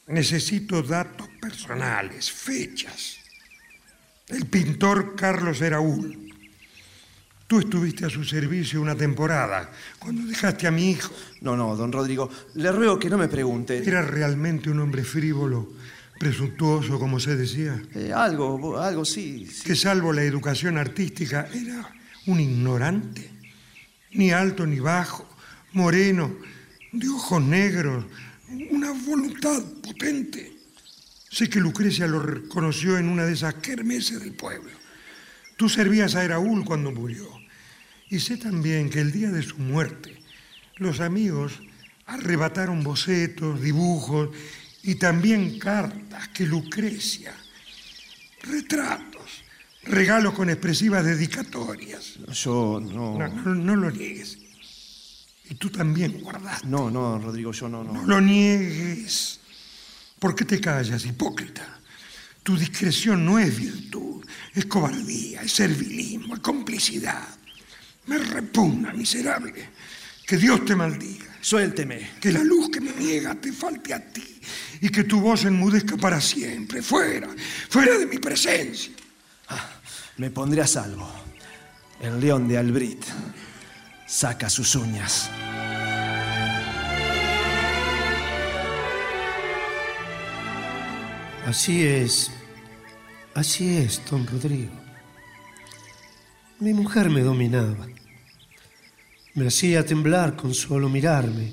Necesito 0.09 0.83
datos 0.83 1.29
personales, 1.41 2.31
fechas. 2.31 3.17
El 4.29 4.47
pintor 4.47 5.17
Carlos 5.17 5.63
Eraúl. 5.63 6.26
Tú 7.47 7.61
estuviste 7.61 8.05
a 8.05 8.11
su 8.11 8.25
servicio 8.25 8.81
una 8.81 8.97
temporada, 8.97 9.71
cuando 10.01 10.27
dejaste 10.27 10.67
a 10.67 10.73
mi 10.73 10.91
hijo. 10.91 11.15
No, 11.41 11.57
no, 11.57 11.77
don 11.77 11.93
Rodrigo, 11.93 12.29
le 12.55 12.73
ruego 12.73 12.99
que 12.99 13.09
no 13.09 13.17
me 13.17 13.29
pregunte. 13.29 13.79
¿Era 13.79 14.03
realmente 14.03 14.69
un 14.69 14.81
hombre 14.81 15.05
frívolo, 15.05 15.73
presuntuoso, 16.19 16.99
como 16.99 17.21
se 17.21 17.37
decía? 17.37 17.81
Eh, 17.95 18.13
algo, 18.13 18.81
algo 18.81 19.05
sí, 19.05 19.47
sí. 19.47 19.63
Que 19.63 19.77
salvo 19.77 20.13
la 20.13 20.25
educación 20.25 20.77
artística 20.77 21.49
era 21.55 21.89
un 22.27 22.41
ignorante. 22.41 23.31
Ni 24.15 24.33
alto 24.33 24.67
ni 24.67 24.81
bajo, 24.81 25.29
moreno, 25.73 26.35
de 26.91 27.09
ojos 27.09 27.43
negros, 27.43 28.07
una 28.71 28.91
voluntad 28.91 29.63
potente. 29.83 30.53
Sé 31.31 31.49
que 31.49 31.61
Lucrecia 31.61 32.09
lo 32.09 32.21
reconoció 32.21 32.99
en 32.99 33.09
una 33.09 33.25
de 33.25 33.35
esas 33.35 33.55
kermeses 33.55 34.21
del 34.21 34.33
pueblo. 34.33 34.71
Tú 35.57 35.69
servías 35.69 36.15
a 36.15 36.25
Eraúl 36.25 36.65
cuando 36.65 36.91
murió. 36.91 37.36
Y 38.09 38.21
sé 38.21 38.37
también 38.37 38.89
que 38.91 39.01
el 39.01 39.13
día 39.13 39.31
de 39.31 39.43
su 39.43 39.59
muerte, 39.59 40.17
los 40.77 41.01
amigos 41.01 41.61
arrebataron 42.07 42.85
bocetos, 42.85 43.61
dibujos 43.61 44.31
y 44.83 44.95
también 44.95 45.59
cartas 45.59 46.29
que 46.29 46.47
Lucrecia, 46.47 47.35
retratos, 48.43 49.43
regalos 49.83 50.35
con 50.35 50.51
expresivas 50.51 51.05
dedicatorias. 51.05 52.19
Yo 52.33 52.81
no... 52.81 53.19
No, 53.19 53.29
no, 53.29 53.55
no 53.55 53.77
lo 53.77 53.91
niegues. 53.91 54.39
Y 55.49 55.55
tú 55.55 55.71
también 55.71 56.21
guardaste. 56.21 56.67
No, 56.67 56.91
no, 56.91 57.19
Rodrigo, 57.19 57.53
yo 57.53 57.69
no, 57.69 57.83
no. 57.83 57.93
No 57.93 58.05
lo 58.05 58.21
niegues. 58.21 59.41
¿Por 60.19 60.35
qué 60.35 60.45
te 60.45 60.61
callas, 60.61 61.05
hipócrita? 61.05 61.81
Tu 62.43 62.57
discreción 62.57 63.25
no 63.25 63.39
es 63.39 63.57
virtud, 63.57 64.25
es 64.55 64.67
cobardía, 64.67 65.43
es 65.43 65.53
servilismo, 65.53 66.35
es 66.35 66.41
complicidad. 66.41 67.27
Me 68.07 68.19
repugna, 68.19 68.93
miserable. 68.93 69.53
Que 70.27 70.37
Dios 70.37 70.65
te 70.65 70.75
maldiga. 70.75 71.27
Suélteme. 71.41 72.11
Que 72.21 72.33
la 72.33 72.43
luz 72.43 72.71
que 72.71 72.81
me 72.81 72.93
niega 72.93 73.35
te 73.35 73.53
falte 73.53 73.95
a 73.95 74.01
ti 74.01 74.41
y 74.81 74.89
que 74.89 75.05
tu 75.05 75.21
voz 75.21 75.45
enmudezca 75.45 75.97
para 75.97 76.21
siempre. 76.21 76.83
Fuera, 76.83 77.29
fuera 77.69 77.97
de 77.99 78.07
mi 78.07 78.19
presencia. 78.19 78.93
Me 80.17 80.31
pondré 80.31 80.63
a 80.63 80.67
salvo. 80.67 81.09
El 82.01 82.21
león 82.21 82.49
de 82.49 82.59
Albrit 82.59 83.05
saca 84.07 84.51
sus 84.51 84.75
uñas. 84.75 85.31
Así 91.47 91.87
es, 91.87 92.33
así 93.35 93.77
es, 93.77 94.03
don 94.11 94.27
Rodrigo. 94.27 94.73
Mi 96.59 96.75
mujer 96.75 97.09
me 97.09 97.21
dominaba. 97.21 97.87
Me 99.37 99.47
hacía 99.47 99.85
temblar 99.85 100.35
con 100.35 100.55
solo 100.55 100.89
mirarme. 100.89 101.53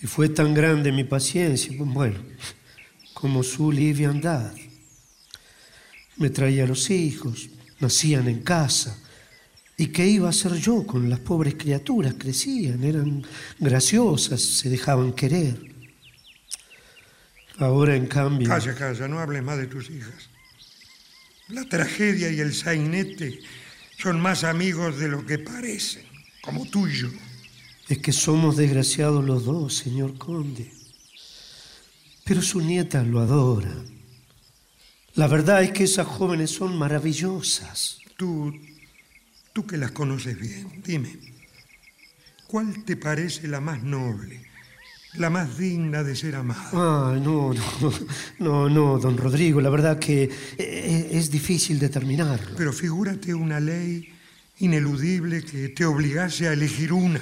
Y 0.00 0.06
fue 0.06 0.28
tan 0.28 0.54
grande 0.54 0.92
mi 0.92 1.04
paciencia, 1.04 1.74
bueno, 1.78 2.20
como 3.12 3.42
su 3.42 3.70
liviandad. 3.70 4.54
Me 6.16 6.30
traía 6.30 6.66
los 6.66 6.88
hijos, 6.88 7.50
nacían 7.80 8.28
en 8.28 8.42
casa. 8.42 8.96
¿Y 9.76 9.88
qué 9.88 10.06
iba 10.06 10.28
a 10.28 10.30
hacer 10.30 10.54
yo 10.54 10.86
con 10.86 11.10
las 11.10 11.18
pobres 11.18 11.56
criaturas? 11.56 12.14
Crecían, 12.16 12.84
eran 12.84 13.26
graciosas, 13.58 14.40
se 14.40 14.70
dejaban 14.70 15.12
querer. 15.12 15.58
Ahora, 17.58 17.96
en 17.96 18.06
cambio... 18.06 18.48
Calla, 18.48 18.74
calla, 18.74 19.08
no 19.08 19.18
hables 19.18 19.42
más 19.42 19.58
de 19.58 19.66
tus 19.66 19.90
hijas. 19.90 20.30
La 21.48 21.64
tragedia 21.64 22.30
y 22.30 22.38
el 22.38 22.54
sainete 22.54 23.40
son 23.98 24.20
más 24.20 24.44
amigos 24.44 24.98
de 24.98 25.08
lo 25.08 25.26
que 25.26 25.38
parecen, 25.38 26.04
como 26.40 26.66
tú 26.66 26.86
y 26.86 26.92
yo. 26.94 27.08
Es 27.88 27.98
que 27.98 28.12
somos 28.12 28.56
desgraciados 28.56 29.24
los 29.24 29.44
dos, 29.44 29.74
señor 29.74 30.16
conde. 30.16 30.72
Pero 32.24 32.42
su 32.42 32.60
nieta 32.60 33.02
lo 33.02 33.20
adora. 33.20 33.74
La 35.14 35.26
verdad 35.26 35.62
es 35.62 35.72
que 35.72 35.84
esas 35.84 36.06
jóvenes 36.06 36.50
son 36.50 36.78
maravillosas. 36.78 37.98
Tú, 38.16 38.54
tú 39.52 39.66
que 39.66 39.76
las 39.76 39.90
conoces 39.90 40.38
bien, 40.38 40.82
dime, 40.84 41.18
¿cuál 42.46 42.84
te 42.84 42.96
parece 42.96 43.48
la 43.48 43.60
más 43.60 43.82
noble, 43.82 44.42
la 45.14 45.30
más 45.30 45.58
digna 45.58 46.04
de 46.04 46.14
ser 46.14 46.36
amada? 46.36 46.70
Ah, 46.72 47.18
no, 47.20 47.52
no, 47.52 47.92
no, 48.38 48.68
no, 48.68 48.98
don 48.98 49.16
Rodrigo, 49.16 49.60
la 49.60 49.70
verdad 49.70 49.98
que 49.98 50.30
eh, 50.58 51.08
es 51.10 51.30
difícil 51.30 51.78
determinarlo. 51.78 52.54
Pero 52.56 52.72
figúrate 52.72 53.34
una 53.34 53.58
ley 53.58 54.19
ineludible 54.60 55.42
que 55.42 55.70
te 55.70 55.84
obligase 55.84 56.48
a 56.48 56.52
elegir 56.52 56.92
una. 56.92 57.20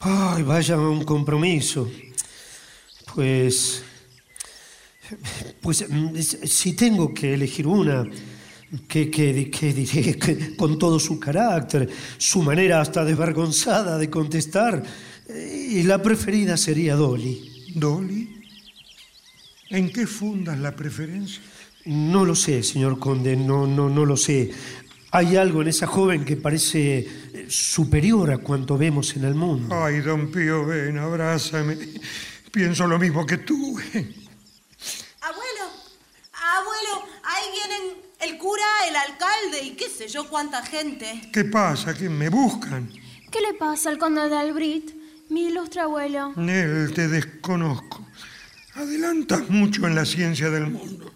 Ay, 0.00 0.42
vaya 0.42 0.76
un 0.76 1.04
compromiso. 1.04 1.90
Pues. 3.14 3.84
Pues 5.60 5.84
si 6.44 6.72
tengo 6.74 7.12
que 7.12 7.34
elegir 7.34 7.66
una, 7.66 8.08
¿qué, 8.88 9.10
qué, 9.10 9.50
qué 9.50 9.72
diré? 9.72 10.18
Que 10.18 10.56
con 10.56 10.78
todo 10.78 10.98
su 10.98 11.20
carácter, 11.20 11.88
su 12.16 12.42
manera 12.42 12.80
hasta 12.80 13.04
desvergonzada 13.04 13.98
de 13.98 14.08
contestar, 14.08 14.82
y 15.28 15.82
la 15.82 16.02
preferida 16.02 16.56
sería 16.56 16.96
Dolly. 16.96 17.72
¿Dolly? 17.74 18.42
¿En 19.70 19.90
qué 19.90 20.06
fundas 20.06 20.58
la 20.58 20.74
preferencia? 20.74 21.40
No 21.84 22.24
lo 22.24 22.36
sé, 22.36 22.62
señor 22.62 22.98
conde, 22.98 23.36
no, 23.36 23.66
no, 23.66 23.88
no 23.88 24.04
lo 24.04 24.16
sé. 24.16 24.50
Hay 25.14 25.36
algo 25.36 25.60
en 25.60 25.68
esa 25.68 25.86
joven 25.86 26.24
que 26.24 26.36
parece 26.36 26.98
eh, 27.00 27.46
superior 27.46 28.32
a 28.32 28.38
cuanto 28.38 28.78
vemos 28.78 29.14
en 29.14 29.24
el 29.24 29.34
mundo. 29.34 29.74
Ay, 29.84 30.00
don 30.00 30.32
Pío, 30.32 30.64
ven, 30.64 30.96
abrázame. 30.96 31.76
Pienso 32.50 32.86
lo 32.86 32.98
mismo 32.98 33.26
que 33.26 33.36
tú. 33.36 33.78
Abuelo, 35.20 35.64
abuelo, 36.32 37.04
ahí 37.24 37.44
vienen 37.52 37.98
el 38.22 38.38
cura, 38.38 38.64
el 38.88 38.96
alcalde 38.96 39.62
y 39.62 39.70
qué 39.72 39.90
sé 39.90 40.08
yo 40.08 40.26
cuánta 40.30 40.64
gente. 40.64 41.28
¿Qué 41.30 41.44
pasa? 41.44 41.92
¿Que 41.92 42.08
me 42.08 42.30
buscan? 42.30 42.90
¿Qué 43.30 43.42
le 43.42 43.52
pasa 43.52 43.90
al 43.90 43.98
conde 43.98 44.30
de 44.30 44.36
Albrit, 44.36 44.92
mi 45.28 45.48
ilustre 45.48 45.82
abuelo? 45.82 46.32
Él 46.38 46.90
te 46.94 47.08
desconozco. 47.08 48.06
Adelantas 48.76 49.50
mucho 49.50 49.86
en 49.86 49.94
la 49.94 50.06
ciencia 50.06 50.48
del 50.48 50.68
mundo. 50.68 51.12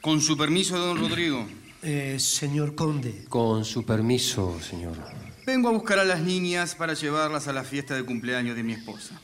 Con 0.00 0.22
su 0.22 0.34
permiso, 0.34 0.78
don 0.78 0.98
Rodrigo. 0.98 1.46
Eh, 1.86 2.18
señor 2.18 2.74
conde. 2.74 3.26
Con 3.28 3.62
su 3.66 3.84
permiso, 3.84 4.58
señor. 4.62 4.96
Vengo 5.44 5.68
a 5.68 5.72
buscar 5.72 5.98
a 5.98 6.04
las 6.04 6.22
niñas 6.22 6.74
para 6.74 6.94
llevarlas 6.94 7.46
a 7.46 7.52
la 7.52 7.62
fiesta 7.62 7.94
de 7.94 8.04
cumpleaños 8.04 8.56
de 8.56 8.62
mi 8.62 8.72
esposa. 8.72 9.20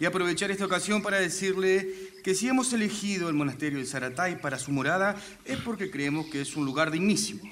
Y 0.00 0.06
aprovechar 0.06 0.50
esta 0.50 0.64
ocasión 0.64 1.02
para 1.02 1.20
decirle 1.20 1.88
que 2.24 2.34
si 2.34 2.48
hemos 2.48 2.72
elegido 2.72 3.28
el 3.28 3.36
monasterio 3.36 3.78
de 3.78 3.84
Zaratay 3.84 4.40
para 4.40 4.58
su 4.58 4.72
morada 4.72 5.14
es 5.44 5.58
porque 5.58 5.88
creemos 5.88 6.26
que 6.26 6.40
es 6.40 6.56
un 6.56 6.64
lugar 6.64 6.90
dignísimo. 6.90 7.42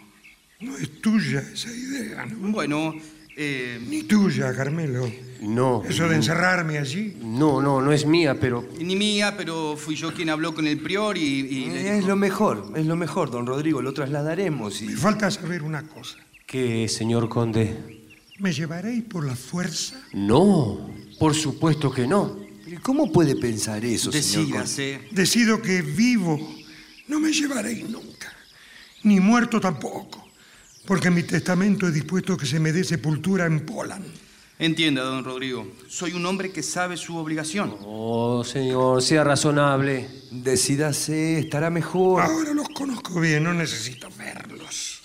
No 0.59 0.77
es 0.77 1.01
tuya 1.01 1.39
esa 1.39 1.71
idea, 1.71 2.27
¿no? 2.27 2.51
Bueno, 2.51 2.95
eh, 3.41 3.81
Ni 3.89 4.03
tuya, 4.03 4.53
Carmelo. 4.55 5.09
No. 5.41 5.85
Eso 5.89 6.09
de 6.09 6.17
encerrarme 6.17 6.79
allí. 6.79 7.17
No, 7.23 7.63
no, 7.63 7.81
no 7.81 7.93
es 7.93 8.05
mía, 8.05 8.37
pero 8.41 8.69
ni 8.81 8.97
mía, 8.97 9.35
pero 9.37 9.77
fui 9.77 9.95
yo 9.95 10.13
quien 10.13 10.31
habló 10.31 10.53
con 10.55 10.67
el 10.67 10.81
prior 10.81 11.17
y... 11.17 11.21
y 11.21 11.71
le 11.71 11.99
Es 11.99 12.05
lo 12.05 12.17
mejor, 12.17 12.73
es 12.75 12.85
lo 12.87 12.97
mejor, 12.97 13.31
don 13.31 13.47
Rodrigo. 13.47 13.81
Lo 13.81 13.93
trasladaremos 13.93 14.83
y... 14.83 14.87
Me 14.87 14.97
falta 14.97 15.31
saber 15.31 15.63
una 15.63 15.85
cosa. 15.85 16.19
¿Qué, 16.45 16.89
señor 16.89 17.29
conde? 17.29 18.07
¿Me 18.39 18.53
llevaréis 18.53 19.05
por 19.05 19.25
la 19.25 19.37
fuerza? 19.37 19.97
No, 20.13 20.91
por 21.21 21.35
supuesto 21.35 21.93
que 21.93 22.07
no. 22.09 22.37
¿Cómo 22.83 23.13
puede 23.13 23.37
pensar 23.37 23.85
eso, 23.85 24.11
señor? 24.11 24.51
conde? 24.51 24.61
Decídase. 24.63 25.01
Decido 25.13 25.63
que 25.63 25.83
vivo 25.83 26.41
no 27.07 27.21
me 27.21 27.33
llevaréis 27.33 27.89
nunca. 27.89 28.33
Ni 29.05 29.21
muerto 29.21 29.61
tampoco. 29.61 30.28
Porque 30.89 31.09
en 31.09 31.15
mi 31.17 31.23
testamento 31.23 31.87
he 31.87 31.93
dispuesto 31.93 32.35
que 32.35 32.47
se 32.47 32.59
me 32.59 32.73
dé 32.73 32.83
sepultura 32.83 33.45
en 33.45 33.61
Poland. 33.67 34.07
Entienda, 34.59 35.03
don 35.03 35.23
Rodrigo. 35.23 35.71
Soy 35.87 36.15
un 36.15 36.25
hombre 36.25 36.51
que 36.51 36.63
sabe 36.63 36.97
su 36.97 37.15
obligación. 37.19 37.77
Oh, 37.83 38.43
señor, 38.43 39.03
sea 39.03 39.23
razonable. 39.23 40.09
Decídase, 40.31 41.41
estará 41.41 41.69
mejor. 41.69 42.23
Ahora 42.23 42.55
los 42.55 42.71
conozco 42.71 43.21
bien, 43.21 43.45
no 43.45 43.53
necesito 43.53 44.09
verlos. 44.17 45.03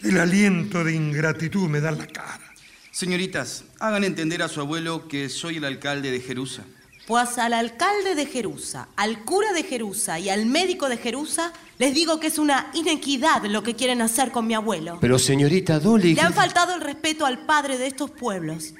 El 0.00 0.20
aliento 0.20 0.84
de 0.84 0.94
ingratitud 0.94 1.70
me 1.70 1.80
da 1.80 1.88
en 1.88 1.98
la 2.00 2.06
cara. 2.06 2.52
Señoritas, 2.90 3.64
hagan 3.80 4.04
entender 4.04 4.42
a 4.42 4.48
su 4.48 4.60
abuelo 4.60 5.08
que 5.08 5.30
soy 5.30 5.56
el 5.56 5.64
alcalde 5.64 6.10
de 6.10 6.20
Jerusa. 6.20 6.64
Pues 7.08 7.38
al 7.38 7.54
alcalde 7.54 8.14
de 8.14 8.26
Jerusa, 8.26 8.88
al 8.94 9.24
cura 9.24 9.54
de 9.54 9.62
Jerusa 9.62 10.18
y 10.18 10.28
al 10.28 10.44
médico 10.44 10.90
de 10.90 10.98
Jerusa 10.98 11.54
les 11.78 11.94
digo 11.94 12.20
que 12.20 12.26
es 12.26 12.36
una 12.36 12.70
inequidad 12.74 13.42
lo 13.46 13.62
que 13.62 13.74
quieren 13.74 14.02
hacer 14.02 14.30
con 14.30 14.46
mi 14.46 14.52
abuelo. 14.52 14.98
Pero 15.00 15.18
señorita 15.18 15.80
Dolly... 15.80 16.14
Le 16.14 16.20
han 16.20 16.34
faltado 16.34 16.74
el 16.74 16.82
respeto 16.82 17.24
al 17.24 17.46
padre 17.46 17.78
de 17.78 17.86
estos 17.86 18.10
pueblos. 18.10 18.74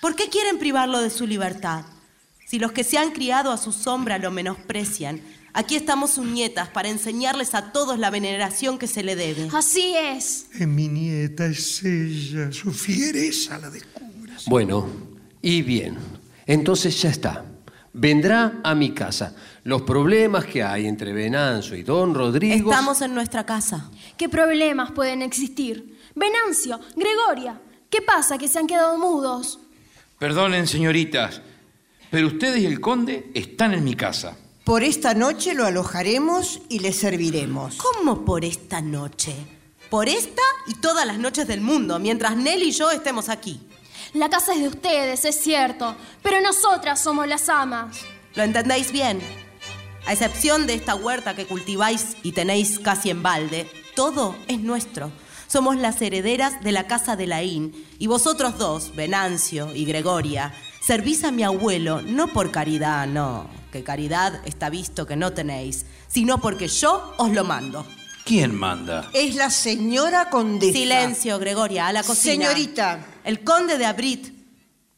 ¿Por 0.00 0.14
qué 0.14 0.28
quieren 0.28 0.60
privarlo 0.60 1.00
de 1.00 1.10
su 1.10 1.26
libertad? 1.26 1.84
Si 2.46 2.60
los 2.60 2.70
que 2.70 2.84
se 2.84 2.96
han 2.96 3.10
criado 3.10 3.50
a 3.50 3.58
su 3.58 3.72
sombra 3.72 4.18
lo 4.18 4.30
menosprecian, 4.30 5.20
aquí 5.52 5.74
estamos 5.74 6.12
sus 6.12 6.26
nietas 6.26 6.68
para 6.68 6.90
enseñarles 6.90 7.56
a 7.56 7.72
todos 7.72 7.98
la 7.98 8.10
veneración 8.10 8.78
que 8.78 8.86
se 8.86 9.02
le 9.02 9.16
debe. 9.16 9.48
Así 9.52 9.94
es. 9.96 10.46
Es 10.52 10.68
mi 10.68 10.86
nieta, 10.86 11.46
es 11.46 11.82
ella, 11.82 12.52
su 12.52 12.72
fiereza 12.72 13.58
la 13.58 13.68
descubras. 13.68 14.44
Bueno, 14.46 14.86
y 15.42 15.62
bien. 15.62 15.96
Entonces 16.46 17.02
ya 17.02 17.10
está. 17.10 17.46
Vendrá 17.96 18.60
a 18.64 18.74
mi 18.74 18.92
casa. 18.92 19.36
Los 19.62 19.82
problemas 19.82 20.44
que 20.46 20.64
hay 20.64 20.86
entre 20.86 21.12
Venancio 21.12 21.76
y 21.76 21.84
don 21.84 22.12
Rodrigo... 22.12 22.70
Estamos 22.72 23.00
en 23.02 23.14
nuestra 23.14 23.46
casa. 23.46 23.88
¿Qué 24.16 24.28
problemas 24.28 24.90
pueden 24.90 25.22
existir? 25.22 25.96
Venancio, 26.16 26.80
Gregoria, 26.96 27.60
¿qué 27.88 28.02
pasa 28.02 28.36
que 28.36 28.48
se 28.48 28.58
han 28.58 28.66
quedado 28.66 28.98
mudos? 28.98 29.60
Perdonen, 30.18 30.66
señoritas, 30.66 31.40
pero 32.10 32.26
ustedes 32.26 32.62
y 32.62 32.66
el 32.66 32.80
conde 32.80 33.30
están 33.32 33.74
en 33.74 33.84
mi 33.84 33.94
casa. 33.94 34.36
Por 34.64 34.82
esta 34.82 35.14
noche 35.14 35.54
lo 35.54 35.64
alojaremos 35.64 36.62
y 36.68 36.80
le 36.80 36.92
serviremos. 36.92 37.76
¿Cómo 37.76 38.24
por 38.24 38.44
esta 38.44 38.80
noche? 38.80 39.34
Por 39.88 40.08
esta 40.08 40.42
y 40.66 40.74
todas 40.74 41.06
las 41.06 41.18
noches 41.18 41.46
del 41.46 41.60
mundo, 41.60 42.00
mientras 42.00 42.36
Nelly 42.36 42.70
y 42.70 42.72
yo 42.72 42.90
estemos 42.90 43.28
aquí. 43.28 43.60
La 44.14 44.30
casa 44.30 44.54
es 44.54 44.60
de 44.60 44.68
ustedes, 44.68 45.24
es 45.24 45.40
cierto, 45.40 45.96
pero 46.22 46.40
nosotras 46.40 47.02
somos 47.02 47.26
las 47.26 47.48
amas. 47.48 47.98
¿Lo 48.36 48.44
entendéis 48.44 48.92
bien? 48.92 49.18
A 50.06 50.12
excepción 50.12 50.68
de 50.68 50.74
esta 50.74 50.94
huerta 50.94 51.34
que 51.34 51.46
cultiváis 51.46 52.16
y 52.22 52.30
tenéis 52.30 52.78
casi 52.78 53.10
en 53.10 53.24
balde, 53.24 53.68
todo 53.96 54.36
es 54.46 54.60
nuestro. 54.60 55.10
Somos 55.48 55.76
las 55.76 56.00
herederas 56.00 56.62
de 56.62 56.70
la 56.70 56.86
casa 56.86 57.16
de 57.16 57.26
Laín 57.26 57.74
y 57.98 58.06
vosotros 58.06 58.56
dos, 58.56 58.94
Venancio 58.94 59.74
y 59.74 59.84
Gregoria, 59.84 60.54
servís 60.80 61.24
a 61.24 61.32
mi 61.32 61.42
abuelo 61.42 62.00
no 62.00 62.28
por 62.28 62.52
caridad, 62.52 63.08
no, 63.08 63.50
que 63.72 63.82
caridad 63.82 64.40
está 64.44 64.70
visto 64.70 65.08
que 65.08 65.16
no 65.16 65.32
tenéis, 65.32 65.86
sino 66.06 66.40
porque 66.40 66.68
yo 66.68 67.14
os 67.18 67.32
lo 67.32 67.42
mando. 67.42 67.84
¿Quién 68.24 68.54
manda? 68.54 69.10
Es 69.12 69.34
la 69.34 69.50
señora 69.50 70.30
condesa. 70.30 70.72
Silencio, 70.72 71.38
Gregoria, 71.38 71.88
a 71.88 71.92
la 71.92 72.02
cocina. 72.02 72.46
Señorita. 72.46 73.06
El 73.22 73.44
conde 73.44 73.76
de 73.76 73.84
Abrit 73.84 74.34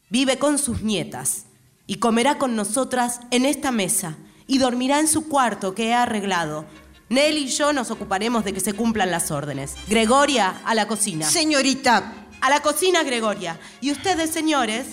vive 0.09 0.37
con 0.37 0.57
sus 0.57 0.81
nietas 0.81 1.45
y 1.85 1.95
comerá 1.95 2.37
con 2.37 2.55
nosotras 2.55 3.19
en 3.31 3.45
esta 3.45 3.71
mesa 3.71 4.15
y 4.47 4.59
dormirá 4.59 4.99
en 4.99 5.09
su 5.09 5.27
cuarto 5.27 5.75
que 5.75 5.87
he 5.87 5.93
arreglado. 5.93 6.65
Nelly 7.09 7.43
y 7.43 7.47
yo 7.47 7.73
nos 7.73 7.91
ocuparemos 7.91 8.45
de 8.45 8.53
que 8.53 8.61
se 8.61 8.73
cumplan 8.73 9.11
las 9.11 9.29
órdenes. 9.29 9.75
Gregoria, 9.87 10.61
a 10.63 10.73
la 10.73 10.87
cocina. 10.87 11.29
Señorita. 11.29 12.27
A 12.39 12.49
la 12.49 12.61
cocina, 12.61 13.03
Gregoria. 13.03 13.59
Y 13.81 13.91
ustedes, 13.91 14.29
señores, 14.29 14.85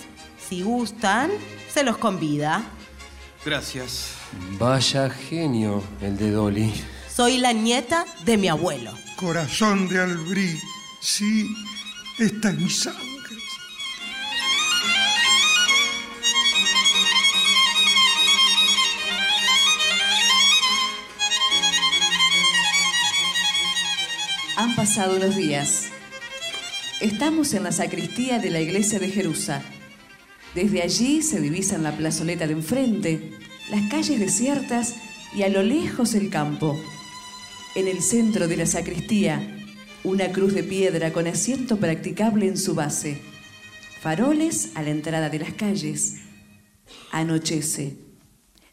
si 0.49 0.63
gustan, 0.63 1.31
se 1.73 1.85
los 1.85 1.99
convida. 1.99 2.63
Gracias. 3.45 4.11
Vaya 4.59 5.11
genio 5.11 5.85
el 6.01 6.17
de 6.17 6.31
Dolly. 6.31 6.73
Soy 7.17 7.39
la 7.39 7.53
nieta 7.53 8.07
de 8.25 8.37
mi 8.37 8.49
abuelo. 8.49 8.91
Corazón 9.15 9.89
de 9.89 10.01
Albrí, 10.01 10.59
sí, 11.01 11.47
está 12.19 12.51
en 12.51 12.65
mi 12.65 12.69
sangre. 12.69 13.37
Han 24.57 24.75
pasado 24.75 25.17
unos 25.17 25.37
días. 25.37 25.91
Estamos 27.01 27.55
en 27.55 27.63
la 27.63 27.71
sacristía 27.71 28.41
de 28.41 28.51
la 28.51 28.61
iglesia 28.61 28.99
de 28.99 29.09
Jerusa. 29.09 29.63
Desde 30.57 30.83
allí 30.83 31.23
se 31.23 31.41
divisan 31.41 31.85
la 31.85 31.97
plazoleta 31.97 32.49
de 32.49 32.55
enfrente, 32.55 33.39
las 33.71 33.89
calles 33.89 34.19
desiertas 34.19 34.97
y 35.33 35.45
a 35.45 35.49
lo 35.49 35.63
lejos 35.63 36.15
el 36.15 36.29
campo. 36.29 36.77
En 37.75 37.89
el 37.89 38.03
centro 38.03 38.47
de 38.47 38.57
la 38.57 38.67
sacristía, 38.67 39.59
una 40.05 40.31
cruz 40.31 40.55
de 40.55 40.63
piedra 40.63 41.13
con 41.13 41.27
asiento 41.27 41.77
practicable 41.79 42.47
en 42.47 42.57
su 42.57 42.77
base. 42.77 43.21
Faroles 44.01 44.71
a 44.77 44.83
la 44.83 44.91
entrada 44.91 45.29
de 45.29 45.41
las 45.41 45.55
calles. 45.55 46.19
Anochece. 47.11 47.97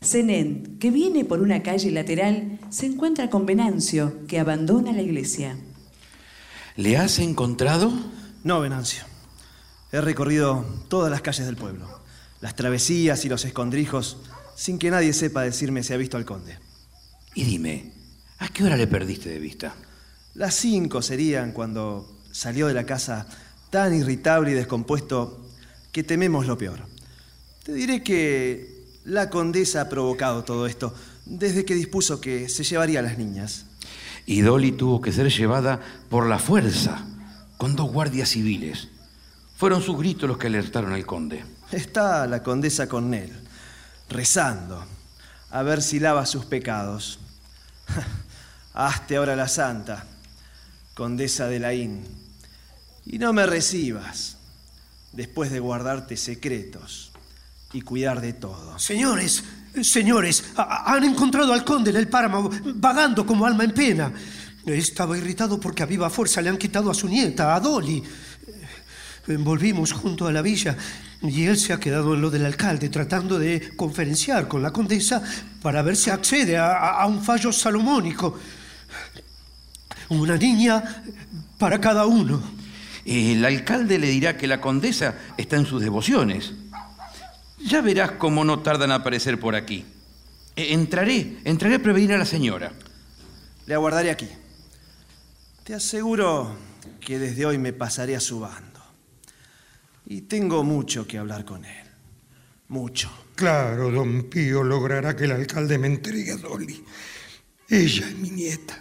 Zenén, 0.03 0.77
que 0.79 0.91
viene 0.91 1.25
por 1.25 1.41
una 1.41 1.63
calle 1.63 1.89
lateral, 1.89 2.59
se 2.69 2.85
encuentra 2.85 3.31
con 3.31 3.47
Venancio, 3.47 4.27
que 4.27 4.39
abandona 4.39 4.91
la 4.91 5.01
iglesia. 5.01 5.57
¿Le 6.75 6.95
has 6.97 7.17
encontrado? 7.17 7.91
No, 8.43 8.59
Venancio. 8.59 9.03
He 9.91 9.99
recorrido 9.99 10.63
todas 10.89 11.09
las 11.09 11.21
calles 11.21 11.47
del 11.47 11.57
pueblo, 11.57 11.87
las 12.39 12.55
travesías 12.55 13.25
y 13.25 13.29
los 13.29 13.45
escondrijos, 13.45 14.17
sin 14.55 14.77
que 14.77 14.91
nadie 14.91 15.13
sepa 15.13 15.41
decirme 15.41 15.81
si 15.81 15.91
ha 15.93 15.97
visto 15.97 16.17
al 16.17 16.25
conde. 16.25 16.59
Y 17.33 17.45
dime, 17.45 18.00
¿a 18.41 18.49
qué 18.49 18.63
hora 18.63 18.75
le 18.75 18.87
perdiste 18.87 19.29
de 19.29 19.39
vista? 19.39 19.75
Las 20.33 20.55
cinco 20.55 21.01
serían 21.01 21.51
cuando 21.51 22.21
salió 22.31 22.67
de 22.67 22.73
la 22.73 22.85
casa 22.85 23.27
tan 23.69 23.93
irritable 23.93 24.51
y 24.51 24.55
descompuesto 24.55 25.47
que 25.91 26.03
tememos 26.03 26.47
lo 26.47 26.57
peor. 26.57 26.79
Te 27.63 27.73
diré 27.73 28.01
que 28.03 28.99
la 29.05 29.29
condesa 29.29 29.81
ha 29.81 29.89
provocado 29.89 30.43
todo 30.43 30.65
esto 30.65 30.93
desde 31.25 31.65
que 31.65 31.75
dispuso 31.75 32.19
que 32.19 32.49
se 32.49 32.63
llevaría 32.63 32.99
a 32.99 33.03
las 33.03 33.17
niñas. 33.17 33.65
Y 34.25 34.41
Dolly 34.41 34.71
tuvo 34.71 35.01
que 35.01 35.11
ser 35.11 35.29
llevada 35.29 35.79
por 36.09 36.27
la 36.27 36.39
fuerza, 36.39 37.05
con 37.57 37.75
dos 37.75 37.91
guardias 37.91 38.29
civiles. 38.29 38.87
Fueron 39.55 39.83
sus 39.83 39.99
gritos 39.99 40.27
los 40.27 40.39
que 40.39 40.47
alertaron 40.47 40.93
al 40.93 41.05
conde. 41.05 41.43
Está 41.71 42.25
la 42.25 42.41
condesa 42.41 42.87
con 42.87 43.13
él, 43.13 43.31
rezando, 44.09 44.83
a 45.51 45.61
ver 45.61 45.83
si 45.83 45.99
lava 45.99 46.25
sus 46.25 46.45
pecados. 46.45 47.19
Hazte 48.73 49.17
ahora 49.17 49.35
la 49.35 49.47
santa, 49.47 50.05
condesa 50.93 51.47
de 51.47 51.59
Laín, 51.59 52.03
y 53.05 53.17
no 53.19 53.33
me 53.33 53.45
recibas 53.45 54.37
después 55.11 55.51
de 55.51 55.59
guardarte 55.59 56.15
secretos 56.15 57.11
y 57.73 57.81
cuidar 57.81 58.21
de 58.21 58.33
todo. 58.33 58.77
Señores, 58.79 59.43
señores, 59.81 60.43
ha- 60.55 60.93
han 60.93 61.03
encontrado 61.03 61.53
al 61.53 61.65
conde 61.65 61.89
en 61.89 61.97
el 61.97 62.07
páramo 62.07 62.49
vagando 62.75 63.25
como 63.25 63.45
alma 63.45 63.63
en 63.63 63.71
pena. 63.73 64.11
Estaba 64.65 65.17
irritado 65.17 65.59
porque 65.59 65.83
a 65.83 65.87
viva 65.87 66.09
fuerza 66.09 66.41
le 66.41 66.49
han 66.49 66.57
quitado 66.57 66.91
a 66.91 66.93
su 66.93 67.07
nieta, 67.09 67.55
a 67.55 67.59
Dolly. 67.59 68.03
Volvimos 69.27 69.91
junto 69.93 70.27
a 70.27 70.31
la 70.31 70.41
villa 70.41 70.75
y 71.21 71.45
él 71.45 71.57
se 71.57 71.73
ha 71.73 71.79
quedado 71.79 72.13
en 72.15 72.21
lo 72.21 72.29
del 72.29 72.45
alcalde 72.45 72.89
tratando 72.89 73.37
de 73.37 73.75
conferenciar 73.75 74.47
con 74.47 74.61
la 74.63 74.71
condesa 74.71 75.21
para 75.61 75.81
ver 75.81 75.95
si 75.95 76.09
accede 76.09 76.57
a- 76.57 76.99
a 77.01 77.05
un 77.05 77.23
fallo 77.23 77.51
salomónico. 77.51 78.37
Una 80.11 80.35
niña 80.35 81.03
para 81.57 81.79
cada 81.79 82.05
uno. 82.05 82.41
El 83.05 83.43
alcalde 83.45 83.97
le 83.97 84.07
dirá 84.07 84.35
que 84.37 84.45
la 84.45 84.59
condesa 84.59 85.15
está 85.37 85.55
en 85.55 85.65
sus 85.65 85.81
devociones. 85.81 86.51
Ya 87.63 87.79
verás 87.81 88.11
cómo 88.11 88.43
no 88.43 88.59
tardan 88.59 88.89
en 88.91 88.95
aparecer 88.99 89.39
por 89.39 89.55
aquí. 89.55 89.85
E- 90.55 90.73
Entraré, 90.73 91.37
entraré 91.45 91.75
a 91.75 91.79
prevenir 91.79 92.11
a 92.13 92.17
la 92.17 92.25
señora. 92.25 92.73
Le 93.65 93.73
aguardaré 93.73 94.11
aquí. 94.11 94.27
Te 95.63 95.75
aseguro 95.75 96.57
que 96.99 97.17
desde 97.17 97.45
hoy 97.45 97.57
me 97.57 97.71
pasaré 97.71 98.15
a 98.17 98.19
su 98.19 98.41
bando. 98.41 98.81
Y 100.07 100.21
tengo 100.23 100.63
mucho 100.65 101.07
que 101.07 101.19
hablar 101.19 101.45
con 101.45 101.63
él. 101.63 101.85
Mucho. 102.67 103.09
Claro, 103.35 103.89
don 103.91 104.23
Pío 104.23 104.61
logrará 104.61 105.15
que 105.15 105.23
el 105.23 105.31
alcalde 105.31 105.77
me 105.77 105.87
entregue 105.87 106.33
a 106.33 106.37
Dolly. 106.37 106.83
Ella 107.69 108.07
es 108.09 108.15
mi 108.17 108.29
nieta. 108.29 108.77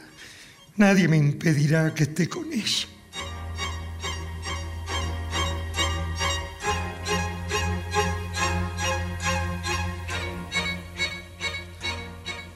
Nadie 0.80 1.08
me 1.08 1.18
impedirá 1.18 1.92
que 1.92 2.04
esté 2.04 2.26
con 2.26 2.50
ella. 2.50 2.88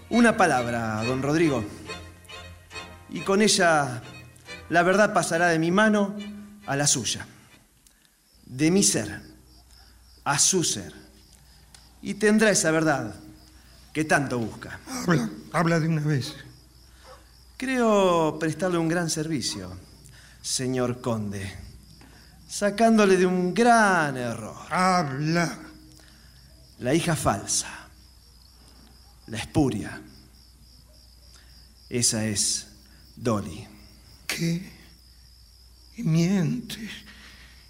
Una 0.08 0.38
palabra, 0.38 1.04
don 1.04 1.20
Rodrigo. 1.20 1.66
Y 3.10 3.20
con 3.20 3.42
ella 3.42 4.02
la 4.70 4.82
verdad 4.82 5.12
pasará 5.12 5.48
de 5.48 5.58
mi 5.58 5.70
mano 5.70 6.16
a 6.64 6.76
la 6.76 6.86
suya. 6.86 7.26
De 8.46 8.70
mi 8.70 8.82
ser 8.82 9.20
a 10.24 10.38
su 10.38 10.64
ser. 10.64 10.94
Y 12.00 12.14
tendrá 12.14 12.48
esa 12.48 12.70
verdad 12.70 13.16
que 13.92 14.06
tanto 14.06 14.38
busca. 14.38 14.80
Habla, 14.88 15.28
habla 15.52 15.78
de 15.78 15.88
una 15.88 16.00
vez. 16.00 16.34
Creo 17.56 18.36
prestarle 18.38 18.78
un 18.78 18.88
gran 18.88 19.08
servicio, 19.08 19.70
señor 20.42 21.00
conde, 21.00 21.52
sacándole 22.48 23.16
de 23.16 23.26
un 23.26 23.54
gran 23.54 24.16
error. 24.16 24.56
Habla. 24.70 25.60
La 26.80 26.92
hija 26.92 27.14
falsa, 27.14 27.88
la 29.28 29.38
espuria. 29.38 30.02
Esa 31.88 32.26
es 32.26 32.66
Dolly. 33.14 33.64
¿Qué? 34.26 34.72
Y 35.96 36.02
mientes. 36.02 36.90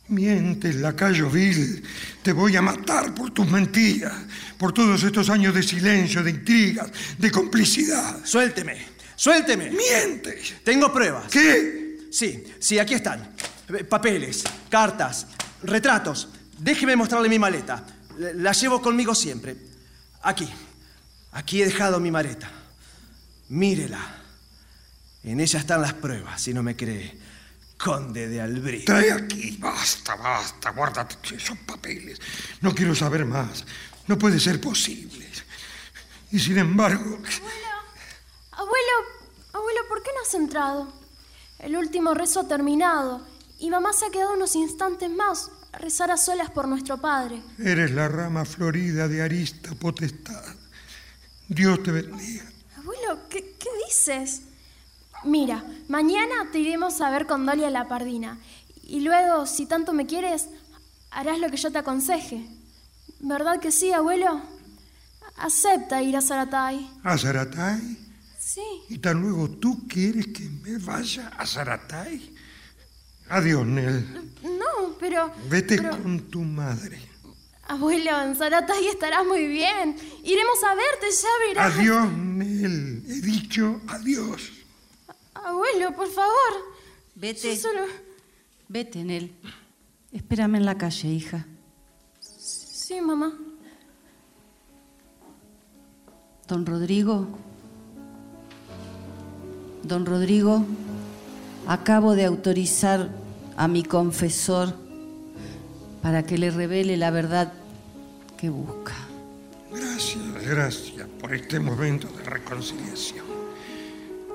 Mientes, 0.09 0.77
lacayo 0.77 1.29
vil. 1.29 1.83
Te 2.23 2.33
voy 2.33 2.57
a 2.57 2.63
matar 2.63 3.15
por 3.15 3.31
tus 3.31 3.47
mentiras, 3.51 4.15
por 4.59 4.73
todos 4.73 5.03
estos 5.03 5.29
años 5.29 5.55
de 5.55 5.63
silencio, 5.63 6.23
de 6.23 6.31
intrigas, 6.31 6.91
de 7.19 7.31
complicidad. 7.31 8.25
Suélteme, 8.25 8.94
suélteme. 9.17 9.71
Mientes. 9.71 10.55
Tengo 10.65 10.93
pruebas. 10.93 11.31
¿Qué? 11.31 12.09
Sí, 12.11 12.45
sí, 12.59 12.79
aquí 12.79 12.95
están. 12.95 13.35
Eh, 13.69 13.85
Papeles, 13.85 14.45
cartas, 14.71 15.27
retratos. 15.63 16.29
Déjeme 16.59 16.97
mostrarle 16.97 17.29
mi 17.29 17.39
maleta. 17.39 17.85
La 18.17 18.53
llevo 18.53 18.81
conmigo 18.81 19.15
siempre. 19.15 19.57
Aquí. 20.23 20.49
Aquí 21.33 21.63
he 21.63 21.67
dejado 21.67 21.99
mi 21.99 22.11
maleta. 22.11 22.51
Mírela. 23.49 24.23
En 25.25 25.41
ella 25.41 25.59
están 25.59 25.83
las 25.83 25.95
pruebas, 25.95 26.41
si 26.41 26.55
no 26.55 26.63
me 26.63 26.77
cree. 26.77 27.19
Conde 27.79 28.29
de 28.29 28.41
Albrí. 28.41 28.85
Trae 28.85 29.11
aquí. 29.13 29.57
Basta, 29.59 30.15
basta. 30.15 30.71
Guárdate 30.71 31.35
esos 31.35 31.59
papeles. 31.59 32.21
No 32.61 32.75
quiero 32.75 32.95
saber 32.95 33.25
más. 33.25 33.65
No 34.07 34.19
puede 34.19 34.39
ser 34.39 34.61
posible. 34.61 35.29
Y 36.31 36.39
sin 36.39 36.59
embargo, 36.59 37.19
Abuelo, 38.53 38.93
abuelo, 39.53 39.81
¿por 39.89 40.03
qué 40.03 40.11
no 40.11 40.13
has 40.25 40.35
entrado? 40.35 40.89
El 41.59 41.77
último 41.77 42.15
rezo 42.15 42.41
ha 42.41 42.49
terminado 42.49 43.21
y 43.59 43.71
mamá 43.71 43.93
se 43.93 44.07
ha 44.07 44.11
quedado 44.11 44.35
unos 44.35 44.57
instantes 44.57 45.11
más 45.11 45.51
a 45.73 45.79
rezar 45.79 46.11
a 46.11 46.17
solas 46.17 46.51
por 46.51 46.67
nuestro 46.67 46.99
padre. 46.99 47.43
Eres 47.59 47.91
la 47.91 48.09
rama 48.09 48.45
florida 48.45 49.07
de 49.07 49.23
Arista 49.23 49.75
Potestad. 49.75 50.45
Dios 51.49 51.83
te 51.83 51.91
bendiga. 51.91 52.45
Abuelo, 52.79 53.29
¿qué, 53.29 53.55
qué 53.59 53.69
dices? 53.87 54.43
Mira, 55.25 55.63
mañana 55.89 56.51
te 56.51 56.59
iremos 56.59 57.01
a 57.01 57.11
ver 57.11 57.27
con 57.27 57.45
Dolly 57.45 57.65
a 57.65 57.71
la 57.71 57.87
Pardina. 57.87 58.39
Y 58.83 59.01
luego, 59.01 59.47
si 59.47 59.67
tanto 59.67 59.93
me 59.93 60.07
quieres, 60.07 60.49
harás 61.11 61.39
lo 61.39 61.51
que 61.51 61.57
yo 61.57 61.71
te 61.71 61.79
aconseje. 61.79 62.47
¿Verdad 63.21 63.61
que 63.61 63.71
sí, 63.71 63.93
abuelo? 63.93 64.43
Acepta 65.37 66.03
ir 66.03 66.17
a 66.17 66.23
Zaratay. 66.23 66.91
¿A 67.03 67.19
Zaratay? 67.19 68.04
Sí. 68.55 68.63
¿Y 68.89 68.99
tan 68.99 69.21
luego 69.21 69.51
tú 69.51 69.85
quieres 69.89 70.29
que 70.29 70.49
me 70.49 70.79
vaya 70.79 71.27
a 71.37 71.45
Zaratay? 71.45 72.33
Adiós, 73.29 73.67
Nel. 73.67 74.33
No, 74.45 74.97
pero... 75.01 75.33
Vete 75.51 75.79
pero- 75.79 75.91
con 76.01 76.21
tu 76.31 76.43
madre. 76.43 77.01
Abuelo, 77.67 78.23
en 78.23 78.37
Zaratay 78.37 78.87
estarás 78.87 79.27
muy 79.27 79.49
bien. 79.49 79.97
Iremos 80.23 80.63
a 80.63 80.75
verte, 80.77 81.07
ya 81.11 81.49
verás. 81.49 81.75
Adiós, 81.75 82.13
Nel. 82.13 83.03
He 83.09 83.21
dicho 83.23 83.81
adiós. 83.89 84.53
Abuelo, 85.35 85.97
por 85.97 86.09
favor. 86.09 86.53
Vete. 87.17 87.57
Yo 87.57 87.61
solo... 87.61 87.81
Vete, 88.69 89.03
Nel. 89.03 89.35
Espérame 90.13 90.57
en 90.59 90.65
la 90.65 90.79
calle, 90.79 91.09
hija. 91.09 91.45
Sí, 92.21 93.01
mamá. 93.01 93.37
Don 96.47 96.65
Rodrigo. 96.65 97.37
Don 99.85 100.07
Rodrigo, 100.07 100.65
acabo 101.67 102.15
de 102.15 102.25
autorizar 102.25 103.11
a 103.57 103.69
mi 103.69 103.85
confesor 103.85 104.75
para 106.03 106.25
que 106.25 106.39
le 106.39 106.51
revele 106.51 106.97
la 106.97 107.11
verdad 107.11 107.53
que 108.39 108.49
busca. 108.49 108.95
Gracias, 109.71 110.23
gracias 110.47 111.09
por 111.21 111.35
este 111.35 111.61
momento 111.61 112.09
de 112.09 112.25
reconciliación. 112.25 113.27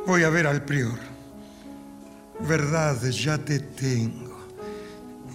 Voy 0.05 0.23
a 0.23 0.29
ver 0.29 0.47
al 0.47 0.63
prior. 0.63 0.99
Verdad, 2.47 3.01
ya 3.09 3.37
te 3.37 3.59
tengo. 3.59 4.37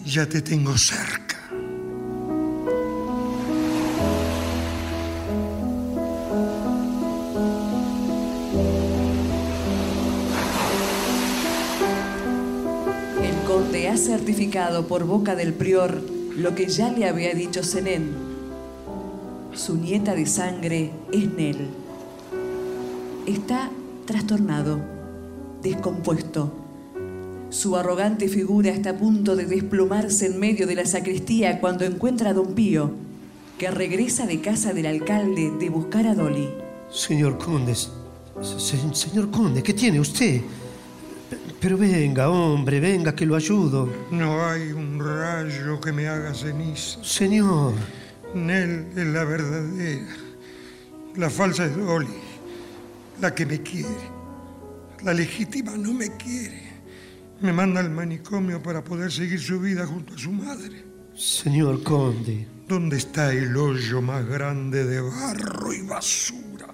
Ya 0.04 0.26
te 0.26 0.42
tengo 0.42 0.76
cerca. 0.78 1.43
Certificado 14.04 14.86
por 14.86 15.04
boca 15.04 15.34
del 15.34 15.54
prior 15.54 16.00
lo 16.36 16.54
que 16.54 16.66
ya 16.68 16.90
le 16.92 17.08
había 17.08 17.32
dicho 17.34 17.62
Zenén. 17.62 18.10
Su 19.54 19.76
nieta 19.76 20.14
de 20.14 20.26
sangre 20.26 20.90
es 21.12 21.32
Nel. 21.32 21.68
Está 23.26 23.70
trastornado, 24.04 24.80
descompuesto. 25.62 26.52
Su 27.50 27.76
arrogante 27.76 28.28
figura 28.28 28.70
está 28.70 28.90
a 28.90 28.96
punto 28.98 29.36
de 29.36 29.46
desplomarse 29.46 30.26
en 30.26 30.38
medio 30.40 30.66
de 30.66 30.74
la 30.74 30.86
sacristía 30.86 31.60
cuando 31.60 31.84
encuentra 31.84 32.30
a 32.30 32.34
don 32.34 32.54
Pío, 32.54 32.90
que 33.58 33.70
regresa 33.70 34.26
de 34.26 34.40
casa 34.40 34.72
del 34.74 34.86
alcalde 34.86 35.52
de 35.58 35.70
buscar 35.70 36.06
a 36.08 36.14
Dolly. 36.14 36.48
Señor 36.90 37.38
Conde, 37.38 37.74
se- 37.74 37.88
se- 38.58 38.94
señor 38.94 39.30
Conde, 39.30 39.62
¿qué 39.62 39.72
tiene 39.72 40.00
usted? 40.00 40.40
Pero 41.64 41.78
venga, 41.78 42.28
hombre, 42.28 42.78
venga, 42.78 43.14
que 43.14 43.24
lo 43.24 43.34
ayudo. 43.34 43.90
No 44.10 44.46
hay 44.46 44.70
un 44.72 45.00
rayo 45.02 45.80
que 45.80 45.92
me 45.92 46.06
haga 46.06 46.34
ceniza. 46.34 47.02
Señor. 47.02 47.72
Nel 48.34 48.88
es 48.94 49.06
la 49.06 49.24
verdadera. 49.24 50.14
La 51.16 51.30
falsa 51.30 51.64
es 51.64 51.74
Dolly, 51.74 52.20
la 53.18 53.34
que 53.34 53.46
me 53.46 53.62
quiere. 53.62 54.10
La 55.04 55.14
legítima 55.14 55.74
no 55.78 55.94
me 55.94 56.14
quiere. 56.18 56.64
Me 57.40 57.50
manda 57.50 57.80
al 57.80 57.88
manicomio 57.90 58.62
para 58.62 58.84
poder 58.84 59.10
seguir 59.10 59.40
su 59.40 59.58
vida 59.58 59.86
junto 59.86 60.12
a 60.12 60.18
su 60.18 60.32
madre. 60.32 60.84
Señor 61.16 61.82
Conde. 61.82 62.46
¿Dónde 62.68 62.98
está 62.98 63.32
el 63.32 63.56
hoyo 63.56 64.02
más 64.02 64.26
grande 64.26 64.84
de 64.84 65.00
barro 65.00 65.72
y 65.72 65.80
basura 65.80 66.66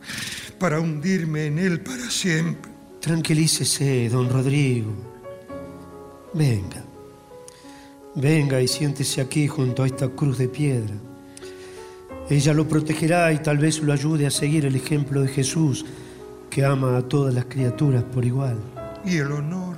para 0.59 0.81
hundirme 0.81 1.47
en 1.47 1.61
él 1.61 1.81
para 1.81 2.11
siempre? 2.11 2.70
Tranquilícese, 3.01 4.09
don 4.11 4.29
Rodrigo. 4.29 4.93
Venga. 6.35 6.85
Venga 8.15 8.61
y 8.61 8.69
siéntese 8.69 9.21
aquí 9.21 9.49
junto 9.49 9.83
a 9.83 9.87
esta 9.87 10.09
cruz 10.09 10.37
de 10.39 10.49
piedra. 10.49 10.95
Ella 12.29 12.53
lo 12.53 12.69
protegerá 12.69 13.33
y 13.33 13.39
tal 13.39 13.59
vez 13.59 13.81
lo 13.81 13.93
ayude 13.93 14.27
a 14.27 14.31
seguir 14.31 14.67
el 14.67 14.77
ejemplo 14.77 15.23
de 15.23 15.29
Jesús, 15.29 15.85
que 16.51 16.65
ama 16.65 16.97
a 16.97 17.03
todas 17.03 17.33
las 17.33 17.47
criaturas 17.47 18.05
por 18.05 18.25
igual. 18.25 18.59
Y 19.05 19.17
el 19.17 19.33
honor, 19.33 19.77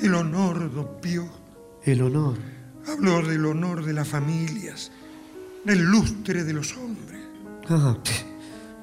el 0.00 0.14
honor, 0.14 0.72
don 0.72 1.00
Pío. 1.00 1.28
El 1.82 2.02
honor. 2.02 2.36
Habló 2.86 3.22
del 3.22 3.44
honor 3.44 3.84
de 3.84 3.92
las 3.92 4.06
familias, 4.06 4.92
del 5.64 5.82
lustre 5.82 6.44
de 6.44 6.52
los 6.52 6.76
hombres. 6.76 7.20
Ah, 7.68 7.96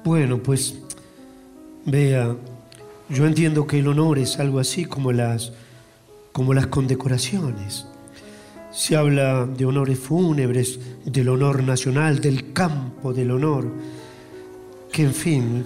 bueno, 0.04 0.42
pues 0.42 0.74
vea, 1.86 2.36
yo 3.08 3.26
entiendo 3.26 3.66
que 3.66 3.78
el 3.78 3.88
honor 3.88 4.18
es 4.18 4.38
algo 4.38 4.58
así 4.60 4.84
como 4.84 5.12
las 5.12 5.52
como 6.32 6.52
las 6.52 6.66
condecoraciones. 6.66 7.86
Se 8.72 8.96
habla 8.96 9.46
de 9.46 9.64
honores 9.66 10.00
fúnebres, 10.00 10.80
del 11.04 11.28
honor 11.28 11.62
nacional, 11.62 12.20
del 12.20 12.52
campo 12.52 13.12
del 13.12 13.30
honor, 13.30 13.70
que 14.90 15.02
en 15.04 15.14
fin, 15.14 15.64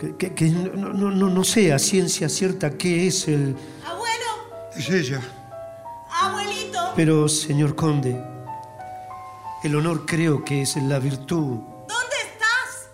que, 0.00 0.16
que- 0.16 0.34
que 0.34 0.46
no, 0.50 0.92
no- 0.92 1.10
no- 1.12 1.30
no 1.30 1.44
sé 1.44 1.72
a 1.72 1.78
ciencia 1.78 2.28
cierta 2.28 2.70
qué 2.76 3.06
es 3.06 3.28
el... 3.28 3.54
Abuelo, 3.86 4.76
Es 4.76 4.90
ella. 4.90 5.20
abuelito. 6.20 6.80
Pero, 6.96 7.28
señor 7.28 7.76
conde, 7.76 8.20
el 9.62 9.76
honor 9.76 10.04
creo 10.04 10.44
que 10.44 10.62
es 10.62 10.74
la 10.78 10.98
virtud 10.98 11.58
¿Dónde 11.86 12.16
estás? 12.32 12.88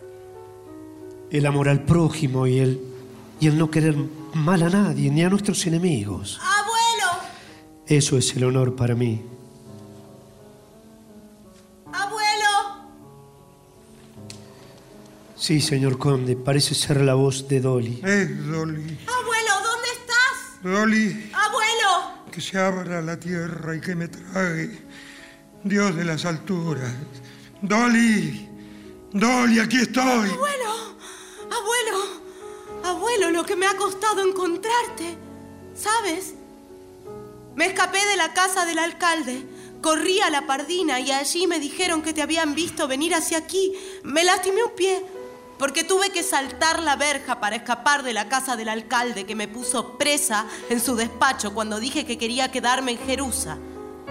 el 1.30 1.46
amor 1.46 1.70
al 1.70 1.84
prójimo 1.84 2.46
y 2.46 2.58
el, 2.58 2.80
y 3.40 3.46
el 3.46 3.56
no 3.58 3.70
querer 3.70 3.96
mal 4.34 4.62
a 4.62 4.68
nadie, 4.68 5.10
ni 5.10 5.22
a 5.24 5.30
nuestros 5.30 5.66
enemigos. 5.66 6.38
Abuelo, 6.42 7.22
Eso 7.86 8.16
es 8.18 8.34
el 8.36 8.44
honor 8.44 8.76
para 8.76 8.94
mí. 8.94 9.22
abuelo. 11.92 12.48
Sí, 15.36 15.60
señor 15.60 15.98
conde, 15.98 16.36
parece 16.36 16.74
ser 16.74 17.00
la 17.00 17.14
voz 17.14 17.48
de 17.48 17.60
Dolly. 17.60 18.00
Es 18.04 18.46
Dolly. 18.46 18.98
Abuelo, 19.08 19.52
¿dónde 19.64 19.88
estás? 19.98 20.62
Dolly, 20.62 21.30
Abuelo. 21.32 22.24
que 22.30 22.40
se 22.40 22.58
abra 22.58 23.00
la 23.00 23.18
tierra 23.18 23.74
y 23.74 23.80
que 23.80 23.94
me 23.94 24.08
trague. 24.08 24.78
Dios 25.64 25.94
de 25.96 26.04
las 26.04 26.24
alturas. 26.24 26.92
Dolly, 27.62 28.48
Dolly, 29.12 29.58
aquí 29.60 29.78
estoy. 29.78 30.02
Abuelo, 30.30 30.72
abuelo, 31.44 32.19
abuelo, 32.84 33.30
lo 33.30 33.44
que 33.44 33.56
me 33.56 33.66
ha 33.66 33.76
costado 33.76 34.22
encontrarte. 34.22 35.16
¿Sabes? 35.74 36.34
Me 37.54 37.66
escapé 37.66 37.98
de 38.06 38.16
la 38.16 38.32
casa 38.32 38.64
del 38.64 38.78
alcalde. 38.78 39.44
Corrí 39.80 40.20
a 40.20 40.30
la 40.30 40.46
pardina 40.46 41.00
y 41.00 41.10
allí 41.10 41.46
me 41.46 41.58
dijeron 41.58 42.02
que 42.02 42.12
te 42.12 42.22
habían 42.22 42.54
visto 42.54 42.86
venir 42.86 43.14
hacia 43.14 43.38
aquí. 43.38 43.72
Me 44.02 44.24
lastimé 44.24 44.62
un 44.62 44.74
pie 44.76 45.02
porque 45.58 45.84
tuve 45.84 46.10
que 46.10 46.22
saltar 46.22 46.82
la 46.82 46.96
verja 46.96 47.38
para 47.38 47.56
escapar 47.56 48.02
de 48.02 48.14
la 48.14 48.28
casa 48.28 48.56
del 48.56 48.70
alcalde 48.70 49.24
que 49.24 49.34
me 49.34 49.46
puso 49.46 49.98
presa 49.98 50.46
en 50.70 50.80
su 50.80 50.96
despacho 50.96 51.52
cuando 51.52 51.80
dije 51.80 52.06
que 52.06 52.16
quería 52.16 52.50
quedarme 52.50 52.92
en 52.92 52.98
Jerusa. 52.98 53.58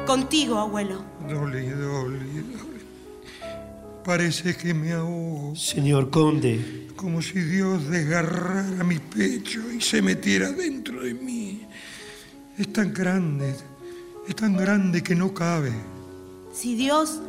Contigo, 0.06 0.58
abuelo. 0.58 1.04
Dolly, 1.28 1.70
Dolly, 1.70 2.41
Dolly. 2.41 2.80
Parece 4.04 4.56
que 4.56 4.74
me 4.74 4.94
ahogo. 4.94 5.56
Señor 5.56 6.10
conde, 6.10 6.89
Como 7.00 7.22
si 7.22 7.40
Dios 7.40 7.90
desgarrara 7.90 8.84
mi 8.84 9.00
pecho 9.00 9.62
y 9.72 9.80
se 9.80 10.02
metiera 10.02 10.52
dentro 10.52 11.02
de 11.02 11.14
mí. 11.14 11.62
Es 12.58 12.74
tan 12.74 12.94
grande, 12.94 13.56
es 14.28 14.36
tan 14.36 14.58
grande 14.58 15.02
que 15.02 15.16
no 15.16 15.34
cabe. 15.34 15.72
Si 16.52 16.76
Dios 16.76 17.22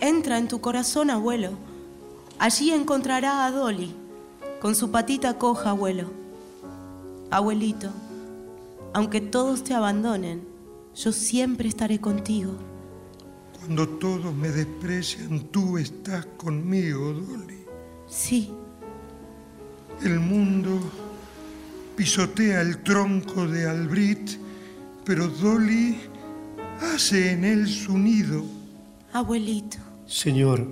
entra 0.00 0.36
en 0.36 0.48
tu 0.48 0.60
corazón, 0.60 1.08
abuelo, 1.08 1.52
allí 2.38 2.72
encontrará 2.72 3.46
a 3.46 3.50
Dolly, 3.50 3.94
con 4.60 4.74
su 4.74 4.90
patita 4.90 5.38
coja, 5.38 5.70
abuelo. 5.70 6.10
Abuelito, 7.30 7.88
aunque 8.92 9.22
todos 9.22 9.64
te 9.64 9.72
abandonen, 9.72 10.42
yo 10.94 11.10
siempre 11.10 11.70
estaré 11.70 12.02
contigo. 12.02 12.52
Cuando 13.60 13.88
todos 13.88 14.34
me 14.34 14.50
desprecian, 14.50 15.40
tú 15.50 15.78
estás 15.78 16.26
conmigo, 16.36 17.14
Dolly. 17.14 17.64
Sí, 18.08 18.52
El 20.02 20.20
mundo 20.20 20.80
pisotea 21.96 22.60
el 22.60 22.82
tronco 22.82 23.46
de 23.46 23.68
Albrit, 23.68 24.32
pero 25.04 25.28
Dolly 25.28 25.98
hace 26.80 27.32
en 27.32 27.44
él 27.44 27.66
su 27.66 27.96
nido. 27.96 28.44
Abuelito. 29.12 29.78
Señor, 30.06 30.66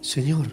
Señor, 0.00 0.46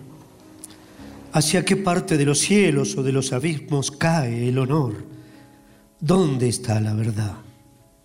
¿hacia 1.32 1.64
qué 1.64 1.76
parte 1.76 2.18
de 2.18 2.26
los 2.26 2.40
cielos 2.40 2.98
o 2.98 3.04
de 3.04 3.12
los 3.12 3.32
abismos 3.32 3.92
cae 3.92 4.50
el 4.50 4.58
honor? 4.58 5.06
¿Dónde 6.00 6.50
está 6.50 6.80
la 6.80 6.94
verdad? 6.94 7.36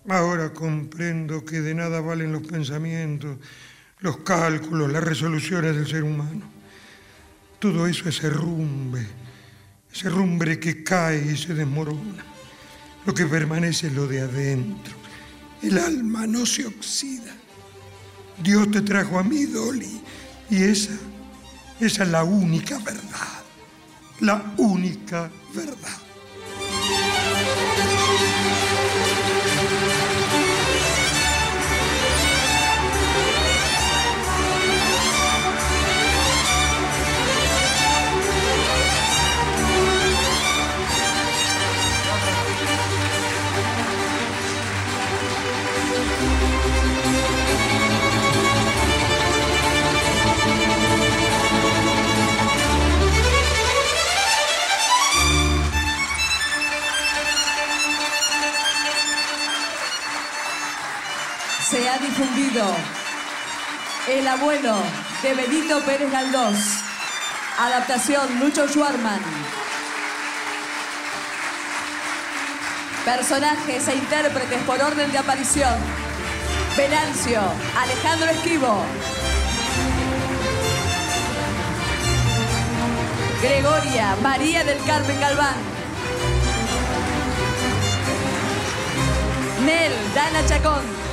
Ahora 0.07 0.53
comprendo 0.53 1.43
que 1.43 1.61
de 1.61 1.73
nada 1.73 1.99
valen 2.01 2.31
los 2.31 2.43
pensamientos, 2.43 3.37
los 3.99 4.17
cálculos, 4.17 4.91
las 4.91 5.03
resoluciones 5.03 5.75
del 5.75 5.87
ser 5.87 6.03
humano. 6.03 6.43
Todo 7.57 7.87
eso 7.87 8.07
es 8.07 8.23
herrumbe, 8.23 9.07
ese 9.95 10.09
rumbre 10.09 10.59
que 10.59 10.83
cae 10.83 11.31
y 11.31 11.37
se 11.37 11.53
desmorona. 11.53 12.25
Lo 13.05 13.13
que 13.13 13.25
permanece 13.25 13.87
es 13.87 13.93
lo 13.93 14.07
de 14.07 14.19
adentro. 14.19 14.93
El 15.61 15.77
alma 15.77 16.27
no 16.27 16.45
se 16.45 16.65
oxida. 16.65 17.33
Dios 18.43 18.69
te 18.71 18.81
trajo 18.81 19.17
a 19.17 19.23
mí, 19.23 19.45
Dolly, 19.45 20.01
y 20.49 20.63
esa, 20.63 20.91
esa 21.79 22.03
es 22.03 22.09
la 22.09 22.25
única 22.25 22.77
verdad. 22.79 23.43
La 24.19 24.53
única 24.57 25.31
verdad. 25.53 25.97
Ha 61.95 61.99
difundido 61.99 62.75
El 64.09 64.27
abuelo 64.27 64.75
de 65.23 65.33
Benito 65.33 65.79
Pérez 65.81 66.11
Galdós. 66.11 66.57
Adaptación 67.57 68.39
Lucho 68.39 68.67
Schwarman. 68.67 69.21
Personajes 73.05 73.87
e 73.87 73.95
intérpretes 73.95 74.61
por 74.63 74.81
orden 74.81 75.09
de 75.11 75.17
aparición. 75.17 75.73
Venancio, 76.75 77.39
Alejandro 77.79 78.29
Esquivo. 78.29 78.83
Gregoria, 83.41 84.17
María 84.21 84.63
del 84.65 84.83
Carmen 84.83 85.19
Galván. 85.21 85.55
Nel, 89.65 89.93
Dana 90.13 90.45
Chacón. 90.45 91.04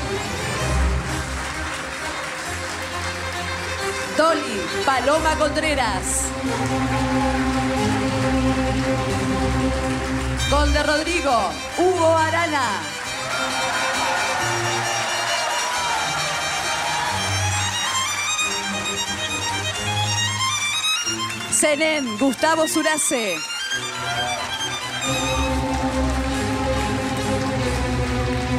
Dolly, 4.17 4.61
Paloma 4.85 5.37
Contreras. 5.37 6.25
Conde 10.51 10.83
Rodrigo, 10.83 11.51
Hugo 11.79 12.17
Arana. 12.17 12.81
Zenén, 21.53 22.19
Gustavo 22.19 22.67
Surace. 22.69 23.39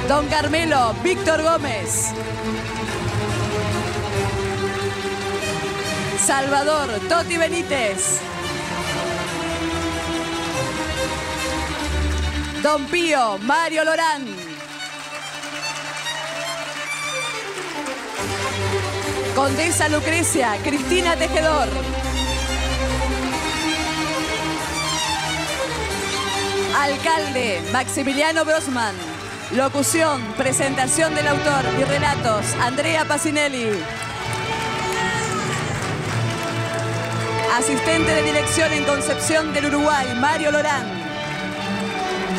Don 0.08 0.28
Carmelo, 0.28 0.94
Víctor 1.04 1.44
Gómez. 1.44 2.14
Salvador 6.26 6.90
Toti 7.10 7.38
Benítez. 7.38 8.22
Don 12.62 12.86
Pío 12.86 13.38
Mario 13.40 13.84
Lorán. 13.84 14.26
Condesa 19.36 19.90
Lucrecia 19.90 20.56
Cristina 20.64 21.18
Tejedor. 21.18 21.68
Alcalde 26.80 27.62
Maximiliano 27.74 28.46
Brosman. 28.46 28.96
Locución, 29.52 30.22
presentación 30.38 31.16
del 31.16 31.28
autor 31.28 31.66
y 31.78 31.84
relatos 31.84 32.46
Andrea 32.62 33.04
Pacinelli. 33.04 34.03
Asistente 37.54 38.16
de 38.16 38.24
dirección 38.24 38.74
en 38.74 38.84
Concepción 38.84 39.54
del 39.54 39.68
Uruguay, 39.68 40.08
Mario 40.20 40.52
Lorán. 40.52 40.88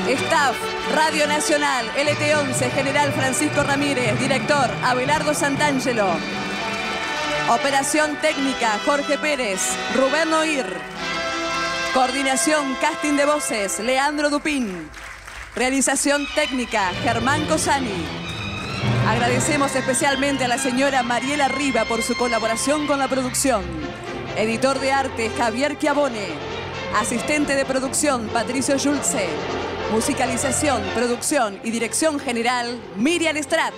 Staff, 0.09 0.57
Radio 0.93 1.29
Nacional, 1.29 1.87
LT11, 1.95 2.73
General 2.73 3.13
Francisco 3.13 3.63
Ramírez. 3.63 4.19
Director, 4.19 4.69
Abelardo 4.83 5.33
Santangelo. 5.33 6.09
Operación 7.49 8.17
técnica, 8.21 8.77
Jorge 8.85 9.17
Pérez, 9.17 9.61
Rubén 9.95 10.33
Oir. 10.33 10.67
Coordinación, 11.95 12.75
casting 12.81 13.17
de 13.17 13.25
voces, 13.25 13.79
Leandro 13.79 14.31
Dupín. 14.31 14.91
Realización 15.55 16.27
técnica, 16.35 16.91
Germán 17.05 17.47
Cosani. 17.47 18.05
Agradecemos 19.07 19.77
especialmente 19.77 20.47
a 20.47 20.49
la 20.49 20.59
señora 20.59 21.05
Mariela 21.05 21.47
Riva 21.47 21.85
por 21.85 22.03
su 22.03 22.17
colaboración 22.17 22.89
con 22.89 22.99
la 22.99 23.07
producción. 23.07 23.94
Editor 24.37 24.81
de 24.81 24.91
arte, 24.91 25.31
Javier 25.31 25.79
Chiavone. 25.79 26.27
Asistente 26.97 27.55
de 27.55 27.65
producción, 27.65 28.27
Patricio 28.33 28.77
Schulze. 28.79 29.29
Musicalización, 29.93 30.83
producción 30.93 31.61
y 31.63 31.71
dirección 31.71 32.19
general, 32.19 32.81
Miriam 32.97 33.41
Strat. 33.41 33.73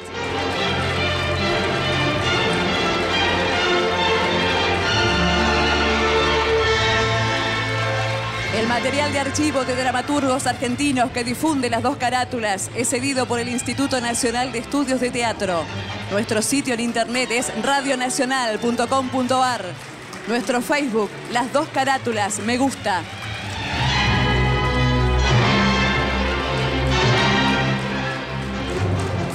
El 8.55 8.66
material 8.66 9.12
de 9.12 9.19
archivo 9.19 9.65
de 9.65 9.77
dramaturgos 9.77 10.47
argentinos 10.47 11.11
que 11.11 11.23
difunde 11.23 11.69
las 11.69 11.83
dos 11.83 11.99
carátulas 11.99 12.70
es 12.74 12.89
cedido 12.89 13.27
por 13.27 13.41
el 13.41 13.51
Instituto 13.51 14.01
Nacional 14.01 14.53
de 14.53 14.61
Estudios 14.61 15.01
de 15.01 15.11
Teatro. 15.11 15.65
Nuestro 16.11 16.41
sitio 16.41 16.73
en 16.73 16.81
internet 16.81 17.31
es 17.31 17.53
radionacional.com.ar. 17.62 19.95
Nuestro 20.28 20.61
Facebook, 20.61 21.11
las 21.31 21.53
dos 21.53 21.69
carátulas, 21.69 22.40
me 22.40 22.59
gusta. 22.59 23.03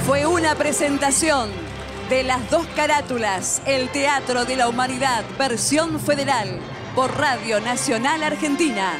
Fue 0.06 0.26
una 0.26 0.54
presentación 0.54 1.50
de 2.10 2.24
las 2.24 2.50
dos 2.50 2.66
carátulas, 2.76 3.62
el 3.64 3.88
Teatro 3.88 4.44
de 4.44 4.56
la 4.56 4.68
Humanidad, 4.68 5.24
versión 5.38 5.98
federal, 5.98 6.58
por 6.94 7.16
Radio 7.16 7.58
Nacional 7.60 8.22
Argentina. 8.22 8.92